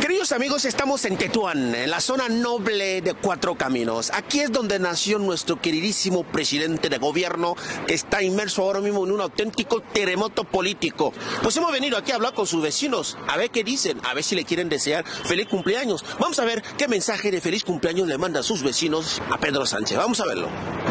Queridos 0.00 0.32
amigos, 0.32 0.64
estamos 0.64 1.04
en 1.04 1.16
Tetuán, 1.16 1.74
en 1.74 1.90
la 1.90 2.00
zona 2.00 2.28
noble 2.28 3.00
de 3.00 3.14
Cuatro 3.14 3.54
Caminos. 3.56 4.10
Aquí 4.12 4.40
es 4.40 4.52
donde 4.52 4.78
nació 4.78 5.18
nuestro 5.18 5.60
queridísimo 5.60 6.24
presidente 6.24 6.88
de 6.88 6.98
gobierno, 6.98 7.56
que 7.86 7.94
está 7.94 8.22
inmerso 8.22 8.62
ahora 8.62 8.80
mismo 8.80 9.04
en 9.04 9.12
un 9.12 9.20
auténtico 9.20 9.80
terremoto 9.80 10.44
político. 10.44 11.12
Pues 11.42 11.56
hemos 11.56 11.72
venido 11.72 11.96
aquí 11.96 12.12
a 12.12 12.16
hablar 12.16 12.34
con 12.34 12.46
sus 12.46 12.62
vecinos, 12.62 13.16
a 13.28 13.36
ver 13.36 13.50
qué 13.50 13.64
dicen, 13.64 13.98
a 14.04 14.14
ver 14.14 14.24
si 14.24 14.34
le 14.34 14.44
quieren 14.44 14.68
desear 14.68 15.06
feliz 15.06 15.48
cumpleaños. 15.48 16.04
Vamos 16.18 16.38
a 16.38 16.44
ver 16.44 16.62
qué 16.76 16.86
mensaje 16.86 17.30
de 17.30 17.40
feliz 17.40 17.64
cumpleaños 17.64 18.06
le 18.06 18.18
manda 18.18 18.40
a 18.40 18.42
sus 18.42 18.62
vecinos 18.62 19.22
a 19.30 19.38
Pedro 19.38 19.64
Sánchez. 19.64 19.96
Vamos 19.96 20.20
a 20.20 20.26
verlo. 20.26 20.48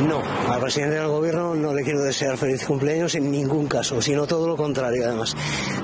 No, 0.08 0.22
al 0.52 0.60
presidente 0.60 0.96
del 0.96 1.08
gobierno 1.08 1.56
no 1.56 1.74
le 1.74 1.84
quiero 1.84 2.02
desear 2.02 2.38
feliz 2.38 2.66
cumpleaños 2.66 3.14
en 3.16 3.32
ningún 3.32 3.68
caso, 3.68 4.02
sino 4.02 4.26
todo 4.26 4.48
lo 4.48 4.58
contrario 4.58 5.06
además. 5.06 5.36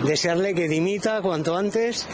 Desearle 0.04 0.56
que 0.56 0.68
dimita 0.68 1.22
cuanto 1.22 1.56
antes 1.56 2.08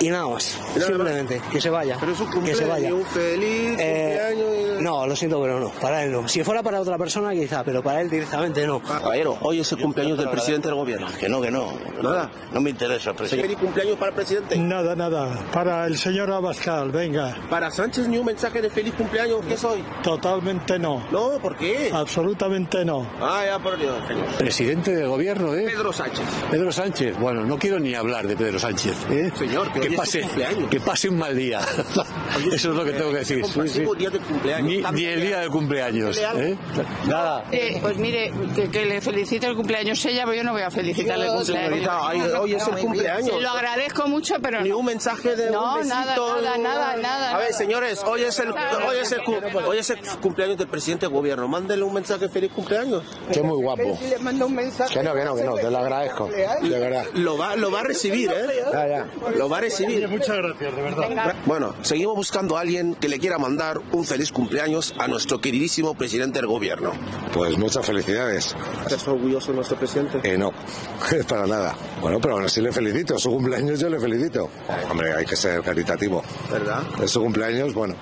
y 0.00 0.08
nada 0.08 0.19
más. 0.28 0.58
Simplemente, 0.74 1.40
que 1.50 1.60
se 1.60 1.70
vaya. 1.70 1.96
Pero 2.00 2.12
es 2.12 2.18
que 2.44 2.54
se 2.54 2.64
vaya. 2.66 2.94
un 2.94 3.04
feliz 3.04 3.76
eh, 3.78 4.18
cumpleaños. 4.36 4.82
No, 4.82 5.06
lo 5.06 5.16
siento, 5.16 5.40
pero 5.40 5.60
no. 5.60 5.70
Para 5.70 6.04
él 6.04 6.12
no. 6.12 6.28
Si 6.28 6.42
fuera 6.42 6.62
para 6.62 6.80
otra 6.80 6.96
persona, 6.98 7.32
quizá, 7.32 7.62
pero 7.64 7.82
para 7.82 8.00
él 8.00 8.10
directamente 8.10 8.66
no. 8.66 8.80
Caballero, 8.80 9.38
hoy 9.42 9.60
es 9.60 9.72
el 9.72 9.78
cumpleaños 9.78 10.18
del 10.18 10.30
presidente 10.30 10.68
del 10.68 10.76
gobierno. 10.76 11.08
Que 11.18 11.28
no, 11.28 11.40
que 11.40 11.50
no. 11.50 11.72
Nada. 12.02 12.30
No 12.52 12.60
me 12.60 12.70
interesa, 12.70 13.12
presidente. 13.12 13.48
¿Feliz 13.48 13.60
cumpleaños 13.62 13.96
para 13.96 14.10
el 14.10 14.14
presidente? 14.14 14.58
Nada, 14.58 14.96
nada. 14.96 15.38
Para 15.52 15.86
el 15.86 15.98
señor 15.98 16.30
Abascal, 16.30 16.90
venga. 16.90 17.36
¿Para 17.48 17.70
Sánchez 17.70 18.08
ni 18.08 18.18
un 18.18 18.26
mensaje 18.26 18.60
de 18.62 18.70
feliz 18.70 18.94
cumpleaños? 18.94 19.44
¿Qué 19.46 19.56
soy? 19.56 19.84
Totalmente 20.02 20.78
no. 20.78 21.02
No, 21.10 21.38
¿por 21.38 21.56
qué? 21.56 21.90
Absolutamente 21.92 22.84
no. 22.84 23.06
Ah, 23.20 23.42
ya 23.46 23.58
por 23.58 23.78
Dios. 23.78 23.96
Presidente 24.38 24.94
del 24.94 25.08
gobierno, 25.08 25.54
¿eh? 25.54 25.66
Pedro 25.66 25.92
Sánchez. 25.92 26.24
Pedro 26.50 26.72
Sánchez. 26.72 27.18
Bueno, 27.18 27.44
no 27.44 27.58
quiero 27.58 27.78
ni 27.78 27.94
hablar 27.94 28.26
de 28.26 28.36
Pedro 28.36 28.58
Sánchez. 28.58 28.96
¿eh? 29.10 29.32
Señor, 29.36 29.72
que, 29.72 29.90
pase, 30.10 30.68
que 30.70 30.80
pase 30.80 31.08
un 31.08 31.18
mal 31.18 31.36
día. 31.36 31.60
Eso 32.52 32.70
es 32.70 32.76
lo 32.76 32.84
que 32.84 32.92
tengo 32.92 33.10
que 33.10 33.18
decir. 33.18 33.44
Ni, 34.62 35.04
el 35.04 35.20
día 35.20 35.40
del 35.40 35.50
cumpleaños. 35.50 36.18
¿eh? 36.18 36.56
Nada. 37.06 37.44
Eh, 37.52 37.78
pues 37.80 37.96
mire, 37.96 38.32
que, 38.72 38.84
le 38.84 39.00
felicite 39.00 39.46
el 39.46 39.56
cumpleaños 39.56 40.04
ella, 40.06 40.24
pero 40.24 40.36
yo 40.36 40.44
no 40.44 40.52
voy 40.52 40.62
a 40.62 40.70
felicitarle 40.70 41.26
el 41.26 41.32
cumpleaños. 41.32 42.34
hoy 42.38 42.54
es 42.54 42.66
el 42.66 42.78
cumpleaños. 42.78 43.42
lo 43.42 43.50
agradezco 43.50 44.08
mucho, 44.08 44.36
pero 44.42 44.60
Ni 44.62 44.72
un 44.72 44.84
mensaje 44.84 45.36
de 45.36 45.50
no, 45.50 45.76
un 45.76 45.88
nada, 45.88 46.16
nada, 46.16 46.58
nada, 46.58 46.96
nada. 46.96 47.36
A 47.36 47.38
ver, 47.38 47.52
señores, 47.52 48.02
hoy 48.04 48.22
es 48.22 48.38
el, 48.38 48.50
hoy 48.50 48.96
es 49.00 49.12
el, 49.12 49.20
hoy 49.66 49.78
es 49.78 49.90
el 49.90 50.00
cumpleaños 50.20 50.58
del 50.58 50.68
presidente 50.68 51.06
del 51.06 51.14
gobierno. 51.14 51.48
Mándele 51.48 51.82
un 51.82 51.94
mensaje 51.94 52.28
feliz 52.28 52.52
cumpleaños. 52.52 53.02
Que 53.32 53.42
muy 53.42 53.62
guapo. 53.62 53.98
Que 53.98 55.02
no, 55.02 55.14
que 55.14 55.24
no, 55.24 55.34
que 55.34 55.44
no, 55.44 55.54
te 55.54 55.70
lo 55.70 55.78
agradezco. 55.78 56.26
De 56.28 56.78
verdad. 56.78 57.04
Lo 57.14 57.36
va, 57.36 57.56
lo 57.56 57.70
va 57.70 57.80
a 57.80 57.84
recibir, 57.84 58.30
¿eh? 58.30 58.46
Ya, 58.72 58.88
ya. 58.88 59.06
Lo 59.36 59.48
va 59.48 59.58
a 59.58 59.60
recibir. 59.60 59.99
Muchas 60.08 60.36
gracias, 60.36 60.76
de 60.76 60.82
verdad. 60.82 61.34
Bueno, 61.46 61.74
seguimos 61.82 62.16
buscando 62.16 62.56
a 62.56 62.60
alguien 62.60 62.94
que 62.94 63.08
le 63.08 63.18
quiera 63.18 63.38
mandar 63.38 63.78
un 63.92 64.04
feliz 64.04 64.32
cumpleaños 64.32 64.94
a 64.98 65.08
nuestro 65.08 65.40
queridísimo 65.40 65.94
presidente 65.94 66.38
del 66.38 66.46
gobierno. 66.46 66.92
Pues 67.32 67.58
muchas 67.58 67.84
felicidades. 67.84 68.54
¿Estás 68.82 69.06
orgulloso 69.08 69.48
de 69.48 69.56
nuestro 69.56 69.76
presidente? 69.76 70.20
Eh, 70.22 70.38
no, 70.38 70.52
para 71.28 71.46
nada. 71.46 71.74
Bueno, 72.00 72.18
pero 72.20 72.34
aún 72.34 72.44
así 72.44 72.60
le 72.60 72.72
felicito. 72.72 73.18
Su 73.18 73.30
cumpleaños 73.30 73.80
yo 73.80 73.88
le 73.88 73.98
felicito. 74.00 74.48
Hombre, 74.90 75.12
hay 75.14 75.24
que 75.24 75.36
ser 75.36 75.62
caritativo. 75.62 76.22
¿Verdad? 76.50 76.82
Es 77.02 77.10
su 77.10 77.20
cumpleaños, 77.20 77.74
bueno. 77.74 77.94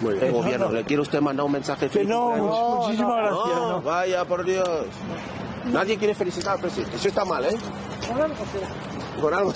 Muy 0.00 0.14
bien. 0.14 0.32
gobierno, 0.32 0.70
¿le 0.70 0.84
quiere 0.84 1.00
usted 1.00 1.20
mandar 1.20 1.46
un 1.46 1.52
mensaje 1.52 1.88
feliz? 1.88 2.08
No, 2.08 2.32
muchísimas 2.36 3.16
gracias. 3.16 3.56
No, 3.56 3.82
Vaya, 3.82 4.24
por 4.26 4.44
Dios. 4.44 4.68
Nadie 5.72 5.96
quiere 5.96 6.14
felicitar 6.14 6.54
al 6.54 6.60
presidente. 6.60 6.96
Eso 6.96 7.08
está 7.08 7.24
mal, 7.24 7.44
¿eh? 7.44 7.56
Con 9.20 9.34
algo 9.34 9.52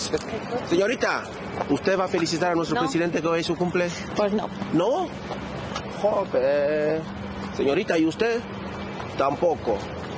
Señorita, 0.68 1.22
¿usted 1.68 1.98
va 1.98 2.04
a 2.04 2.08
felicitar 2.08 2.52
a 2.52 2.54
nuestro 2.54 2.78
presidente 2.80 3.20
que 3.20 3.28
hoy 3.28 3.40
es 3.40 3.46
su 3.46 3.56
cumple? 3.56 3.88
Pues 4.16 4.32
no. 4.32 4.48
¿No? 4.72 5.08
Joder. 6.00 7.02
Señorita, 7.56 7.98
¿y 7.98 8.06
usted? 8.06 8.40
Tampoco. 9.18 9.76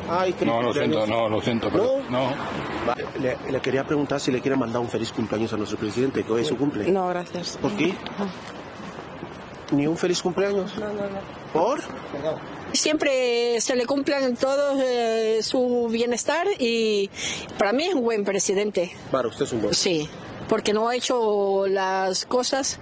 Ay, 0.09 0.35
no, 0.45 0.63
lo 0.63 0.73
siento, 0.73 1.07
no, 1.07 1.29
lo 1.29 1.41
siento, 1.41 1.71
pero 1.71 2.01
no. 2.11 2.33
Le, 3.21 3.61
quería 3.61 3.85
preguntar 3.85 4.21
si 4.21 4.31
le 4.33 4.41
quiere 4.41 4.57
mandar 4.57 4.81
un 4.81 4.89
feliz 4.89 5.13
cumpleaños 5.13 5.53
a 5.53 5.57
nuestro 5.57 5.79
presidente, 5.79 6.25
que 6.25 6.33
hoy 6.33 6.43
es 6.43 6.49
su 6.49 6.57
cumple. 6.57 6.91
No, 6.91 7.09
gracias. 7.09 7.57
¿Por 7.61 7.73
qué? 7.77 7.95
¿Ni 9.73 9.87
un 9.87 9.97
feliz 9.97 10.21
cumpleaños? 10.23 10.77
No, 10.79 10.89
no, 10.89 10.95
no. 10.95 11.19
¿Por? 11.53 11.81
Siempre 12.73 13.61
se 13.61 13.77
le 13.77 13.87
cumplan 13.87 14.37
todos 14.37 14.81
eh, 14.83 15.41
su 15.43 15.89
bienestar 15.91 16.47
y 16.59 17.11
para 17.59 17.73
mí 17.73 17.85
es 17.85 17.95
un 17.95 18.03
buen 18.03 18.25
presidente. 18.25 18.93
Para 19.11 19.29
usted 19.29 19.45
es 19.45 19.53
un 19.53 19.63
buen. 19.63 19.75
Sí, 19.75 20.09
porque 20.49 20.73
no 20.73 20.89
ha 20.89 20.95
hecho 20.95 21.67
las 21.67 22.27
cosas 22.27 22.79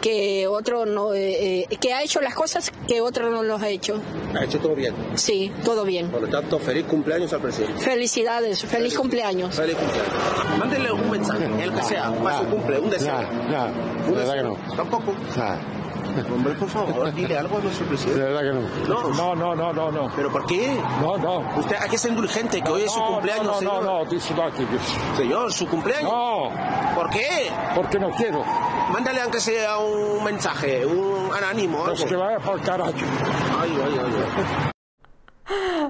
que 0.00 0.46
otro 0.46 0.86
no, 0.86 1.14
eh, 1.14 1.66
eh, 1.68 1.76
que 1.80 1.92
ha 1.92 2.02
hecho 2.02 2.20
las 2.20 2.34
cosas 2.34 2.72
que 2.86 3.00
otro 3.00 3.30
no 3.30 3.42
los 3.42 3.62
ha 3.62 3.68
hecho. 3.68 4.00
¿Ha 4.38 4.44
hecho 4.44 4.58
todo 4.60 4.74
bien? 4.74 4.94
Sí, 5.14 5.52
todo 5.64 5.84
bien. 5.84 6.10
Por 6.10 6.22
lo 6.22 6.28
tanto, 6.28 6.58
feliz 6.58 6.86
cumpleaños 6.86 7.32
al 7.32 7.40
presidente. 7.40 7.80
Felicidades, 7.80 8.64
feliz, 8.64 8.96
cumpleaños. 8.96 9.54
Feliz 9.54 9.76
cumpleaños. 9.76 10.58
Mándenle 10.58 10.92
un 10.92 11.10
mensaje, 11.10 11.44
el 11.62 11.72
que 11.72 11.82
sea, 11.82 12.12
para 12.12 12.38
su 12.38 12.44
cumple, 12.46 12.78
un 12.78 12.90
deseo. 12.90 13.22
No, 13.22 13.68
no, 13.68 14.14
verdad 14.14 14.34
que 14.34 14.42
no. 14.42 14.76
Tampoco. 14.76 15.14
Hombre, 16.32 16.54
por 16.54 16.68
favor, 16.68 17.12
dile 17.14 17.38
algo 17.38 17.58
a 17.58 17.60
nuestro 17.60 17.86
presidente. 17.86 18.20
De 18.20 18.26
verdad 18.26 18.40
que 18.40 18.88
no. 18.88 19.08
No, 19.14 19.34
no, 19.34 19.54
no, 19.54 19.72
no, 19.72 19.92
no. 19.92 20.12
¿Pero 20.14 20.30
por 20.30 20.46
qué? 20.46 20.80
No, 21.00 21.16
no. 21.16 21.38
Usted 21.56 21.76
hay 21.80 21.88
que 21.88 21.98
ser 21.98 22.10
indulgente, 22.10 22.62
que 22.62 22.70
hoy 22.70 22.82
es 22.82 22.92
su 22.92 23.00
cumpleaños, 23.00 23.46
no, 23.46 23.58
señor. 23.58 23.84
No, 23.84 24.04
no, 24.04 24.04
no, 24.04 25.16
Señor, 25.16 25.52
¿su 25.52 25.66
cumpleaños? 25.66 26.10
No. 26.10 26.50
¿Por 26.94 27.10
qué? 27.10 27.50
Porque 27.74 27.98
no 27.98 28.10
quiero. 28.10 28.44
Mándale 28.90 29.20
aunque 29.20 29.40
sea 29.40 29.78
un 29.78 30.24
mensaje, 30.24 30.84
un 30.86 31.30
anónimo. 31.32 31.84
Pues 31.84 32.04
que 32.04 32.16
vaya 32.16 32.36
el 32.36 32.60
carajo. 32.62 32.92
Ay, 33.60 33.78
ay, 33.84 34.00
ay, 34.00 34.12
ay. 34.64 34.70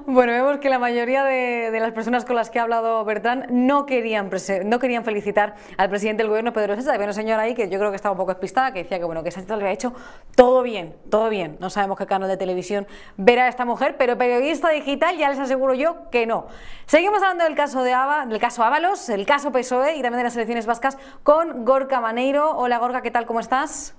Bueno, 0.06 0.32
vemos 0.32 0.58
que 0.58 0.68
la 0.68 0.78
mayoría 0.78 1.24
de, 1.24 1.76
las 1.80 1.92
personas 1.92 2.24
con 2.24 2.36
las 2.36 2.48
que 2.48 2.58
ha 2.58 2.62
hablado 2.62 3.04
Bertrán 3.04 3.46
no 3.50 3.86
querían, 3.86 4.30
no 4.64 4.78
querían 4.78 5.04
felicitar 5.04 5.56
al 5.76 5.90
presidente 5.90 6.22
del 6.22 6.28
gobierno, 6.28 6.52
Pedro 6.52 6.74
Sánchez. 6.74 6.92
Había 6.92 7.04
una 7.04 7.12
señora 7.12 7.42
ahí 7.42 7.54
que 7.54 7.68
yo 7.68 7.78
creo 7.78 7.90
que 7.90 7.96
estaba 7.96 8.12
un 8.12 8.18
poco 8.18 8.32
despistada, 8.32 8.72
que 8.72 8.84
decía 8.84 8.98
que 8.98 9.04
bueno, 9.04 9.22
que 9.22 9.30
Sánchez 9.30 9.48
lo 9.50 9.56
había 9.56 9.72
hecho 9.72 9.92
todo 10.36 10.62
bien, 10.62 10.96
todo 11.10 11.28
bien. 11.28 11.56
No 11.60 11.70
sabemos 11.70 11.98
qué 11.98 12.06
canal 12.06 12.28
de 12.28 12.36
televisión 12.36 12.86
verá 13.16 13.48
esta 13.48 13.64
mujer, 13.64 13.96
pero 13.98 14.16
periodista 14.16 14.70
digital 14.70 15.16
ya 15.16 15.28
les 15.28 15.38
aseguro 15.38 15.74
yo 15.74 16.08
que 16.10 16.26
no. 16.26 16.46
Seguimos 16.86 17.22
hablando 17.22 17.44
del 17.44 17.56
caso 17.56 17.82
de 17.82 17.92
Ava, 17.92 18.26
del 18.26 18.38
caso 18.38 18.62
Ábalos, 18.62 19.08
el 19.08 19.26
caso 19.26 19.50
PSOE 19.50 19.96
y 19.96 20.02
también 20.02 20.18
de 20.18 20.24
las 20.24 20.36
elecciones 20.36 20.66
vascas 20.66 20.98
con 21.22 21.64
Gorka 21.64 22.00
Maneiro. 22.00 22.56
Hola 22.56 22.78
Gorka, 22.78 23.02
¿qué 23.02 23.10
tal? 23.10 23.26
¿Cómo 23.26 23.40
estás? 23.40 23.97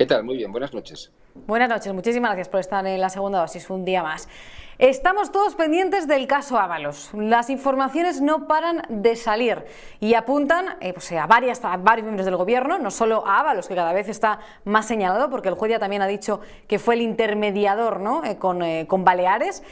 ¿Qué 0.00 0.06
tal? 0.06 0.24
Muy 0.24 0.38
bien, 0.38 0.50
buenas 0.50 0.72
noches. 0.72 1.12
Buenas 1.46 1.68
noches, 1.68 1.92
muchísimas 1.92 2.30
gracias 2.30 2.48
por 2.48 2.58
estar 2.58 2.86
en 2.86 2.98
la 2.98 3.10
segunda 3.10 3.38
dosis 3.38 3.68
un 3.68 3.84
día 3.84 4.02
más. 4.02 4.30
Estamos 4.78 5.30
todos 5.30 5.56
pendientes 5.56 6.08
del 6.08 6.26
caso 6.26 6.58
Ábalos. 6.58 7.10
Las 7.12 7.50
informaciones 7.50 8.22
no 8.22 8.48
paran 8.48 8.80
de 8.88 9.14
salir 9.14 9.62
y 10.00 10.14
apuntan 10.14 10.78
eh, 10.80 10.94
pues, 10.94 11.12
a, 11.12 11.26
varios 11.26 11.60
miembros 12.02 12.24
del 12.24 12.36
gobierno, 12.36 12.78
no 12.78 12.90
solo 12.90 13.26
a 13.26 13.40
Ábalos, 13.40 13.68
que 13.68 13.74
cada 13.74 13.92
vez 13.92 14.08
está 14.08 14.38
más 14.64 14.86
señalado, 14.86 15.28
porque 15.28 15.50
el 15.50 15.54
juez 15.54 15.72
ya 15.72 15.78
también 15.78 16.00
ha 16.00 16.06
dicho 16.06 16.40
que 16.66 16.78
fue 16.78 16.94
el 16.94 17.02
intermediador 17.02 18.00
¿no? 18.00 18.24
eh, 18.24 18.38
con, 18.38 18.62
eh, 18.62 18.86
con, 18.88 19.04
Baleares. 19.04 19.62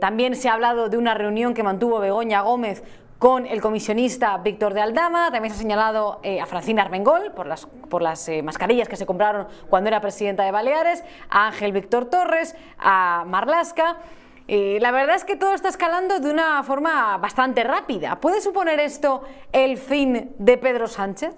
También 0.00 0.34
se 0.34 0.48
ha 0.48 0.54
hablado 0.54 0.88
de 0.88 0.96
una 0.96 1.14
reunión 1.14 1.54
que 1.54 1.62
mantuvo 1.62 2.00
Begoña 2.00 2.40
Gómez 2.40 2.82
con 3.18 3.46
el 3.46 3.60
comisionista 3.60 4.36
Víctor 4.38 4.74
de 4.74 4.80
Aldama, 4.80 5.32
también 5.32 5.52
se 5.52 5.58
ha 5.58 5.62
señalado 5.62 6.20
eh, 6.22 6.40
a 6.40 6.46
Francina 6.46 6.82
Armengol 6.82 7.32
por 7.32 7.46
las, 7.46 7.66
por 7.66 8.00
las 8.00 8.28
eh, 8.28 8.42
mascarillas 8.42 8.88
que 8.88 8.96
se 8.96 9.06
compraron 9.06 9.48
cuando 9.68 9.88
era 9.88 10.00
presidenta 10.00 10.44
de 10.44 10.52
Baleares, 10.52 11.02
a 11.28 11.48
Ángel 11.48 11.72
Víctor 11.72 12.06
Torres, 12.06 12.54
a 12.78 13.24
Marlasca. 13.26 13.98
Eh, 14.46 14.78
la 14.80 14.92
verdad 14.92 15.16
es 15.16 15.24
que 15.24 15.36
todo 15.36 15.52
está 15.52 15.68
escalando 15.68 16.20
de 16.20 16.30
una 16.30 16.62
forma 16.62 17.18
bastante 17.18 17.64
rápida. 17.64 18.20
¿Puede 18.20 18.40
suponer 18.40 18.78
esto 18.78 19.22
el 19.52 19.78
fin 19.78 20.34
de 20.38 20.56
Pedro 20.56 20.86
Sánchez? 20.86 21.34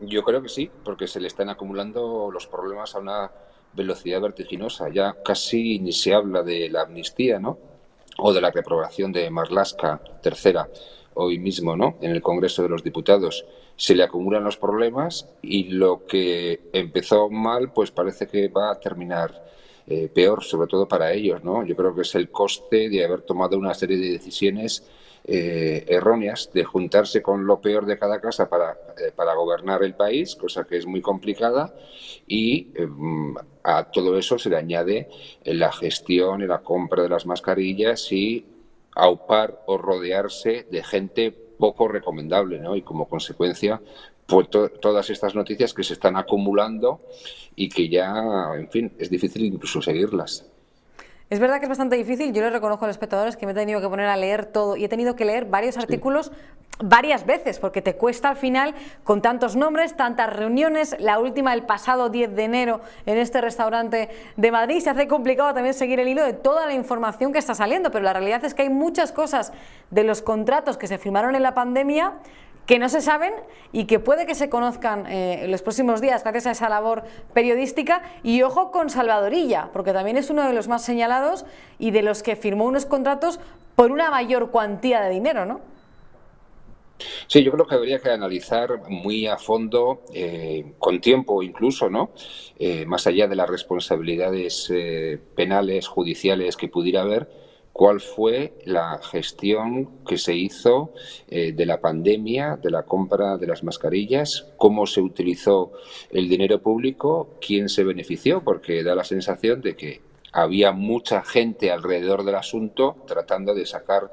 Yo 0.00 0.24
creo 0.24 0.42
que 0.42 0.48
sí, 0.48 0.70
porque 0.84 1.06
se 1.06 1.20
le 1.20 1.28
están 1.28 1.48
acumulando 1.48 2.28
los 2.30 2.46
problemas 2.48 2.94
a 2.96 2.98
una 2.98 3.30
velocidad 3.72 4.20
vertiginosa. 4.20 4.88
Ya 4.88 5.14
casi 5.24 5.78
ni 5.78 5.92
se 5.92 6.12
habla 6.12 6.42
de 6.42 6.68
la 6.68 6.82
amnistía, 6.82 7.38
¿no? 7.38 7.73
O 8.18 8.32
de 8.32 8.40
la 8.40 8.50
reprobación 8.50 9.12
de 9.12 9.30
Marlaska 9.30 10.00
tercera 10.22 10.68
hoy 11.14 11.38
mismo 11.38 11.76
¿no? 11.76 11.96
en 12.00 12.10
el 12.10 12.22
Congreso 12.22 12.62
de 12.62 12.68
los 12.68 12.82
Diputados. 12.82 13.44
Se 13.76 13.94
le 13.94 14.04
acumulan 14.04 14.44
los 14.44 14.56
problemas 14.56 15.28
y 15.42 15.64
lo 15.64 16.06
que 16.06 16.60
empezó 16.72 17.28
mal 17.30 17.72
pues 17.72 17.90
parece 17.90 18.26
que 18.26 18.48
va 18.48 18.72
a 18.72 18.80
terminar 18.80 19.44
eh, 19.86 20.08
peor, 20.12 20.42
sobre 20.42 20.68
todo 20.68 20.86
para 20.86 21.12
ellos. 21.12 21.42
¿no? 21.42 21.64
Yo 21.64 21.76
creo 21.76 21.94
que 21.94 22.02
es 22.02 22.14
el 22.14 22.30
coste 22.30 22.88
de 22.88 23.04
haber 23.04 23.22
tomado 23.22 23.58
una 23.58 23.74
serie 23.74 23.96
de 23.96 24.12
decisiones 24.12 24.84
eh, 25.26 25.86
erróneas 25.88 26.50
de 26.52 26.64
juntarse 26.64 27.22
con 27.22 27.46
lo 27.46 27.58
peor 27.60 27.86
de 27.86 27.98
cada 27.98 28.20
casa 28.20 28.48
para, 28.48 28.72
eh, 28.98 29.10
para 29.16 29.34
gobernar 29.34 29.82
el 29.82 29.94
país, 29.94 30.36
cosa 30.36 30.64
que 30.64 30.76
es 30.76 30.86
muy 30.86 31.00
complicada, 31.00 31.74
y 32.26 32.68
eh, 32.74 32.86
a 33.62 33.90
todo 33.90 34.18
eso 34.18 34.38
se 34.38 34.50
le 34.50 34.56
añade 34.56 35.08
la 35.44 35.72
gestión 35.72 36.42
y 36.42 36.46
la 36.46 36.58
compra 36.58 37.02
de 37.02 37.08
las 37.08 37.24
mascarillas 37.24 38.12
y 38.12 38.44
aupar 38.94 39.62
o 39.66 39.78
rodearse 39.78 40.66
de 40.70 40.84
gente 40.84 41.30
poco 41.30 41.88
recomendable, 41.88 42.58
¿no? 42.58 42.76
Y 42.76 42.82
como 42.82 43.08
consecuencia, 43.08 43.80
pues 44.26 44.50
to 44.50 44.68
todas 44.68 45.08
estas 45.08 45.34
noticias 45.34 45.72
que 45.72 45.84
se 45.84 45.94
están 45.94 46.16
acumulando 46.16 47.00
y 47.56 47.68
que 47.68 47.88
ya, 47.88 48.52
en 48.56 48.68
fin, 48.70 48.92
es 48.98 49.08
difícil 49.08 49.44
incluso 49.44 49.80
seguirlas. 49.80 50.53
Es 51.34 51.40
verdad 51.40 51.58
que 51.58 51.64
es 51.64 51.68
bastante 51.68 51.96
difícil, 51.96 52.32
yo 52.32 52.42
le 52.42 52.50
reconozco 52.50 52.84
a 52.84 52.86
los 52.86 52.94
espectadores 52.94 53.36
que 53.36 53.44
me 53.44 53.50
he 53.50 53.54
tenido 53.56 53.80
que 53.80 53.88
poner 53.88 54.06
a 54.06 54.16
leer 54.16 54.46
todo 54.46 54.76
y 54.76 54.84
he 54.84 54.88
tenido 54.88 55.16
que 55.16 55.24
leer 55.24 55.46
varios 55.46 55.76
artículos 55.76 56.30
varias 56.78 57.26
veces, 57.26 57.58
porque 57.58 57.82
te 57.82 57.96
cuesta 57.96 58.28
al 58.28 58.36
final 58.36 58.72
con 59.02 59.20
tantos 59.20 59.56
nombres, 59.56 59.96
tantas 59.96 60.32
reuniones, 60.32 60.94
la 61.00 61.18
última 61.18 61.52
el 61.52 61.64
pasado 61.64 62.08
10 62.08 62.36
de 62.36 62.44
enero 62.44 62.82
en 63.04 63.18
este 63.18 63.40
restaurante 63.40 64.10
de 64.36 64.52
Madrid, 64.52 64.78
se 64.78 64.90
hace 64.90 65.08
complicado 65.08 65.52
también 65.52 65.74
seguir 65.74 65.98
el 65.98 66.06
hilo 66.06 66.22
de 66.22 66.34
toda 66.34 66.66
la 66.66 66.74
información 66.74 67.32
que 67.32 67.40
está 67.40 67.56
saliendo, 67.56 67.90
pero 67.90 68.04
la 68.04 68.12
realidad 68.12 68.44
es 68.44 68.54
que 68.54 68.62
hay 68.62 68.70
muchas 68.70 69.10
cosas 69.10 69.52
de 69.90 70.04
los 70.04 70.22
contratos 70.22 70.76
que 70.76 70.86
se 70.86 70.98
firmaron 70.98 71.34
en 71.34 71.42
la 71.42 71.52
pandemia 71.52 72.12
que 72.66 72.78
no 72.78 72.88
se 72.88 73.00
saben 73.00 73.32
y 73.72 73.84
que 73.84 73.98
puede 73.98 74.26
que 74.26 74.34
se 74.34 74.48
conozcan 74.48 75.06
eh, 75.06 75.44
en 75.44 75.50
los 75.50 75.62
próximos 75.62 76.00
días 76.00 76.22
gracias 76.22 76.46
a 76.46 76.50
esa 76.52 76.68
labor 76.68 77.04
periodística. 77.32 78.02
Y 78.22 78.42
ojo 78.42 78.70
con 78.70 78.90
Salvadorilla, 78.90 79.70
porque 79.72 79.92
también 79.92 80.16
es 80.16 80.30
uno 80.30 80.46
de 80.46 80.52
los 80.52 80.68
más 80.68 80.84
señalados 80.84 81.44
y 81.78 81.90
de 81.90 82.02
los 82.02 82.22
que 82.22 82.36
firmó 82.36 82.64
unos 82.64 82.86
contratos 82.86 83.40
por 83.76 83.90
una 83.90 84.10
mayor 84.10 84.50
cuantía 84.50 85.00
de 85.00 85.10
dinero, 85.10 85.46
¿no? 85.46 85.60
Sí, 87.26 87.42
yo 87.42 87.50
creo 87.52 87.66
que 87.66 87.74
habría 87.74 87.98
que 87.98 88.10
analizar 88.10 88.88
muy 88.88 89.26
a 89.26 89.36
fondo, 89.36 90.02
eh, 90.12 90.74
con 90.78 91.00
tiempo 91.00 91.42
incluso, 91.42 91.90
¿no? 91.90 92.10
Eh, 92.58 92.86
más 92.86 93.06
allá 93.06 93.26
de 93.26 93.36
las 93.36 93.48
responsabilidades 93.48 94.70
eh, 94.72 95.18
penales, 95.34 95.88
judiciales 95.88 96.56
que 96.56 96.68
pudiera 96.68 97.02
haber, 97.02 97.28
cuál 97.74 98.00
fue 98.00 98.54
la 98.66 99.00
gestión 99.02 100.04
que 100.06 100.16
se 100.16 100.32
hizo 100.32 100.92
eh, 101.28 101.50
de 101.50 101.66
la 101.66 101.80
pandemia, 101.80 102.56
de 102.56 102.70
la 102.70 102.84
compra 102.84 103.36
de 103.36 103.48
las 103.48 103.64
mascarillas, 103.64 104.46
cómo 104.56 104.86
se 104.86 105.00
utilizó 105.00 105.72
el 106.10 106.28
dinero 106.28 106.62
público, 106.62 107.34
quién 107.44 107.68
se 107.68 107.82
benefició, 107.82 108.44
porque 108.44 108.84
da 108.84 108.94
la 108.94 109.02
sensación 109.02 109.60
de 109.60 109.74
que 109.74 110.02
había 110.30 110.70
mucha 110.70 111.22
gente 111.22 111.72
alrededor 111.72 112.24
del 112.24 112.36
asunto 112.36 112.96
tratando 113.08 113.56
de 113.56 113.66
sacar 113.66 114.08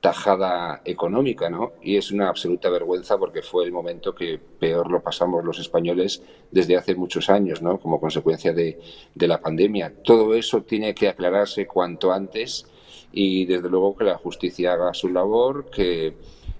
tajada 0.00 0.80
económica, 0.86 1.50
¿no? 1.50 1.72
Y 1.82 1.98
es 1.98 2.12
una 2.12 2.30
absoluta 2.30 2.70
vergüenza 2.70 3.18
porque 3.18 3.42
fue 3.42 3.66
el 3.66 3.72
momento 3.72 4.14
que 4.14 4.40
peor 4.58 4.90
lo 4.90 5.02
pasamos 5.02 5.44
los 5.44 5.58
españoles 5.58 6.22
desde 6.50 6.78
hace 6.78 6.94
muchos 6.94 7.28
años, 7.28 7.60
¿no? 7.60 7.78
Como 7.78 8.00
consecuencia 8.00 8.54
de, 8.54 8.80
de 9.14 9.28
la 9.28 9.38
pandemia. 9.38 9.92
Todo 10.02 10.34
eso 10.34 10.62
tiene 10.62 10.94
que 10.94 11.08
aclararse 11.08 11.66
cuanto 11.66 12.10
antes 12.10 12.71
y 13.12 13.44
desde 13.46 13.68
luego 13.68 13.96
que 13.96 14.04
la 14.04 14.16
justicia 14.16 14.72
haga 14.72 14.94
su 14.94 15.08
labor, 15.08 15.70
que 15.70 16.14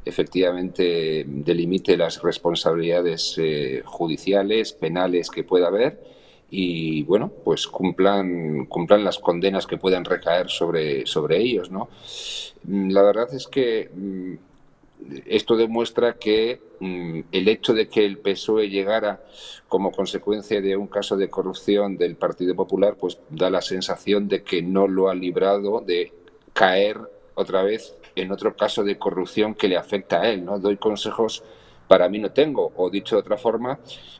efectivamente 0.05 1.25
delimite 1.27 1.97
las 1.97 2.23
responsabilidades 2.23 3.37
eh, 3.39 3.83
judiciales, 3.85 4.73
penales 4.73 5.31
que 5.31 5.45
pueda 5.45 5.69
haber 5.69 6.13
y 6.55 7.03
bueno, 7.05 7.33
pues 7.45 7.67
cumplan, 7.67 8.67
cumplan 8.67 9.05
las 9.05 9.19
condenas 9.19 9.67
que 9.67 9.79
puedan 9.79 10.05
recaer 10.05 10.51
sobre, 10.51 11.07
sobre 11.07 11.39
ellos, 11.39 11.71
¿no? 11.71 11.89
Mm, 12.65 12.91
la 12.91 13.03
verdad 13.03 13.33
es 13.33 13.47
que 13.47 13.89
mm, 13.95 14.35
esto 15.27 15.57
demuestra 15.57 16.19
que 16.19 16.61
mm, 16.79 17.21
el 17.33 17.49
hecho 17.49 17.73
de 17.73 17.89
que 17.89 18.05
el 18.05 18.19
PSOE 18.19 18.69
llegara 18.69 19.25
como 19.67 19.93
consecuencia 19.93 20.61
de 20.61 20.77
un 20.77 20.89
caso 20.89 21.17
de 21.17 21.31
corrupción 21.31 21.97
del 21.97 22.17
Partido 22.17 22.55
Popular, 22.55 22.97
pues 23.01 23.19
da 23.31 23.49
la 23.49 23.63
sensación 23.63 24.29
de 24.29 24.43
que 24.43 24.61
no 24.61 24.87
lo 24.87 25.09
ha 25.09 25.15
librado 25.15 25.81
de 25.81 26.13
caer 26.53 26.99
otra 27.35 27.63
vez 27.63 27.97
en 28.15 28.31
otro 28.31 28.55
caso 28.57 28.85
de 28.85 28.99
corrupción 28.99 29.55
que 29.55 29.69
le 29.69 29.77
afecta 29.77 30.21
a 30.21 30.29
él. 30.29 30.45
¿no? 30.45 30.59
Doy 30.59 30.77
consejos, 30.77 31.43
para 31.89 32.09
mí 32.09 32.19
no 32.19 32.33
tengo, 32.33 32.73
o 32.77 32.91
dicho 32.91 33.17
de 33.17 33.21
otra 33.21 33.37
forma, 33.37 33.79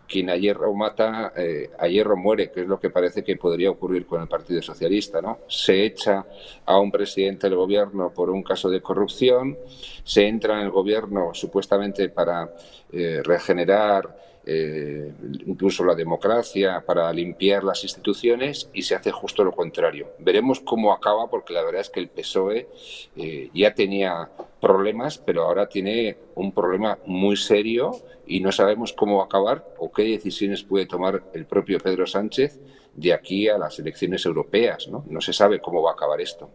quien 0.09 0.29
a 0.31 0.37
hierro 0.37 0.75
mata, 0.75 1.33
eh, 1.37 1.71
a 1.79 1.89
hierro 1.89 2.17
muere, 2.17 2.51
que 2.51 2.63
es 2.63 2.67
lo 2.67 2.79
que 2.79 2.91
parece 2.91 3.25
que 3.25 3.37
podría 3.37 3.71
ocurrir 3.71 4.07
con 4.07 4.21
el 4.21 4.29
Partido 4.29 4.61
Socialista. 4.61 5.23
¿no? 5.23 5.39
Se 5.49 5.85
echa 5.85 6.27
a 6.67 6.79
un 6.79 6.91
presidente 6.91 7.49
del 7.49 7.57
gobierno 7.57 8.13
por 8.13 8.31
un 8.31 8.43
caso 8.43 8.69
de 8.69 8.83
corrupción, 8.83 9.57
se 10.05 10.27
entra 10.27 10.55
en 10.59 10.67
el 10.67 10.71
gobierno 10.71 11.33
supuestamente 11.33 12.09
para 12.09 12.51
eh, 12.93 13.23
regenerar 13.25 14.32
eh, 14.45 15.13
incluso 15.47 15.85
la 15.85 15.95
democracia, 15.95 16.83
para 16.85 17.13
limpiar 17.13 17.63
las 17.63 17.85
instituciones 17.85 18.69
y 18.73 18.83
se 18.83 18.95
hace 18.95 19.13
justo 19.13 19.45
lo 19.45 19.53
contrario. 19.53 20.09
Veremos 20.19 20.61
cómo 20.61 20.93
acaba 20.93 21.29
porque 21.29 21.53
la 21.53 21.63
verdad 21.63 21.81
es 21.81 21.91
que 21.91 22.01
el 22.01 22.09
PSOE 22.09 22.69
eh, 23.17 23.51
ya 23.55 23.75
tenía 23.75 24.31
problemas, 24.61 25.19
pero 25.19 25.43
ahora 25.45 25.69
tiene 25.69 26.17
un 26.35 26.53
problema 26.53 26.99
muy 27.07 27.37
serio 27.37 27.93
y 28.27 28.41
no 28.41 28.53
sabemos 28.53 28.93
cómo 28.93 29.19
va 29.19 29.25
a 29.25 29.27
acabar 29.27 29.65
o 29.79 29.93
qué 29.93 30.03
decisiones 30.03 30.63
puede 30.63 30.87
tomar 30.87 31.23
el 31.35 31.47
propio 31.47 31.79
Pedro 31.79 32.07
Sánchez 32.07 32.61
de 32.95 33.13
aquí 33.13 33.49
a 33.49 33.59
las 33.59 33.79
elecciones 33.79 34.25
europeas. 34.27 34.89
No, 34.89 35.05
no 35.09 35.21
se 35.21 35.33
sabe 35.33 35.61
cómo 35.61 35.83
va 35.83 35.91
a 35.91 35.95
acabar 35.95 36.21
esto. 36.21 36.51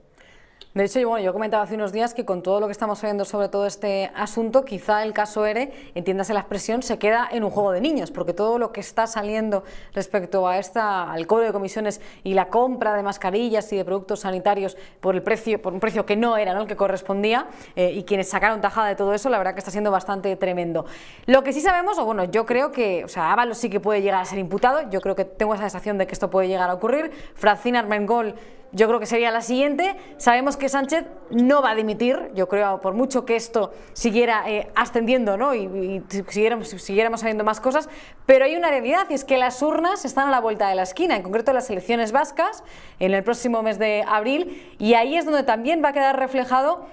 De 0.74 0.84
hecho, 0.84 1.00
bueno, 1.08 1.26
yo 1.26 1.34
comentaba 1.34 1.64
hace 1.64 1.74
unos 1.74 1.92
días 1.92 2.14
que 2.14 2.24
con 2.24 2.44
todo 2.44 2.60
lo 2.60 2.68
que 2.68 2.72
estamos 2.72 3.02
viendo 3.02 3.26
sobre 3.26 3.50
todo 3.50 3.66
este 3.66 4.12
asunto, 4.16 4.64
quizá 4.64 5.02
el 5.02 5.12
caso 5.12 5.46
ERE, 5.46 5.72
entiéndase 5.96 6.36
la 6.36 6.42
expresión, 6.42 6.84
se 6.84 7.00
queda 7.00 7.28
en 7.32 7.44
un 7.44 7.50
juego 7.50 7.72
de 7.72 7.82
niños, 7.82 8.12
porque 8.12 8.34
todo 8.34 8.60
lo 8.60 8.72
que 8.72 8.82
está 8.82 9.08
saliendo 9.08 9.64
respecto 9.94 10.48
a 10.48 10.60
esta, 10.60 11.12
al 11.12 11.26
cobro 11.26 11.46
de 11.46 11.52
comisiones 11.52 12.00
y 12.24 12.36
la 12.36 12.50
compra 12.50 12.94
de 12.94 13.02
mascarillas 13.02 13.74
y 13.74 13.78
de 13.78 13.86
productos 13.86 14.20
sanitarios 14.20 14.78
por 15.00 15.16
el 15.16 15.24
precio, 15.24 15.60
por 15.60 15.74
un 15.74 15.80
precio 15.80 16.06
que 16.06 16.16
no 16.16 16.38
era 16.38 16.52
el 16.52 16.68
que 16.68 16.76
correspondía, 16.76 17.48
eh, 17.76 17.92
y 17.94 18.04
quienes 18.04 18.30
sacaron 18.30 18.62
tajada 18.62 18.90
de 18.90 18.96
todo 18.96 19.14
eso, 19.14 19.30
la 19.30 19.40
verdad 19.40 19.54
que 19.54 19.60
está 19.60 19.72
siendo 19.72 19.90
bastante 19.90 20.36
tremendo. 20.36 20.86
Lo 21.26 21.44
que 21.44 21.54
sí 21.54 21.62
sabemos, 21.62 21.98
o 21.98 22.06
bueno, 22.06 22.26
yo 22.26 22.46
creo 22.46 22.72
que, 22.72 23.04
o 23.04 23.08
sea, 23.08 23.34
Ábalos 23.34 23.58
sí 23.58 23.70
que 23.70 23.80
puede 23.80 24.02
llegar 24.02 24.22
a 24.22 24.26
ser 24.26 24.38
imputado, 24.38 24.90
yo 24.92 25.02
creo 25.02 25.16
que 25.16 25.26
tengo 25.26 25.56
esa 25.56 25.64
sensación 25.64 25.98
de 25.98 26.06
que 26.06 26.14
esto 26.14 26.30
puede 26.30 26.48
llegar 26.48 26.70
a 26.70 26.74
ocurrir. 26.74 27.12
Francina 27.34 27.80
Armengol 27.80 28.36
yo 28.72 28.88
creo 28.88 29.00
que 29.00 29.06
sería 29.06 29.32
la 29.32 29.42
siguiente. 29.42 29.96
Sabemos 30.18 30.58
que 30.58 30.70
Sánchez 30.70 31.06
no 31.30 31.62
va 31.62 31.72
a 31.72 31.76
dimitir, 31.76 32.32
yo 32.34 32.48
creo, 32.48 32.82
por 32.82 32.94
mucho 32.94 33.26
que 33.26 33.36
esto 33.36 33.72
siguiera 33.94 34.44
eh, 34.48 34.70
ascendiendo 34.76 35.38
¿no? 35.38 35.54
y, 35.54 36.04
siguiéramos, 36.30 36.70
siguiéramos 36.70 37.22
sabiendo 37.22 37.44
más 37.44 37.60
cosas, 37.60 37.90
pero 38.26 38.46
hay 38.46 38.56
una 38.56 38.70
realidad 38.70 39.08
y 39.10 39.14
es 39.14 39.24
que 39.24 39.38
las 39.38 39.62
urnas 39.62 40.06
están 40.06 40.28
a 40.28 40.32
la 40.32 40.40
vuelta 40.40 40.70
de 40.70 40.76
la 40.76 40.84
esquina, 40.84 41.16
en 41.16 41.24
concreto 41.24 41.54
las 41.54 41.70
elecciones 41.70 42.12
vascas 42.12 42.64
en 43.00 43.14
el 43.14 43.24
próximo 43.24 43.62
mes 43.64 43.80
de 43.80 44.04
abril, 44.08 44.76
y 44.80 44.94
ahí 44.94 45.18
es 45.18 45.26
donde 45.26 45.44
también 45.44 45.84
va 45.84 45.90
a 45.90 45.94
quedar 45.94 46.20
reflejado 46.20 46.88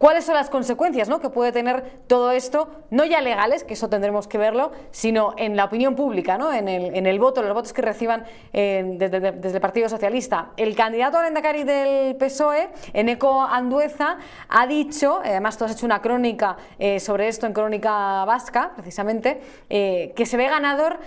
¿Cuáles 0.00 0.24
son 0.24 0.34
las 0.34 0.48
consecuencias 0.48 1.10
¿no? 1.10 1.20
que 1.20 1.28
puede 1.28 1.52
tener 1.52 2.00
todo 2.06 2.30
esto, 2.30 2.70
no 2.88 3.04
ya 3.04 3.20
legales, 3.20 3.64
que 3.64 3.74
eso 3.74 3.90
tendremos 3.90 4.26
que 4.26 4.38
verlo, 4.38 4.72
sino 4.92 5.34
en 5.36 5.56
la 5.56 5.66
opinión 5.66 5.94
pública, 5.94 6.38
¿no? 6.38 6.54
en, 6.54 6.68
el, 6.68 6.96
en 6.96 7.06
el 7.06 7.18
voto, 7.18 7.42
los 7.42 7.52
votos 7.52 7.74
que 7.74 7.82
reciban 7.82 8.24
desde, 8.50 9.20
desde, 9.20 9.56
el 9.56 9.60
Partido 9.60 9.90
Socialista? 9.90 10.52
El 10.56 10.74
candidato 10.74 11.18
al 11.18 11.26
Endacari 11.26 11.64
del 11.64 12.16
PSOE, 12.16 12.70
Eneco 12.94 13.42
Andueza, 13.42 14.16
ha 14.48 14.66
dicho, 14.66 15.20
eh, 15.22 15.32
además 15.32 15.58
tú 15.58 15.66
has 15.66 15.72
hecho 15.72 15.84
una 15.84 16.00
crónica 16.00 16.56
eh, 16.78 16.98
sobre 16.98 17.28
esto 17.28 17.46
en 17.46 17.52
Crónica 17.52 18.24
Vasca, 18.24 18.72
precisamente, 18.74 19.42
eh, 19.68 20.14
que 20.16 20.24
se 20.24 20.38
ve 20.38 20.48
ganador, 20.48 20.98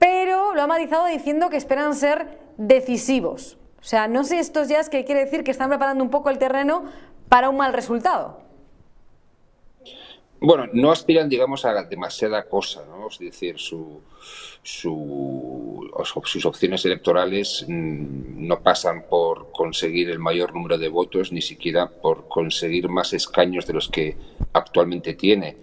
pero 0.00 0.54
lo 0.54 0.62
ha 0.62 0.66
matizado 0.66 1.06
diciendo 1.06 1.50
que 1.50 1.56
esperan 1.56 1.94
ser 1.94 2.40
decisivos. 2.56 3.58
O 3.80 3.84
sea, 3.84 4.08
no 4.08 4.24
sé 4.24 4.38
estos 4.38 4.68
ya 4.68 4.78
es 4.78 4.90
que 4.90 5.04
quiere 5.04 5.24
decir 5.24 5.42
que 5.42 5.50
están 5.50 5.70
preparando 5.70 6.04
un 6.04 6.10
poco 6.10 6.28
el 6.28 6.36
terreno 6.36 6.84
para 7.30 7.48
un 7.48 7.56
mal 7.56 7.72
resultado. 7.72 8.38
Bueno, 10.40 10.66
no 10.72 10.90
aspiran, 10.90 11.28
digamos, 11.28 11.64
a 11.64 11.84
demasiada 11.84 12.42
cosa, 12.48 12.84
¿no? 12.86 13.08
Es 13.08 13.18
decir, 13.18 13.58
su, 13.58 14.00
su, 14.62 15.88
sus 16.24 16.46
opciones 16.46 16.84
electorales 16.84 17.64
mmm, 17.68 18.48
no 18.48 18.60
pasan 18.60 19.04
por 19.08 19.52
conseguir 19.52 20.10
el 20.10 20.18
mayor 20.18 20.54
número 20.54 20.76
de 20.76 20.88
votos, 20.88 21.30
ni 21.30 21.42
siquiera 21.42 21.88
por 21.88 22.26
conseguir 22.26 22.88
más 22.88 23.12
escaños 23.12 23.66
de 23.66 23.74
los 23.74 23.88
que 23.88 24.16
actualmente 24.52 25.14
tiene. 25.14 25.58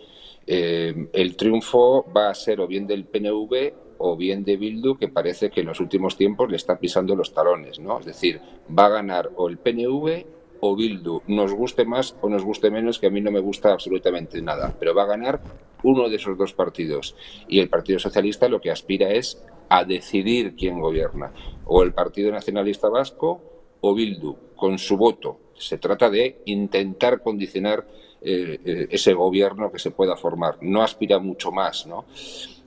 Eh, 0.45 1.09
el 1.11 1.35
triunfo 1.35 2.05
va 2.15 2.29
a 2.29 2.35
ser 2.35 2.61
o 2.61 2.67
bien 2.67 2.87
del 2.87 3.05
PNV 3.05 3.73
o 3.97 4.15
bien 4.15 4.45
de 4.45 4.57
Bildu, 4.57 4.95
que 4.95 5.07
parece 5.07 5.49
que 5.49 5.61
en 5.61 5.67
los 5.67 5.79
últimos 5.79 6.15
tiempos 6.15 6.49
le 6.49 6.55
está 6.55 6.79
pisando 6.79 7.15
los 7.15 7.33
talones, 7.33 7.79
¿no? 7.79 7.99
Es 7.99 8.05
decir, 8.05 8.39
va 8.69 8.85
a 8.85 8.89
ganar 8.89 9.31
o 9.35 9.49
el 9.49 9.57
PNV 9.57 10.36
o 10.59 10.75
Bildu, 10.75 11.21
nos 11.27 11.53
guste 11.53 11.85
más 11.85 12.15
o 12.21 12.29
nos 12.29 12.43
guste 12.43 12.71
menos, 12.71 12.99
que 12.99 13.07
a 13.07 13.09
mí 13.09 13.21
no 13.21 13.31
me 13.31 13.39
gusta 13.39 13.71
absolutamente 13.71 14.41
nada, 14.41 14.75
pero 14.79 14.95
va 14.95 15.03
a 15.03 15.07
ganar 15.07 15.41
uno 15.83 16.09
de 16.09 16.15
esos 16.15 16.37
dos 16.37 16.53
partidos. 16.53 17.15
Y 17.47 17.59
el 17.59 17.69
Partido 17.69 17.99
Socialista 17.99 18.49
lo 18.49 18.61
que 18.61 18.71
aspira 18.71 19.09
es 19.09 19.43
a 19.69 19.83
decidir 19.83 20.55
quién 20.55 20.79
gobierna, 20.79 21.33
o 21.65 21.83
el 21.83 21.93
Partido 21.93 22.31
Nacionalista 22.31 22.89
Vasco 22.89 23.41
o 23.81 23.93
Bildu, 23.93 24.35
con 24.55 24.77
su 24.77 24.97
voto. 24.97 25.39
Se 25.55 25.77
trata 25.77 26.09
de 26.09 26.41
intentar 26.45 27.21
condicionar 27.21 27.87
eh, 28.21 28.59
eh, 28.65 28.87
ese 28.89 29.13
gobierno 29.13 29.71
que 29.71 29.79
se 29.79 29.91
pueda 29.91 30.15
formar. 30.15 30.57
No 30.61 30.83
aspira 30.83 31.19
mucho 31.19 31.51
más, 31.51 31.85
¿no? 31.85 32.05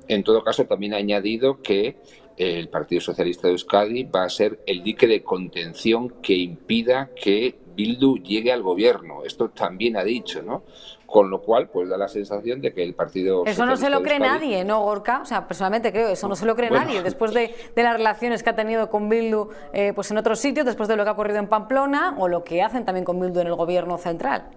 En 0.08 0.24
todo 0.24 0.42
caso, 0.42 0.64
también 0.66 0.94
ha 0.94 0.98
añadido 0.98 1.62
que 1.62 1.96
el 2.36 2.68
Partido 2.68 3.00
Socialista 3.00 3.46
de 3.46 3.52
Euskadi 3.52 4.04
va 4.04 4.24
a 4.24 4.30
ser 4.30 4.60
el 4.66 4.82
dique 4.82 5.06
de 5.06 5.22
contención 5.22 6.08
que 6.22 6.34
impida 6.34 7.10
que 7.14 7.54
Bildu 7.80 8.18
llegue 8.18 8.52
al 8.52 8.62
gobierno. 8.62 9.24
Esto 9.24 9.48
también 9.48 9.96
ha 9.96 10.04
dicho, 10.04 10.42
¿no? 10.42 10.62
Con 11.06 11.30
lo 11.30 11.40
cual, 11.40 11.68
pues 11.68 11.88
da 11.88 11.96
la 11.96 12.08
sensación 12.08 12.60
de 12.60 12.72
que 12.72 12.82
el 12.82 12.94
partido. 12.94 13.44
Eso 13.46 13.66
no 13.66 13.76
se 13.76 13.90
lo 13.90 14.02
cree 14.02 14.18
nadie, 14.18 14.64
¿no, 14.64 14.82
Gorka? 14.82 15.20
O 15.22 15.24
sea, 15.24 15.48
personalmente 15.48 15.90
creo, 15.90 16.08
eso 16.08 16.28
no 16.28 16.36
se 16.36 16.46
lo 16.46 16.54
cree 16.54 16.68
bueno. 16.68 16.84
nadie. 16.84 17.02
Después 17.02 17.32
de, 17.32 17.54
de, 17.74 17.82
las 17.82 17.94
relaciones 17.94 18.42
que 18.42 18.50
ha 18.50 18.54
tenido 18.54 18.90
con 18.90 19.08
Bildu 19.08 19.48
eh, 19.72 19.92
pues 19.94 20.10
en 20.10 20.18
otros 20.18 20.38
sitios, 20.38 20.66
después 20.66 20.88
de 20.88 20.96
lo 20.96 21.02
que 21.02 21.08
ha 21.08 21.12
ocurrido 21.12 21.38
en 21.38 21.48
Pamplona 21.48 22.14
o 22.18 22.28
lo 22.28 22.44
que 22.44 22.62
hacen 22.62 22.84
también 22.84 23.04
con 23.04 23.18
Bildu 23.18 23.40
en 23.40 23.48
el 23.48 23.54
gobierno 23.54 23.98
central. 23.98 24.50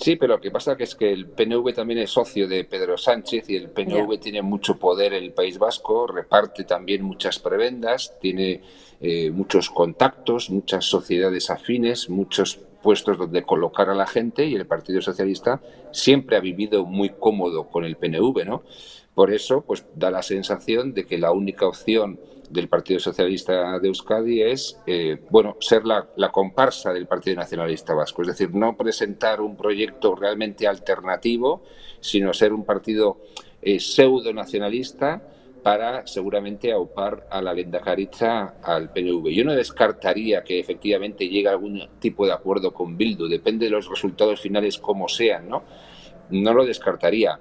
Sí, 0.00 0.16
pero 0.16 0.36
lo 0.36 0.40
que 0.40 0.50
pasa 0.50 0.76
es 0.78 0.94
que 0.94 1.12
el 1.12 1.26
PNV 1.26 1.74
también 1.74 2.00
es 2.00 2.10
socio 2.10 2.48
de 2.48 2.64
Pedro 2.64 2.96
Sánchez 2.96 3.50
y 3.50 3.56
el 3.56 3.68
PNV 3.68 4.12
yeah. 4.12 4.20
tiene 4.20 4.42
mucho 4.42 4.78
poder 4.78 5.12
en 5.12 5.24
el 5.24 5.32
País 5.32 5.58
Vasco, 5.58 6.06
reparte 6.06 6.64
también 6.64 7.02
muchas 7.02 7.38
prebendas, 7.38 8.14
tiene 8.18 8.62
eh, 9.02 9.30
muchos 9.30 9.68
contactos, 9.68 10.48
muchas 10.48 10.86
sociedades 10.86 11.50
afines, 11.50 12.08
muchos 12.08 12.60
puestos 12.82 13.18
donde 13.18 13.42
colocar 13.42 13.90
a 13.90 13.94
la 13.94 14.06
gente 14.06 14.46
y 14.46 14.54
el 14.54 14.66
Partido 14.66 15.02
Socialista 15.02 15.60
siempre 15.92 16.38
ha 16.38 16.40
vivido 16.40 16.86
muy 16.86 17.10
cómodo 17.10 17.68
con 17.68 17.84
el 17.84 17.96
PNV, 17.96 18.46
¿no? 18.46 18.62
Por 19.20 19.34
eso, 19.34 19.60
pues 19.60 19.84
da 19.94 20.10
la 20.10 20.22
sensación 20.22 20.94
de 20.94 21.04
que 21.04 21.18
la 21.18 21.30
única 21.30 21.66
opción 21.66 22.18
del 22.48 22.70
Partido 22.70 22.98
Socialista 22.98 23.78
de 23.78 23.88
Euskadi 23.88 24.40
es, 24.40 24.80
eh, 24.86 25.20
bueno, 25.28 25.58
ser 25.60 25.84
la, 25.84 26.08
la, 26.16 26.32
comparsa 26.32 26.90
del 26.94 27.06
Partido 27.06 27.36
Nacionalista 27.36 27.92
Vasco, 27.92 28.22
es 28.22 28.28
decir, 28.28 28.54
no 28.54 28.78
presentar 28.78 29.42
un 29.42 29.58
proyecto 29.58 30.14
realmente 30.14 30.66
alternativo, 30.66 31.64
sino 32.00 32.32
ser 32.32 32.54
un 32.54 32.64
partido 32.64 33.18
eh, 33.60 33.78
pseudo 33.78 34.32
nacionalista 34.32 35.22
para 35.62 36.06
seguramente 36.06 36.72
aupar 36.72 37.26
a 37.30 37.42
la 37.42 37.52
lenda 37.52 37.82
caricha 37.82 38.54
al 38.62 38.90
PNV. 38.90 39.28
Yo 39.34 39.44
no 39.44 39.52
descartaría 39.52 40.42
que 40.42 40.58
efectivamente 40.58 41.28
llegue 41.28 41.50
algún 41.50 41.90
tipo 41.98 42.24
de 42.24 42.32
acuerdo 42.32 42.72
con 42.72 42.96
Bildu, 42.96 43.28
depende 43.28 43.66
de 43.66 43.72
los 43.72 43.86
resultados 43.86 44.40
finales 44.40 44.78
como 44.78 45.10
sean, 45.10 45.46
¿no? 45.46 45.64
No 46.30 46.54
lo 46.54 46.64
descartaría, 46.64 47.38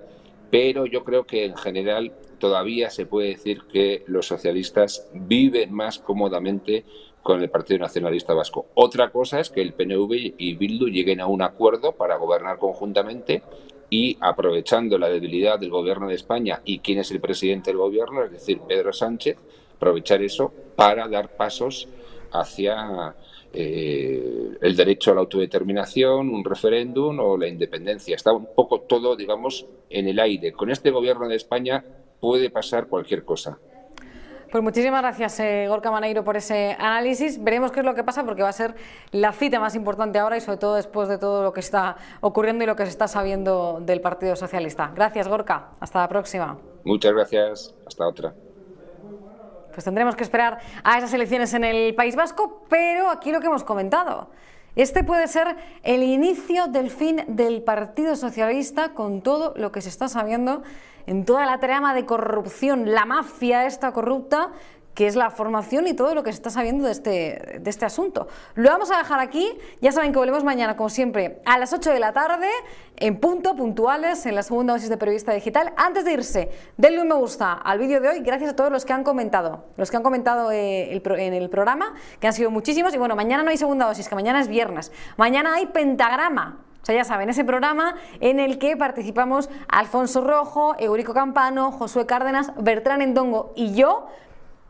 pero 0.52 0.86
yo 0.86 1.04
creo 1.04 1.26
que 1.26 1.45
en 1.45 1.56
general 1.56 2.12
todavía 2.39 2.89
se 2.89 3.06
puede 3.06 3.30
decir 3.30 3.64
que 3.72 4.04
los 4.08 4.28
socialistas 4.28 5.08
viven 5.14 5.74
más 5.74 6.00
cómodamente 6.00 6.86
con 7.22 7.41
el 7.41 7.50
Partido 7.50 7.80
Nacionalista 7.80 8.34
Vasco. 8.34 8.68
Otra 8.76 9.12
cosa 9.12 9.39
es 9.39 9.50
que 9.50 9.62
el 9.62 9.74
PNV 9.74 10.36
y 10.38 10.56
Bildu 10.56 10.88
lleguen 10.88 11.20
a 11.20 11.28
un 11.28 11.41
acuerdo 11.41 11.91
para 11.91 12.16
gobernar 12.16 12.58
conjuntamente 12.58 13.43
y 13.89 14.18
aprovechando 14.22 14.97
la 14.97 15.10
debilidad 15.10 15.60
del 15.60 15.70
gobierno 15.70 16.08
de 16.08 16.16
España 16.16 16.62
y 16.64 16.80
quién 16.80 17.00
es 17.00 17.12
el 17.12 17.20
presidente 17.20 17.72
del 17.72 17.78
gobierno, 17.78 18.24
es 18.24 18.32
decir, 18.32 18.62
Pedro 18.68 18.93
Sánchez, 18.93 19.38
aprovechar 19.76 20.22
eso 20.22 20.54
para 20.76 21.08
dar 21.08 21.36
pasos 21.36 21.88
hacia 22.32 23.16
eh, 23.54 24.58
el 24.62 24.76
derecho 24.76 25.12
a 25.12 25.16
la 25.16 25.22
autodeterminación, 25.22 26.30
un 26.30 26.43
referéndum 26.43 27.20
o 27.20 27.38
la 27.38 27.47
independencia. 27.47 28.16
Está 28.16 28.32
un 28.32 28.47
poco 28.56 28.82
todo, 28.82 29.16
digamos, 29.16 29.66
en 29.89 30.08
el 30.08 30.20
aire. 30.20 30.52
Con 30.52 30.70
este 30.70 30.91
gobierno 30.91 31.28
de 31.28 31.36
España 31.36 31.84
puede 32.20 32.50
pasar 32.50 32.88
cualquier 32.88 33.24
cosa. 33.24 33.58
Pues 34.52 34.64
muchísimas 34.64 35.02
gracias, 35.04 35.39
eh, 35.41 35.68
Gorka 35.68 35.91
Maneiro, 35.91 36.24
por 36.24 36.36
ese 36.36 36.76
análisis. 36.80 37.43
Veremos 37.43 37.72
qué 37.72 37.82
es 37.82 37.86
lo 37.86 37.93
que 37.93 38.04
pasa 38.04 38.26
porque 38.26 38.41
va 38.41 38.50
a 38.50 38.54
ser 38.54 38.74
la 39.12 39.32
cita 39.32 39.60
más 39.60 39.76
importante 39.76 40.18
ahora 40.18 40.38
y 40.38 40.41
sobre 40.41 40.58
todo 40.58 40.76
después 40.76 41.08
de 41.08 41.20
todo 41.20 41.43
lo 41.43 41.54
que 41.54 41.60
está 41.60 41.97
ocurriendo 42.22 42.64
y 42.64 42.68
lo 42.68 42.76
que 42.76 42.84
se 42.86 42.89
está 42.89 43.08
sabiendo 43.08 43.80
del 43.80 44.02
Partido 44.02 44.36
Socialista. 44.36 44.91
Gracias, 44.95 45.28
Gorka. 45.28 45.74
Hasta 45.80 46.00
la 46.00 46.10
próxima. 46.10 46.58
Muchas 46.84 47.14
gracias. 47.14 47.76
Hasta 47.86 48.08
otra. 48.08 48.34
Pues 49.74 49.84
tendremos 49.84 50.15
que 50.15 50.24
esperar 50.24 50.59
a 50.84 50.97
esas 50.97 51.13
elecciones 51.13 51.53
en 51.53 51.63
el 51.63 51.95
País 51.95 52.15
Vasco, 52.15 52.63
pero 52.70 53.09
aquí 53.09 53.32
lo 53.32 53.39
que 53.39 53.47
hemos 53.47 53.63
comentado. 53.63 54.30
Este 54.76 55.03
puede 55.03 55.28
ser 55.28 55.55
el 55.84 56.03
inicio 56.03 56.67
del 56.67 56.89
fin 56.89 57.24
del 57.28 57.63
Partido 57.63 58.15
Socialista 58.15 58.93
con 58.93 59.22
todo 59.22 59.53
lo 59.57 59.72
que 59.72 59.82
se 59.82 59.89
está 59.89 60.07
sabiendo 60.07 60.63
en 61.05 61.26
toda 61.26 61.45
la 61.45 61.59
trama 61.59 61.93
de 61.95 62.05
corrupción, 62.05 62.91
la 62.93 63.03
mafia 63.05 63.65
esta 63.65 63.91
corrupta 63.91 64.51
que 64.94 65.08
es 65.08 65.16
la 65.16 65.30
formación 65.30 65.88
y 65.88 65.94
todo 65.94 66.16
lo 66.16 66.24
que 66.24 66.32
se 66.32 66.38
está 66.38 66.50
sabiendo 66.50 66.86
de 66.86 66.92
este, 66.92 67.60
de 67.62 67.70
este 67.70 67.86
asunto. 67.86 68.28
Lo 68.56 68.70
vamos 68.70 68.92
a 68.92 68.98
dejar 68.98 69.20
aquí, 69.20 69.50
ya 69.82 69.92
saben 69.92 70.12
que 70.12 70.20
volvemos 70.20 70.44
mañana, 70.44 70.76
como 70.76 70.90
siempre, 70.90 71.42
a 71.46 71.58
las 71.58 71.74
8 71.74 71.92
de 71.92 72.00
la 72.00 72.14
tarde, 72.14 72.50
en 72.98 73.20
punto, 73.20 73.56
puntuales, 73.56 74.26
en 74.26 74.36
la 74.36 74.44
segunda 74.44 74.74
dosis 74.74 74.90
de 74.90 74.98
Periodista 74.98 75.34
Digital. 75.34 75.74
Antes 75.78 76.06
de 76.06 76.14
irse, 76.14 76.52
denle 76.78 77.02
un 77.02 77.08
me 77.08 77.16
gusta 77.16 77.54
al 77.54 77.80
vídeo 77.80 78.02
de 78.02 78.10
hoy, 78.10 78.20
gracias 78.20 78.52
a 78.52 78.56
todos 78.56 78.72
los 78.72 78.86
que 78.86 78.94
han 78.94 79.04
comentado, 79.04 79.66
los 79.78 79.90
que 79.90 79.98
han 79.98 80.04
comentado 80.04 80.52
eh, 80.52 81.02
en 81.04 81.34
el 81.34 81.50
programa, 81.50 81.94
que 82.20 82.28
han 82.28 82.34
sido 82.34 82.52
muchísimos, 82.52 82.94
y 82.94 82.98
bueno, 82.98 83.16
mañana 83.16 83.42
no 83.42 83.50
hay 83.50 83.58
segunda 83.58 83.88
dosis, 83.88 84.08
que 84.08 84.16
mañana 84.16 84.40
es 84.42 84.48
viernes, 84.48 84.92
mañana 85.18 85.56
hay 85.56 85.66
pentagrama, 85.68 86.60
o 86.82 86.86
sea, 86.86 86.96
ya 86.96 87.04
saben, 87.04 87.30
ese 87.30 87.44
programa 87.44 87.96
en 88.20 88.40
el 88.40 88.58
que 88.58 88.78
participamos 88.78 89.50
Alfonso 89.68 90.22
Rojo, 90.22 90.76
Eurico 90.80 91.14
Campano, 91.14 91.72
Josué 91.72 92.06
Cárdenas, 92.06 92.54
Bertrán 92.58 93.02
Endongo 93.02 93.54
y 93.56 93.74
yo, 93.74 94.08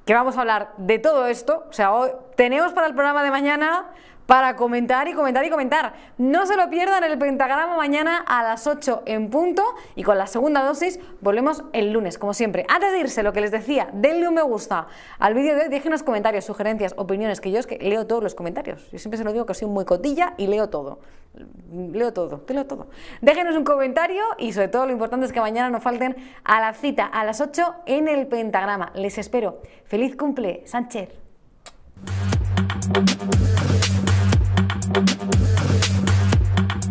que 0.10 0.16
vamos 0.16 0.38
a 0.38 0.42
hablar 0.42 0.74
de 0.78 0.98
todo 0.98 1.28
esto. 1.28 1.68
O 1.70 1.72
sea, 1.72 1.94
hoy 1.94 2.10
tenemos 2.36 2.74
para 2.74 2.88
el 2.88 2.96
programa 2.96 3.24
de 3.24 3.30
mañana 3.30 3.92
para 4.30 4.56
comentar 4.56 5.08
y 5.08 5.14
comentar 5.14 5.44
y 5.44 5.50
comentar. 5.50 5.94
No 6.20 6.46
se 6.46 6.56
lo 6.56 6.70
pierdan 6.70 7.04
el 7.04 7.18
pentagrama 7.18 7.76
mañana 7.76 8.24
a 8.28 8.44
las 8.44 8.68
8 8.68 9.02
en 9.08 9.32
punto 9.32 9.64
y 9.96 10.04
con 10.04 10.20
la 10.20 10.28
segunda 10.28 10.62
dosis 10.62 11.00
volvemos 11.20 11.64
el 11.74 11.92
lunes, 11.92 12.20
como 12.20 12.36
siempre. 12.36 12.64
Antes 12.70 12.92
de 12.92 13.00
irse, 13.00 13.24
lo 13.24 13.34
que 13.34 13.42
les 13.42 13.50
decía, 13.50 13.90
denle 13.92 14.28
un 14.28 14.36
me 14.36 14.44
gusta 14.44 14.86
al 15.18 15.34
vídeo 15.34 15.56
de 15.56 15.64
hoy, 15.64 15.70
déjenos 15.70 16.04
comentarios, 16.04 16.46
sugerencias, 16.46 16.94
opiniones, 16.96 17.42
que 17.42 17.50
yo 17.50 17.58
es 17.58 17.66
que 17.66 17.80
leo 17.80 18.06
todos 18.06 18.22
los 18.22 18.36
comentarios. 18.36 18.92
Yo 18.92 19.00
siempre 19.00 19.18
se 19.18 19.24
lo 19.24 19.34
digo 19.34 19.48
que 19.48 19.56
soy 19.56 19.68
muy 19.68 19.84
cotilla 19.84 20.36
y 20.38 20.46
leo 20.46 20.70
todo. 20.70 21.00
Leo 21.72 22.14
todo, 22.14 22.42
te 22.42 22.54
leo 22.54 22.68
todo. 22.68 22.86
Déjenos 23.22 23.56
un 23.56 23.64
comentario 23.64 24.24
y 24.38 24.54
sobre 24.54 24.68
todo 24.68 24.86
lo 24.86 24.92
importante 24.92 25.26
es 25.26 25.34
que 25.34 25.42
mañana 25.42 25.72
no 25.72 25.82
falten 25.82 26.16
a 26.44 26.62
la 26.62 26.76
cita 26.76 27.08
a 27.08 27.24
las 27.24 27.42
8 27.42 27.78
en 27.88 28.08
el 28.08 28.28
pentagrama. 28.28 28.92
Les 28.94 29.18
espero. 29.18 29.64
Feliz 29.86 30.16
cumple, 30.16 30.62
Sánchez. 30.68 31.10